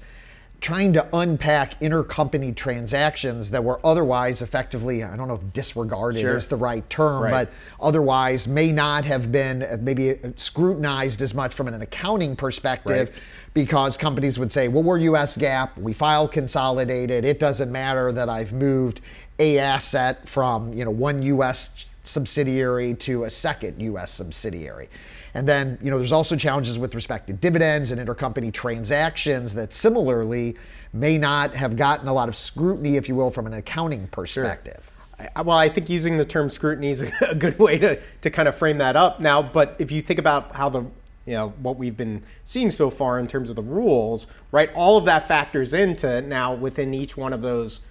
trying 0.61 0.91
to 0.93 1.07
unpack 1.15 1.79
intercompany 1.79 2.53
transactions 2.55 3.49
that 3.51 3.63
were 3.63 3.79
otherwise 3.85 4.41
effectively, 4.41 5.03
I 5.03 5.15
don't 5.15 5.27
know 5.27 5.35
if 5.35 5.53
disregarded 5.53 6.21
sure. 6.21 6.35
is 6.35 6.47
the 6.47 6.57
right 6.57 6.87
term, 6.89 7.23
right. 7.23 7.31
but 7.31 7.51
otherwise 7.79 8.47
may 8.47 8.71
not 8.71 9.05
have 9.05 9.31
been 9.31 9.63
uh, 9.63 9.77
maybe 9.79 10.19
scrutinized 10.35 11.21
as 11.21 11.33
much 11.33 11.53
from 11.53 11.67
an 11.67 11.81
accounting 11.81 12.35
perspective. 12.35 13.09
Right. 13.09 13.17
Because 13.53 13.97
companies 13.97 14.37
would 14.37 14.51
say, 14.51 14.67
well, 14.67 14.83
we're 14.83 14.99
US 14.99 15.35
GAAP, 15.35 15.75
we 15.77 15.91
file 15.91 16.27
consolidated, 16.27 17.25
it 17.25 17.39
doesn't 17.39 17.71
matter 17.71 18.11
that 18.11 18.29
I've 18.29 18.53
moved 18.53 19.01
a 19.39 19.57
asset 19.57 20.27
from 20.27 20.73
you 20.73 20.85
know 20.85 20.91
one 20.91 21.21
US 21.23 21.85
subsidiary 22.03 22.93
to 22.95 23.23
a 23.23 23.29
second 23.29 23.81
US 23.81 24.11
subsidiary. 24.11 24.89
And 25.33 25.47
then, 25.47 25.77
you 25.81 25.91
know, 25.91 25.97
there's 25.97 26.11
also 26.11 26.35
challenges 26.35 26.79
with 26.79 26.95
respect 26.95 27.27
to 27.27 27.33
dividends 27.33 27.91
and 27.91 27.99
intercompany 27.99 28.51
transactions 28.51 29.53
that 29.55 29.73
similarly 29.73 30.55
may 30.93 31.17
not 31.17 31.55
have 31.55 31.75
gotten 31.75 32.07
a 32.07 32.13
lot 32.13 32.29
of 32.29 32.35
scrutiny, 32.35 32.97
if 32.97 33.07
you 33.07 33.15
will, 33.15 33.31
from 33.31 33.47
an 33.47 33.53
accounting 33.53 34.07
perspective. 34.07 34.89
Sure. 35.19 35.43
Well, 35.43 35.57
I 35.57 35.69
think 35.69 35.89
using 35.89 36.17
the 36.17 36.25
term 36.25 36.49
scrutiny 36.49 36.89
is 36.89 37.01
a 37.21 37.35
good 37.35 37.59
way 37.59 37.77
to, 37.79 38.01
to 38.21 38.29
kind 38.29 38.47
of 38.47 38.55
frame 38.55 38.77
that 38.79 38.95
up 38.95 39.19
now. 39.19 39.41
But 39.41 39.75
if 39.79 39.91
you 39.91 40.01
think 40.01 40.19
about 40.19 40.55
how 40.55 40.69
the 40.69 40.87
you 41.25 41.35
know 41.35 41.49
what 41.61 41.77
we've 41.77 41.95
been 41.95 42.23
seeing 42.43 42.71
so 42.71 42.89
far 42.89 43.19
in 43.19 43.27
terms 43.27 43.51
of 43.51 43.55
the 43.55 43.61
rules, 43.61 44.25
right? 44.51 44.73
All 44.73 44.97
of 44.97 45.05
that 45.05 45.27
factors 45.27 45.73
into 45.73 46.21
now 46.21 46.55
within 46.55 46.91
each 46.93 47.15
one 47.15 47.33
of 47.33 47.43
those 47.43 47.81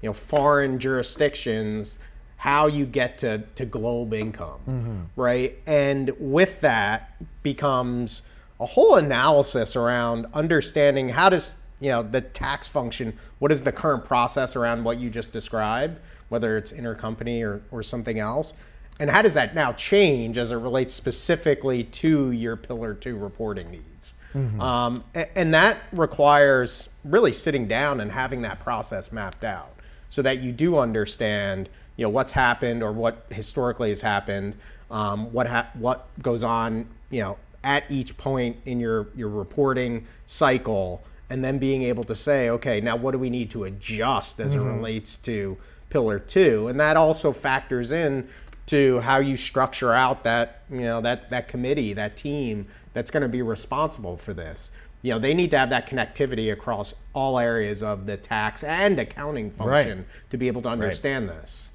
you 0.00 0.08
know 0.08 0.14
foreign 0.14 0.78
jurisdictions 0.78 1.98
how 2.36 2.66
you 2.66 2.86
get 2.86 3.18
to, 3.18 3.42
to 3.56 3.66
GloBE 3.66 4.18
income, 4.18 4.60
mm-hmm. 4.68 5.20
right? 5.20 5.58
And 5.66 6.12
with 6.18 6.60
that 6.60 7.16
becomes 7.42 8.22
a 8.60 8.66
whole 8.66 8.96
analysis 8.96 9.76
around 9.76 10.26
understanding 10.32 11.08
how 11.10 11.28
does 11.28 11.56
you 11.80 11.90
know 11.90 12.02
the 12.02 12.20
tax 12.20 12.68
function 12.68 13.12
what 13.38 13.52
is 13.52 13.62
the 13.62 13.72
current 13.72 14.04
process 14.04 14.56
around 14.56 14.82
what 14.82 14.98
you 14.98 15.10
just 15.10 15.32
described 15.32 15.98
whether 16.28 16.56
it's 16.56 16.72
intercompany 16.72 17.42
or, 17.42 17.62
or 17.70 17.82
something 17.82 18.18
else 18.18 18.54
and 18.98 19.10
how 19.10 19.20
does 19.20 19.34
that 19.34 19.54
now 19.54 19.72
change 19.74 20.38
as 20.38 20.52
it 20.52 20.56
relates 20.56 20.94
specifically 20.94 21.84
to 21.84 22.30
your 22.30 22.56
pillar 22.56 22.94
two 22.94 23.16
reporting 23.18 23.70
needs 23.70 24.14
mm-hmm. 24.34 24.60
um, 24.60 25.04
and, 25.14 25.28
and 25.34 25.54
that 25.54 25.76
requires 25.92 26.88
really 27.04 27.32
sitting 27.32 27.68
down 27.68 28.00
and 28.00 28.10
having 28.10 28.40
that 28.42 28.58
process 28.58 29.12
mapped 29.12 29.44
out 29.44 29.74
so 30.08 30.22
that 30.22 30.38
you 30.38 30.50
do 30.50 30.78
understand 30.78 31.68
you 31.96 32.04
know 32.04 32.10
what's 32.10 32.32
happened 32.32 32.82
or 32.82 32.92
what 32.92 33.26
historically 33.30 33.88
has 33.88 34.00
happened, 34.00 34.56
um, 34.90 35.32
what 35.32 35.46
ha- 35.46 35.70
what 35.74 36.08
goes 36.22 36.44
on, 36.44 36.86
you 37.10 37.22
know, 37.22 37.38
at 37.64 37.84
each 37.90 38.16
point 38.16 38.56
in 38.66 38.78
your 38.78 39.08
your 39.16 39.28
reporting 39.28 40.06
cycle, 40.26 41.02
and 41.30 41.44
then 41.44 41.58
being 41.58 41.82
able 41.82 42.04
to 42.04 42.14
say, 42.14 42.50
okay, 42.50 42.80
now 42.80 42.96
what 42.96 43.12
do 43.12 43.18
we 43.18 43.30
need 43.30 43.50
to 43.50 43.64
adjust 43.64 44.40
as 44.40 44.54
mm-hmm. 44.54 44.66
it 44.66 44.72
relates 44.74 45.16
to 45.18 45.56
pillar 45.90 46.18
two, 46.18 46.68
and 46.68 46.78
that 46.78 46.96
also 46.96 47.32
factors 47.32 47.92
in 47.92 48.28
to 48.66 49.00
how 49.00 49.18
you 49.18 49.36
structure 49.36 49.92
out 49.92 50.24
that 50.24 50.62
you 50.70 50.80
know 50.80 51.00
that 51.00 51.30
that 51.30 51.48
committee, 51.48 51.92
that 51.94 52.16
team 52.16 52.66
that's 52.92 53.10
going 53.10 53.22
to 53.22 53.28
be 53.28 53.42
responsible 53.42 54.16
for 54.16 54.34
this. 54.34 54.70
You 55.02 55.12
know, 55.12 55.18
they 55.18 55.34
need 55.34 55.50
to 55.52 55.58
have 55.58 55.70
that 55.70 55.88
connectivity 55.88 56.52
across 56.52 56.94
all 57.12 57.38
areas 57.38 57.82
of 57.82 58.06
the 58.06 58.16
tax 58.16 58.64
and 58.64 58.98
accounting 58.98 59.50
function 59.50 59.98
right. 59.98 60.06
to 60.30 60.36
be 60.36 60.48
able 60.48 60.62
to 60.62 60.68
understand 60.68 61.28
right. 61.28 61.42
this. 61.42 61.70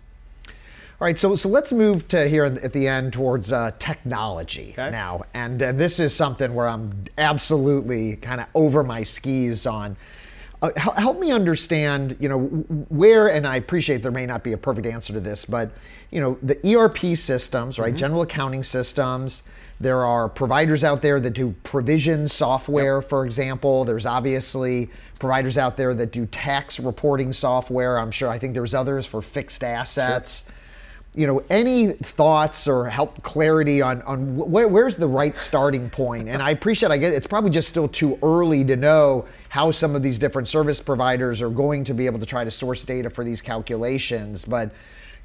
All 1.02 1.06
right, 1.06 1.18
so 1.18 1.36
so 1.36 1.50
let's 1.50 1.72
move 1.72 2.08
to 2.10 2.28
here 2.28 2.46
at 2.46 2.74
the 2.74 2.88
end 2.88 3.14
towards 3.14 3.52
uh, 3.52 3.72
technology 3.80 4.76
okay. 4.78 4.92
now, 4.92 5.24
and 5.34 5.60
uh, 5.64 5.72
this 5.72 6.00
is 6.00 6.16
something 6.16 6.54
where 6.54 6.68
I'm 6.68 7.06
absolutely 7.18 8.18
kind 8.18 8.40
of 8.40 8.46
over 8.54 8.84
my 8.84 9.02
skis 9.02 9.66
on. 9.66 9.98
Uh, 10.62 10.70
help 10.76 11.20
me 11.20 11.32
understand, 11.32 12.16
you 12.20 12.30
know, 12.30 12.42
where, 12.90 13.30
and 13.30 13.48
I 13.48 13.56
appreciate 13.56 14.04
there 14.04 14.12
may 14.12 14.28
not 14.28 14.44
be 14.44 14.54
a 14.54 14.58
perfect 14.60 14.86
answer 14.86 15.12
to 15.14 15.20
this, 15.20 15.44
but 15.44 15.72
you 16.12 16.22
know, 16.22 16.38
the 16.44 16.60
ERP 16.76 17.18
systems, 17.18 17.80
right, 17.80 17.88
mm-hmm. 17.88 17.98
general 17.98 18.22
accounting 18.22 18.62
systems. 18.62 19.42
There 19.80 20.06
are 20.06 20.30
providers 20.30 20.84
out 20.84 21.02
there 21.02 21.20
that 21.20 21.32
do 21.32 21.56
provision 21.64 22.28
software, 22.28 23.00
yep. 23.00 23.10
for 23.10 23.26
example. 23.26 23.86
There's 23.86 24.06
obviously 24.06 24.92
providers 25.18 25.58
out 25.58 25.78
there 25.78 25.96
that 25.96 26.12
do 26.12 26.28
tax 26.28 26.80
reporting 26.80 27.34
software. 27.34 27.98
I'm 27.98 28.12
sure. 28.12 28.30
I 28.30 28.38
think 28.38 28.54
there's 28.54 28.76
others 28.76 29.08
for 29.08 29.24
fixed 29.24 29.64
assets. 29.64 30.44
Sure 30.46 30.56
you 31.14 31.28
know, 31.28 31.44
any 31.50 31.92
thoughts 31.92 32.68
or 32.68 32.88
help 32.88 33.22
clarity 33.22 33.82
on 33.82 34.02
on 34.04 34.36
where, 34.36 34.68
where's 34.68 34.96
the 34.96 35.08
right 35.08 35.38
starting 35.38 35.90
point? 35.90 36.30
And 36.30 36.42
I 36.42 36.52
appreciate, 36.52 36.92
I 36.92 36.98
guess 36.98 37.14
it's 37.14 37.28
probably 37.28 37.50
just 37.50 37.68
still 37.68 37.90
too 37.90 38.18
early 38.24 38.64
to 38.66 38.78
know 38.78 39.26
how 39.50 39.72
some 39.72 39.94
of 39.96 40.04
these 40.04 40.18
different 40.18 40.48
service 40.48 40.80
providers 40.80 41.42
are 41.42 41.50
going 41.50 41.84
to 41.84 41.94
be 41.94 42.06
able 42.06 42.20
to 42.20 42.26
try 42.26 42.46
to 42.46 42.52
source 42.52 42.86
data 42.86 43.10
for 43.10 43.26
these 43.26 43.42
calculations, 43.42 44.46
but 44.46 44.72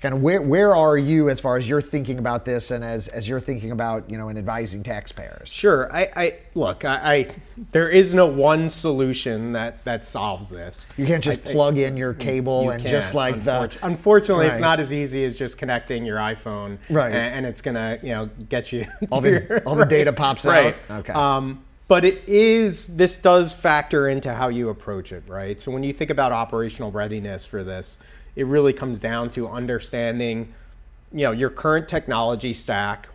kind 0.03 0.15
of 0.15 0.21
where 0.21 0.43
where 0.43 0.75
are 0.75 0.99
you 0.99 1.31
as 1.31 1.41
far 1.41 1.57
as 1.57 1.69
you're 1.69 1.81
thinking 1.81 2.19
about 2.19 2.45
this 2.45 2.71
and 2.71 2.85
as 2.85 3.09
as 3.09 3.29
you're 3.29 3.41
thinking 3.41 3.71
about 3.71 4.09
you 4.11 4.19
know 4.19 4.29
and 4.29 4.39
advising 4.39 4.83
taxpayers 4.83 5.49
sure 5.49 5.93
i, 5.95 6.11
I 6.17 6.39
look 6.55 6.85
I, 6.85 7.15
I, 7.15 7.27
there 7.73 7.89
is 7.89 8.13
no 8.13 8.27
one 8.27 8.69
solution 8.69 9.53
that 9.53 9.85
that 9.85 10.05
solves 10.05 10.51
this 10.51 10.87
you 10.97 11.07
can't 11.07 11.25
just 11.25 11.47
I, 11.47 11.53
plug 11.53 11.79
in 11.79 11.97
your 11.97 12.15
cable 12.15 12.71
and 12.71 12.83
just 12.83 13.15
like 13.15 13.45
the 13.45 13.77
unfortunately 13.83 14.45
right. 14.45 14.51
it's 14.51 14.61
not 14.61 14.81
as 14.81 14.93
easy 14.93 15.25
as 15.25 15.35
just 15.35 15.57
connecting 15.59 16.05
your 16.05 16.19
iphone 16.19 16.79
right 16.91 17.13
and, 17.13 17.37
and 17.37 17.47
it's 17.47 17.63
gonna 17.63 17.99
you 18.03 18.11
know 18.11 18.29
get 18.49 18.73
you 18.73 18.87
all 19.11 19.21
the 19.21 19.31
your, 19.31 19.63
all 19.67 19.75
the 19.75 19.83
right. 19.83 19.89
data 19.89 20.13
pops 20.13 20.45
right. 20.45 20.77
out 20.91 21.01
okay 21.01 21.13
um, 21.13 21.63
but 21.89 22.05
it 22.05 22.29
is 22.29 22.89
this 22.89 23.19
does 23.19 23.55
factor 23.55 24.09
into 24.09 24.35
how 24.35 24.49
you 24.49 24.69
approach 24.69 25.13
it 25.13 25.23
right 25.27 25.61
so 25.61 25.71
when 25.71 25.83
you 25.83 25.93
think 25.93 26.11
about 26.11 26.33
operational 26.33 26.91
readiness 26.93 27.47
for 27.47 27.65
this 27.65 27.99
it 28.37 28.47
really 28.47 28.73
comes 28.73 29.01
down 29.01 29.31
to 29.31 29.49
understanding, 29.49 30.53
you 31.13 31.25
know, 31.25 31.33
your 31.33 31.51
current 31.51 31.89
technology 31.89 32.55
stack 32.55 33.09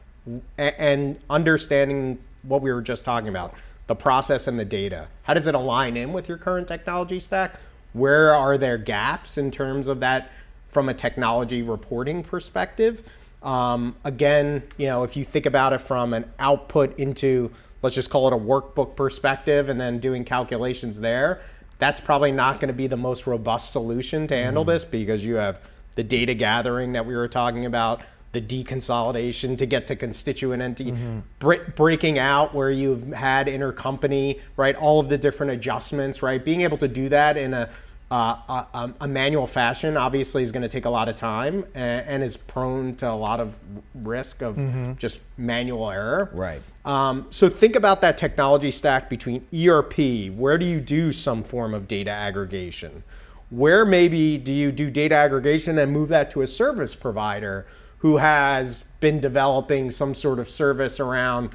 and 0.57 1.17
understanding 1.29 2.19
what 2.43 2.62
we 2.62 2.71
were 2.71 2.81
just 2.81 3.05
talking 3.05 3.29
about, 3.29 3.53
the 3.88 3.95
process 3.95 4.47
and 4.47 4.60
the 4.60 4.65
data. 4.65 5.07
How 5.23 5.34
does 5.34 5.47
it 5.47 5.55
align 5.55 5.95
in 5.95 6.12
with 6.12 6.27
your 6.27 6.38
current 6.38 6.67
technology 6.67 7.19
stack? 7.19 7.60
Where 7.93 8.34
are 8.34 8.57
there 8.57 8.77
gaps 8.77 9.38
in 9.38 9.51
terms 9.51 9.88
of 9.88 9.99
that 9.99 10.31
from 10.69 10.89
a 10.89 10.93
technology 10.93 11.62
reporting 11.62 12.23
perspective? 12.23 13.07
Um, 13.43 13.95
again, 14.03 14.63
you 14.77 14.88
know, 14.88 15.03
if 15.03 15.17
you 15.17 15.25
think 15.25 15.45
about 15.45 15.73
it 15.73 15.79
from 15.79 16.13
an 16.13 16.25
output 16.39 16.97
into, 16.99 17.51
let's 17.81 17.95
just 17.95 18.10
call 18.10 18.27
it 18.27 18.34
a 18.34 18.38
workbook 18.38 18.95
perspective, 18.95 19.69
and 19.69 19.79
then 19.79 19.99
doing 19.99 20.23
calculations 20.23 20.99
there, 20.99 21.41
that's 21.82 22.00
probably 22.00 22.32
not 22.32 22.60
going 22.60 22.67
to 22.67 22.76
be 22.76 22.86
the 22.86 22.96
most 22.96 23.26
robust 23.26 23.72
solution 23.72 24.28
to 24.28 24.36
handle 24.36 24.62
mm-hmm. 24.62 24.70
this 24.70 24.86
because 24.86 25.26
you 25.26 25.34
have 25.36 25.60
the 25.96 26.04
data 26.04 26.36
gathering 26.36 26.94
that 26.94 27.08
we 27.08 27.15
were 27.15 27.28
talking 27.28 27.65
about, 27.65 28.02
the 28.34 28.39
deconsolidation 28.39 29.58
to 29.58 29.65
get 29.65 29.88
to 29.88 29.96
constituent 29.96 30.62
entity, 30.62 30.91
mm-hmm. 30.91 31.72
breaking 31.76 32.20
out 32.20 32.54
where 32.54 32.70
you've 32.70 33.12
had 33.12 33.48
intercompany, 33.48 34.39
right? 34.58 34.76
All 34.76 35.00
of 35.00 35.10
the 35.10 35.17
different 35.17 35.54
adjustments, 35.54 36.22
right? 36.22 36.46
Being 36.46 36.62
able 36.62 36.78
to 36.78 36.88
do 36.88 37.10
that 37.10 37.36
in 37.36 37.56
a 37.56 37.67
uh, 38.12 38.65
a, 38.74 38.93
a, 39.00 39.08
manual 39.08 39.47
fashion 39.47 39.95
obviously 39.95 40.43
is 40.43 40.52
going 40.52 40.62
to 40.62 40.67
take 40.67 40.84
a 40.84 40.89
lot 40.89 41.08
of 41.08 41.15
time 41.15 41.63
and, 41.74 42.06
and, 42.06 42.24
is 42.24 42.36
prone 42.36 42.93
to 42.93 43.10
a 43.10 43.15
lot 43.15 43.39
of 43.39 43.58
risk 43.95 44.41
of 44.41 44.58
mm-hmm. 44.58 44.93
just 44.95 45.21
manual 45.38 45.89
error. 45.89 46.30
Right. 46.34 46.62
Um, 46.84 47.28
so 47.30 47.47
think 47.47 47.78
about 47.78 48.02
that 48.02 48.17
technology 48.17 48.69
stack 48.69 49.10
between 49.10 49.47
ERP. 49.56 50.29
Where 50.33 50.58
do 50.58 50.65
you 50.65 50.81
do 50.81 51.13
some 51.13 51.42
form 51.42 51.73
of 51.73 51.88
data 51.88 52.12
aggregation? 52.12 53.04
Where 53.50 53.85
maybe 53.85 54.38
do 54.38 54.52
you 54.52 54.73
do 54.73 54.92
data 54.92 55.15
aggregation 55.15 55.77
and 55.77 55.90
move 55.94 56.10
that 56.10 56.31
to 56.31 56.42
a 56.42 56.48
service 56.48 56.94
provider 56.94 57.65
who 58.00 58.17
has 58.17 58.83
been 59.00 59.21
developing 59.21 59.90
some 59.90 60.13
sort 60.13 60.40
of 60.40 60.50
service 60.50 61.00
around, 61.00 61.52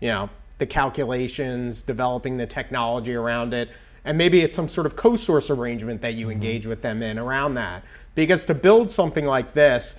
you 0.00 0.08
know, 0.08 0.28
the 0.58 0.66
calculations, 0.66 1.82
developing 1.82 2.36
the 2.36 2.46
technology 2.46 3.14
around 3.14 3.54
it. 3.54 3.68
And 4.04 4.16
maybe 4.16 4.40
it's 4.40 4.56
some 4.56 4.68
sort 4.68 4.86
of 4.86 4.96
co 4.96 5.16
source 5.16 5.50
arrangement 5.50 6.02
that 6.02 6.14
you 6.14 6.26
mm-hmm. 6.26 6.32
engage 6.32 6.66
with 6.66 6.82
them 6.82 7.02
in 7.02 7.18
around 7.18 7.54
that. 7.54 7.84
Because 8.14 8.46
to 8.46 8.54
build 8.54 8.90
something 8.90 9.26
like 9.26 9.54
this, 9.54 9.94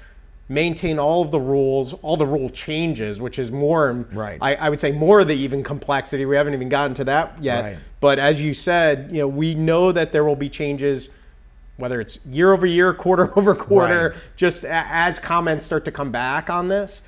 maintain 0.52 1.00
all 1.00 1.22
of 1.22 1.32
the 1.32 1.40
rules, 1.40 1.94
all 2.02 2.18
the 2.18 2.26
rule 2.26 2.50
changes, 2.50 3.22
which 3.22 3.40
is 3.40 3.52
more, 3.52 4.06
right. 4.12 4.38
I, 4.42 4.56
I, 4.56 4.70
would 4.70 4.82
say 4.82 4.92
more 4.92 5.22
of 5.22 5.28
the 5.28 5.36
even 5.36 5.64
complexity. 5.64 6.26
We 6.26 6.36
haven't 6.36 6.54
even 6.54 6.68
gotten 6.68 6.94
to 6.96 7.06
that 7.06 7.42
yet. 7.42 7.64
Right. 7.64 7.78
But 8.02 8.20
as 8.20 8.42
you 8.42 8.54
said, 8.54 9.10
you 9.12 9.20
know, 9.20 9.30
we 9.30 9.56
know 9.56 9.94
that 9.94 10.12
there 10.12 10.26
will 10.26 10.36
be 10.36 10.50
changes, 10.50 11.10
whether 11.78 12.02
it's 12.02 12.20
year 12.26 12.52
over 12.52 12.66
year, 12.66 12.94
quarter 12.94 13.38
over 13.40 13.56
quarter, 13.56 14.10
right. 14.10 14.20
just 14.36 14.66
as 14.66 15.20
comments 15.20 15.64
start 15.64 15.86
to 15.86 15.92
come 15.92 16.12
back 16.12 16.50
on 16.50 16.68
this. 16.68 17.02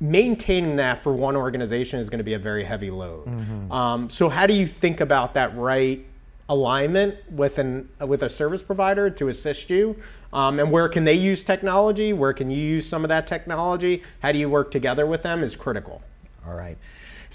Maintaining 0.00 0.76
that 0.76 1.02
for 1.02 1.12
one 1.12 1.36
organization 1.36 2.00
is 2.00 2.10
going 2.10 2.18
to 2.18 2.24
be 2.24 2.34
a 2.34 2.38
very 2.38 2.64
heavy 2.64 2.90
load. 2.90 3.26
Mm-hmm. 3.26 3.72
Um, 3.72 4.10
so, 4.10 4.28
how 4.28 4.46
do 4.46 4.52
you 4.52 4.66
think 4.66 5.00
about 5.00 5.34
that 5.34 5.56
right 5.56 6.04
alignment 6.48 7.16
with 7.30 7.58
an 7.58 7.88
with 8.00 8.22
a 8.22 8.28
service 8.28 8.62
provider 8.62 9.08
to 9.08 9.28
assist 9.28 9.70
you 9.70 9.96
um, 10.32 10.58
and 10.60 10.70
where 10.70 10.88
can 10.88 11.04
they 11.04 11.14
use 11.14 11.42
technology 11.42 12.12
where 12.12 12.34
can 12.34 12.50
you 12.50 12.58
use 12.58 12.86
some 12.86 13.02
of 13.02 13.08
that 13.08 13.26
technology 13.26 14.02
how 14.20 14.30
do 14.30 14.38
you 14.38 14.48
work 14.48 14.70
together 14.70 15.06
with 15.06 15.22
them 15.22 15.42
is 15.42 15.56
critical 15.56 16.02
all 16.46 16.54
right 16.54 16.76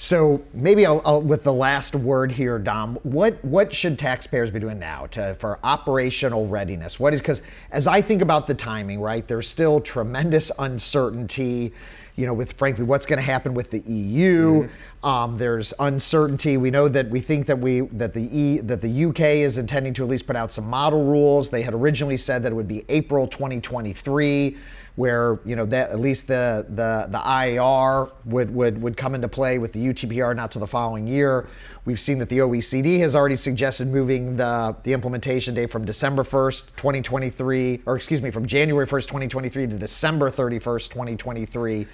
so 0.02 0.42
maybe 0.54 0.86
I'll, 0.86 1.02
I'll, 1.04 1.22
with 1.22 1.44
the 1.44 1.52
last 1.52 1.94
word 1.94 2.32
here, 2.32 2.58
Dom. 2.58 2.98
What 3.04 3.44
what 3.44 3.74
should 3.74 4.00
taxpayers 4.00 4.50
be 4.50 4.58
doing 4.58 4.80
now 4.80 5.08
to 5.08 5.36
for 5.36 5.60
operational 5.62 6.48
readiness? 6.48 7.02
What 7.02 7.14
is 7.14 7.20
because 7.20 7.42
as 7.72 7.86
I 7.86 8.02
think 8.02 8.22
about 8.22 8.48
the 8.48 8.54
timing, 8.54 9.02
right? 9.02 9.28
There's 9.28 9.50
still 9.50 9.82
tremendous 9.82 10.54
uncertainty 10.58 11.74
you 12.20 12.26
know, 12.26 12.34
with 12.34 12.52
frankly 12.54 12.84
what's 12.84 13.06
going 13.06 13.18
to 13.18 13.24
happen 13.24 13.54
with 13.54 13.72
the 13.72 13.80
EU. 13.80 14.64
Mm-hmm. 14.64 15.06
Um, 15.06 15.38
there's 15.38 15.74
uncertainty. 15.80 16.58
We 16.58 16.70
know 16.70 16.90
that 16.90 17.10
we 17.10 17.22
think 17.22 17.48
that 17.48 17.58
we 17.58 17.82
that 17.94 18.14
the 18.14 18.28
e, 18.38 18.60
that 18.60 18.82
the 18.82 19.06
UK 19.06 19.22
is 19.22 19.58
intending 19.58 19.94
to 19.94 20.04
at 20.04 20.10
least 20.10 20.28
put 20.28 20.36
out 20.36 20.52
some 20.52 20.66
model 20.66 21.06
rules. 21.06 21.50
They 21.50 21.62
had 21.62 21.74
originally 21.74 22.18
said 22.18 22.44
that 22.44 22.52
it 22.52 22.56
would 22.56 22.68
be 22.68 22.84
April 22.90 23.26
2023 23.26 24.58
where 24.98 25.40
you 25.46 25.56
know 25.56 25.66
that 25.66 25.92
at 25.92 26.00
least 26.02 26.28
the 26.28 26.66
the 26.68 27.08
the 27.10 27.20
IIR 27.20 28.12
would 28.26 28.54
would 28.54 28.82
would 28.82 28.98
come 28.98 29.16
into 29.16 29.30
play 29.30 29.58
with 29.58 29.72
the 29.72 29.80
UTPR 29.80 30.36
not 30.36 30.52
to 30.52 30.60
the 30.60 30.68
following 30.68 31.08
year. 31.08 31.48
We've 31.90 32.00
seen 32.00 32.20
that 32.20 32.30
the 32.30 32.38
OECD 32.38 33.00
has 33.00 33.16
already 33.16 33.36
suggested 33.36 33.88
moving 33.88 34.38
the 34.38 34.76
the 34.84 34.94
implementation 34.94 35.56
date 35.56 35.72
from 35.72 35.86
December 35.86 36.22
1st, 36.22 36.66
2023, 36.78 37.82
or 37.88 37.96
excuse 37.96 38.22
me, 38.22 38.30
from 38.30 38.46
January 38.46 38.86
1st, 38.86 39.08
2023 39.08 39.66
to 39.66 39.76
December 39.76 40.30
31st, 40.30 40.90
2023. 40.90 41.88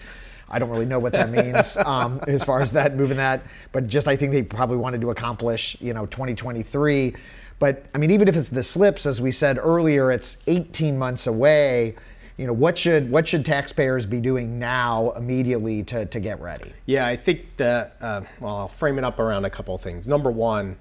I 0.49 0.59
don't 0.59 0.69
really 0.69 0.85
know 0.85 0.99
what 0.99 1.13
that 1.13 1.31
means 1.31 1.77
um, 1.85 2.19
as 2.27 2.43
far 2.43 2.59
as 2.59 2.73
that 2.73 2.97
moving 2.97 3.15
that, 3.15 3.43
but 3.71 3.87
just 3.87 4.09
I 4.09 4.17
think 4.17 4.33
they 4.33 4.43
probably 4.43 4.75
wanted 4.75 4.99
to 4.99 5.11
accomplish 5.11 5.77
you 5.79 5.93
know 5.93 6.05
2023. 6.07 7.15
But 7.59 7.85
I 7.95 7.97
mean, 7.97 8.11
even 8.11 8.27
if 8.27 8.35
it's 8.35 8.49
the 8.49 8.63
slips, 8.63 9.05
as 9.05 9.21
we 9.21 9.31
said 9.31 9.57
earlier, 9.57 10.11
it's 10.11 10.35
18 10.47 10.97
months 10.97 11.25
away 11.25 11.95
you 12.37 12.45
know 12.45 12.53
what 12.53 12.77
should 12.77 13.09
what 13.09 13.27
should 13.27 13.45
taxpayers 13.45 14.05
be 14.05 14.19
doing 14.19 14.59
now 14.59 15.11
immediately 15.11 15.83
to, 15.83 16.05
to 16.05 16.19
get 16.19 16.39
ready? 16.41 16.73
Yeah 16.85 17.07
i 17.07 17.15
think 17.15 17.57
that 17.57 17.95
uh, 18.01 18.21
well 18.39 18.55
i'll 18.55 18.67
frame 18.67 18.97
it 18.97 19.03
up 19.03 19.19
around 19.19 19.45
a 19.45 19.49
couple 19.49 19.75
of 19.75 19.81
things. 19.81 20.07
Number 20.07 20.31
one 20.31 20.77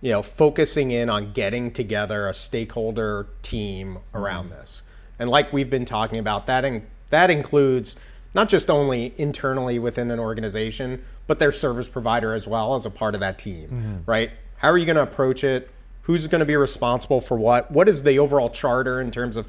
you 0.00 0.10
know 0.10 0.22
focusing 0.22 0.90
in 0.90 1.08
on 1.08 1.32
getting 1.32 1.70
together 1.70 2.28
a 2.28 2.34
stakeholder 2.34 3.26
team 3.42 3.98
around 4.14 4.50
mm-hmm. 4.50 4.58
this. 4.58 4.82
And 5.18 5.30
like 5.30 5.52
we've 5.52 5.70
been 5.70 5.84
talking 5.84 6.18
about 6.18 6.46
that 6.46 6.64
in, 6.64 6.86
that 7.10 7.30
includes 7.30 7.96
not 8.34 8.48
just 8.48 8.70
only 8.70 9.14
internally 9.16 9.78
within 9.78 10.10
an 10.10 10.18
organization 10.18 11.04
but 11.26 11.38
their 11.38 11.52
service 11.52 11.88
provider 11.88 12.34
as 12.34 12.46
well 12.46 12.74
as 12.74 12.84
a 12.84 12.90
part 12.90 13.14
of 13.14 13.20
that 13.20 13.38
team 13.38 13.68
mm-hmm. 13.68 13.96
right? 14.10 14.30
How 14.56 14.70
are 14.70 14.78
you 14.78 14.86
going 14.86 14.96
to 14.96 15.02
approach 15.02 15.42
it? 15.42 15.70
Who's 16.02 16.26
going 16.28 16.38
to 16.38 16.44
be 16.44 16.54
responsible 16.54 17.20
for 17.20 17.36
what? 17.36 17.70
What 17.72 17.88
is 17.88 18.04
the 18.04 18.18
overall 18.20 18.48
charter 18.48 19.00
in 19.00 19.10
terms 19.10 19.36
of 19.36 19.48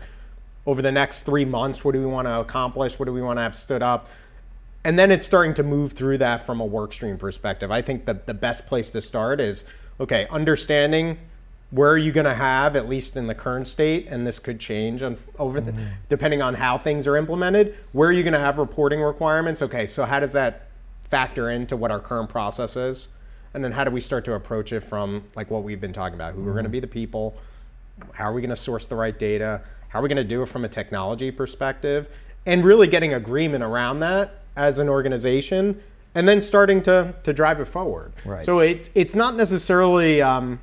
over 0.65 0.81
the 0.81 0.91
next 0.91 1.23
three 1.23 1.45
months. 1.45 1.83
What 1.83 1.93
do 1.93 1.99
we 1.99 2.05
want 2.05 2.27
to 2.27 2.39
accomplish? 2.39 2.97
What 2.97 3.05
do 3.05 3.13
we 3.13 3.21
want 3.21 3.37
to 3.37 3.43
have 3.43 3.55
stood 3.55 3.81
up? 3.81 4.07
And 4.85 4.99
then 4.99 5.11
it's 5.11 5.25
starting 5.25 5.53
to 5.55 5.63
move 5.63 5.93
through 5.93 6.17
that 6.19 6.45
from 6.45 6.59
a 6.59 6.67
workstream 6.67 7.17
perspective. 7.17 7.71
I 7.71 7.81
think 7.81 8.05
that 8.05 8.27
the 8.27 8.33
best 8.33 8.65
place 8.65 8.89
to 8.91 9.01
start 9.01 9.39
is 9.39 9.63
okay, 9.99 10.27
understanding 10.29 11.17
where 11.73 11.89
are 11.89 11.97
you 11.97 12.11
going 12.11 12.25
to 12.25 12.35
have 12.35 12.75
at 12.75 12.87
least 12.87 13.17
in 13.17 13.25
the 13.25 13.33
current 13.33 13.67
state 13.67 14.05
and 14.07 14.27
this 14.27 14.37
could 14.37 14.59
change 14.59 15.01
on, 15.01 15.17
over 15.39 15.59
the, 15.59 15.71
mm-hmm. 15.71 15.83
depending 16.07 16.39
on 16.39 16.53
how 16.53 16.77
things 16.77 17.07
are 17.07 17.17
implemented 17.17 17.75
where 17.93 18.09
are 18.09 18.11
you 18.11 18.21
going 18.21 18.33
to 18.33 18.39
have 18.39 18.59
reporting 18.59 19.01
requirements 19.01 19.59
okay 19.61 19.87
so 19.87 20.05
how 20.05 20.19
does 20.19 20.33
that 20.33 20.67
factor 21.09 21.49
into 21.49 21.75
what 21.75 21.89
our 21.89 21.99
current 21.99 22.29
process 22.29 22.75
is 22.77 23.07
and 23.55 23.63
then 23.63 23.71
how 23.71 23.83
do 23.83 23.89
we 23.89 23.99
start 23.99 24.23
to 24.23 24.33
approach 24.33 24.71
it 24.71 24.81
from 24.81 25.23
like 25.35 25.49
what 25.49 25.63
we've 25.63 25.81
been 25.81 25.93
talking 25.93 26.13
about 26.13 26.35
who 26.35 26.41
mm-hmm. 26.41 26.49
are 26.49 26.53
going 26.53 26.63
to 26.63 26.69
be 26.69 26.79
the 26.79 26.85
people 26.85 27.35
how 28.13 28.25
are 28.25 28.33
we 28.33 28.41
going 28.41 28.49
to 28.51 28.55
source 28.55 28.85
the 28.85 28.95
right 28.95 29.17
data 29.17 29.61
how 29.93 29.99
are 29.99 30.01
we 30.01 30.09
going 30.09 30.17
to 30.17 30.23
do 30.23 30.41
it 30.41 30.47
from 30.47 30.65
a 30.65 30.67
technology 30.67 31.29
perspective? 31.29 32.09
And 32.47 32.65
really 32.65 32.87
getting 32.87 33.13
agreement 33.13 33.63
around 33.63 33.99
that 33.99 34.39
as 34.55 34.79
an 34.79 34.89
organization 34.89 35.81
and 36.15 36.27
then 36.27 36.41
starting 36.41 36.81
to, 36.83 37.13
to 37.21 37.31
drive 37.31 37.59
it 37.59 37.65
forward. 37.65 38.11
Right. 38.25 38.43
So 38.43 38.59
it's, 38.59 38.89
it's 38.95 39.13
not 39.13 39.35
necessarily 39.35 40.19
um, 40.19 40.59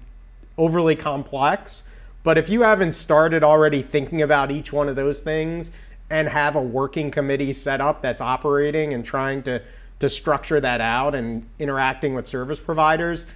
overly 0.59 0.97
complex, 0.97 1.85
but 2.24 2.39
if 2.39 2.49
you 2.49 2.62
haven't 2.62 2.93
started 2.93 3.45
already 3.45 3.83
thinking 3.83 4.20
about 4.20 4.51
each 4.51 4.72
one 4.72 4.89
of 4.89 4.97
those 4.97 5.22
things 5.22 5.70
and 6.11 6.28
have 6.28 6.57
a 6.57 6.62
working 6.62 7.12
committee 7.12 7.53
set 7.53 7.81
up 7.81 8.03
that's 8.03 8.20
operating 8.20 8.95
and 8.95 9.05
trying 9.05 9.45
to, 9.45 9.62
to 10.01 10.11
structure 10.11 10.61
that 10.61 10.81
out 10.81 11.14
and 11.14 11.47
interacting 11.61 12.14
with 12.14 12.26
service 12.26 12.59
providers, 12.59 13.26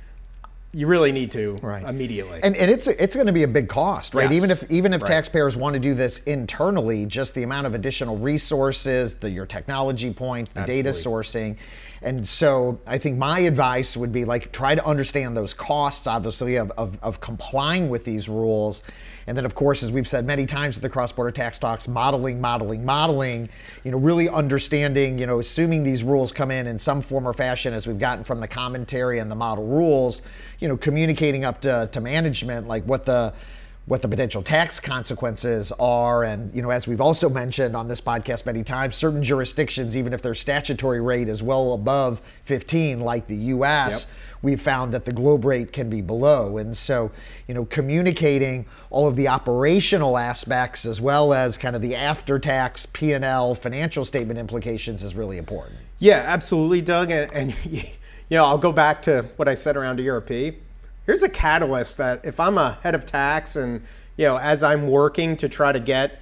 you 0.74 0.88
really 0.88 1.12
need 1.12 1.30
to 1.30 1.56
right. 1.62 1.84
immediately. 1.84 2.40
And, 2.42 2.56
and 2.56 2.70
it's 2.70 2.88
it's 2.88 3.14
going 3.14 3.28
to 3.28 3.32
be 3.32 3.44
a 3.44 3.48
big 3.48 3.68
cost, 3.68 4.14
right? 4.14 4.24
Yes. 4.24 4.34
Even 4.34 4.50
if 4.50 4.70
even 4.70 4.92
if 4.92 5.02
right. 5.02 5.08
taxpayers 5.08 5.56
want 5.56 5.74
to 5.74 5.80
do 5.80 5.94
this 5.94 6.18
internally, 6.20 7.06
just 7.06 7.34
the 7.34 7.44
amount 7.44 7.66
of 7.66 7.74
additional 7.74 8.18
resources, 8.18 9.14
the 9.14 9.30
your 9.30 9.46
technology 9.46 10.12
point, 10.12 10.52
the 10.52 10.60
Absolutely. 10.60 10.82
data 10.82 10.96
sourcing. 10.96 11.56
And 12.02 12.26
so 12.26 12.80
I 12.86 12.98
think 12.98 13.16
my 13.16 13.40
advice 13.40 13.96
would 13.96 14.12
be 14.12 14.24
like 14.24 14.52
try 14.52 14.74
to 14.74 14.84
understand 14.84 15.36
those 15.36 15.54
costs, 15.54 16.06
obviously, 16.06 16.56
of, 16.56 16.70
of, 16.72 16.98
of 17.02 17.20
complying 17.20 17.88
with 17.88 18.04
these 18.04 18.28
rules 18.28 18.82
and 19.26 19.36
then, 19.36 19.44
of 19.44 19.54
course, 19.54 19.82
as 19.82 19.90
we've 19.90 20.08
said 20.08 20.26
many 20.26 20.46
times 20.46 20.76
at 20.76 20.82
the 20.82 20.88
Cross 20.88 21.12
Border 21.12 21.30
Tax 21.30 21.58
Talks, 21.58 21.88
modeling, 21.88 22.40
modeling, 22.40 22.84
modeling, 22.84 23.48
you 23.82 23.90
know, 23.90 23.98
really 23.98 24.28
understanding, 24.28 25.18
you 25.18 25.26
know, 25.26 25.40
assuming 25.40 25.82
these 25.82 26.02
rules 26.02 26.32
come 26.32 26.50
in 26.50 26.66
in 26.66 26.78
some 26.78 27.00
form 27.00 27.26
or 27.26 27.32
fashion 27.32 27.72
as 27.72 27.86
we've 27.86 27.98
gotten 27.98 28.24
from 28.24 28.40
the 28.40 28.48
commentary 28.48 29.18
and 29.18 29.30
the 29.30 29.34
model 29.34 29.66
rules, 29.66 30.22
you 30.64 30.68
know, 30.68 30.78
communicating 30.78 31.44
up 31.44 31.60
to, 31.60 31.90
to 31.92 32.00
management 32.00 32.66
like 32.66 32.82
what 32.84 33.04
the 33.04 33.34
what 33.84 34.00
the 34.00 34.08
potential 34.08 34.42
tax 34.42 34.80
consequences 34.80 35.70
are. 35.72 36.24
And, 36.24 36.50
you 36.54 36.62
know, 36.62 36.70
as 36.70 36.86
we've 36.86 37.02
also 37.02 37.28
mentioned 37.28 37.76
on 37.76 37.86
this 37.86 38.00
podcast 38.00 38.46
many 38.46 38.64
times, 38.64 38.96
certain 38.96 39.22
jurisdictions, 39.22 39.94
even 39.94 40.14
if 40.14 40.22
their 40.22 40.34
statutory 40.34 41.02
rate 41.02 41.28
is 41.28 41.42
well 41.42 41.74
above 41.74 42.22
15, 42.44 43.00
like 43.00 43.26
the 43.26 43.36
US, 43.36 44.06
yep. 44.06 44.16
we've 44.40 44.62
found 44.62 44.94
that 44.94 45.04
the 45.04 45.12
GloBE 45.12 45.44
rate 45.44 45.72
can 45.74 45.90
be 45.90 46.00
below. 46.00 46.56
And 46.56 46.74
so, 46.74 47.12
you 47.46 47.52
know, 47.52 47.66
communicating 47.66 48.64
all 48.88 49.06
of 49.06 49.16
the 49.16 49.28
operational 49.28 50.16
aspects 50.16 50.86
as 50.86 50.98
well 51.02 51.34
as 51.34 51.58
kind 51.58 51.76
of 51.76 51.82
the 51.82 51.94
after 51.94 52.38
tax 52.38 52.86
P&L 52.86 53.54
financial 53.54 54.06
statement 54.06 54.38
implications 54.38 55.02
is 55.02 55.14
really 55.14 55.36
important. 55.36 55.76
Yeah, 55.98 56.24
absolutely, 56.26 56.80
Doug. 56.80 57.10
And, 57.10 57.30
and 57.34 57.54
you 58.34 58.40
know, 58.40 58.46
I'll 58.46 58.58
go 58.58 58.72
back 58.72 59.00
to 59.02 59.22
what 59.36 59.48
I 59.48 59.54
said 59.54 59.76
around 59.76 60.00
ERP 60.00 60.56
here's 61.06 61.22
a 61.22 61.28
catalyst 61.28 61.98
that 61.98 62.20
if 62.24 62.40
I'm 62.40 62.58
a 62.58 62.78
head 62.82 62.94
of 62.94 63.06
tax 63.06 63.56
and 63.56 63.82
you 64.16 64.26
know 64.26 64.38
as 64.38 64.62
I'm 64.62 64.88
working 64.88 65.36
to 65.38 65.48
try 65.48 65.72
to 65.72 65.80
get 65.80 66.20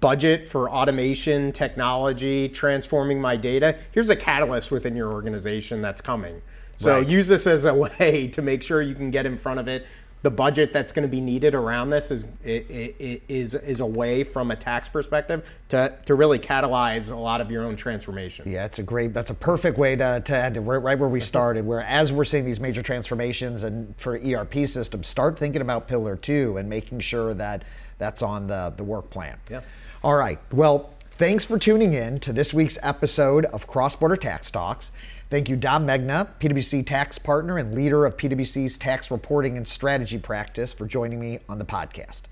budget 0.00 0.46
for 0.46 0.68
automation, 0.68 1.50
technology, 1.50 2.48
transforming 2.48 3.20
my 3.20 3.36
data, 3.36 3.78
here's 3.90 4.10
a 4.10 4.16
catalyst 4.16 4.70
within 4.70 4.94
your 4.94 5.10
organization 5.10 5.80
that's 5.80 6.02
coming. 6.02 6.42
So 6.76 6.98
right. 6.98 7.08
use 7.08 7.26
this 7.26 7.46
as 7.46 7.64
a 7.64 7.72
way 7.98 8.28
to 8.28 8.42
make 8.42 8.62
sure 8.62 8.82
you 8.82 8.94
can 8.94 9.10
get 9.10 9.24
in 9.24 9.38
front 9.38 9.60
of 9.60 9.66
it 9.66 9.86
the 10.22 10.30
budget 10.30 10.72
that's 10.72 10.92
going 10.92 11.04
to 11.04 11.08
be 11.08 11.20
needed 11.20 11.54
around 11.54 11.90
this 11.90 12.10
is 12.10 12.26
is 12.44 13.54
is 13.54 13.80
a 13.80 13.86
way 13.86 14.24
from 14.24 14.50
a 14.50 14.56
tax 14.56 14.88
perspective 14.88 15.46
to 15.68 15.96
to 16.06 16.14
really 16.14 16.38
catalyze 16.38 17.10
a 17.10 17.16
lot 17.16 17.40
of 17.40 17.50
your 17.50 17.64
own 17.64 17.76
transformation. 17.76 18.50
Yeah, 18.50 18.64
it's 18.64 18.78
a 18.78 18.82
great. 18.82 19.14
That's 19.14 19.30
a 19.30 19.34
perfect 19.34 19.78
way 19.78 19.94
to 19.96 20.20
to 20.24 20.36
end 20.36 20.56
it 20.56 20.60
right, 20.60 20.78
right 20.78 20.98
where 20.98 21.08
we 21.08 21.20
started. 21.20 21.64
Where 21.64 21.82
as 21.82 22.12
we're 22.12 22.24
seeing 22.24 22.44
these 22.44 22.60
major 22.60 22.82
transformations 22.82 23.62
and 23.62 23.94
for 23.96 24.18
ERP 24.18 24.66
systems, 24.66 25.06
start 25.06 25.38
thinking 25.38 25.62
about 25.62 25.86
Pillar 25.86 26.16
Two 26.16 26.56
and 26.56 26.68
making 26.68 27.00
sure 27.00 27.34
that 27.34 27.64
that's 27.98 28.22
on 28.22 28.46
the 28.48 28.72
the 28.76 28.84
work 28.84 29.10
plan. 29.10 29.38
Yeah. 29.48 29.60
All 30.02 30.16
right. 30.16 30.40
Well, 30.52 30.94
thanks 31.12 31.44
for 31.44 31.58
tuning 31.58 31.92
in 31.94 32.18
to 32.20 32.32
this 32.32 32.52
week's 32.52 32.78
episode 32.82 33.44
of 33.46 33.66
Cross 33.66 33.96
Border 33.96 34.16
Tax 34.16 34.50
Talks. 34.50 34.90
Thank 35.30 35.50
you, 35.50 35.56
Dom 35.56 35.86
Megna, 35.86 36.26
PwC 36.40 36.86
tax 36.86 37.18
partner 37.18 37.58
and 37.58 37.74
leader 37.74 38.06
of 38.06 38.16
PwC's 38.16 38.78
tax 38.78 39.10
reporting 39.10 39.58
and 39.58 39.68
strategy 39.68 40.16
practice, 40.16 40.72
for 40.72 40.86
joining 40.86 41.20
me 41.20 41.40
on 41.50 41.58
the 41.58 41.66
podcast. 41.66 42.22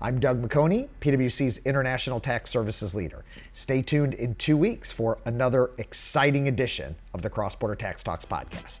I'm 0.00 0.18
Doug 0.18 0.42
McHoney, 0.42 0.88
PwC's 1.00 1.58
International 1.58 2.18
Tax 2.18 2.50
Services 2.50 2.92
Leader. 2.92 3.24
Stay 3.52 3.82
tuned 3.82 4.14
in 4.14 4.34
two 4.34 4.56
weeks 4.56 4.90
for 4.90 5.18
another 5.26 5.70
exciting 5.78 6.48
edition 6.48 6.96
of 7.14 7.22
the 7.22 7.30
Cross 7.30 7.54
Border 7.54 7.76
Tax 7.76 8.02
Talks 8.02 8.24
podcast. 8.24 8.80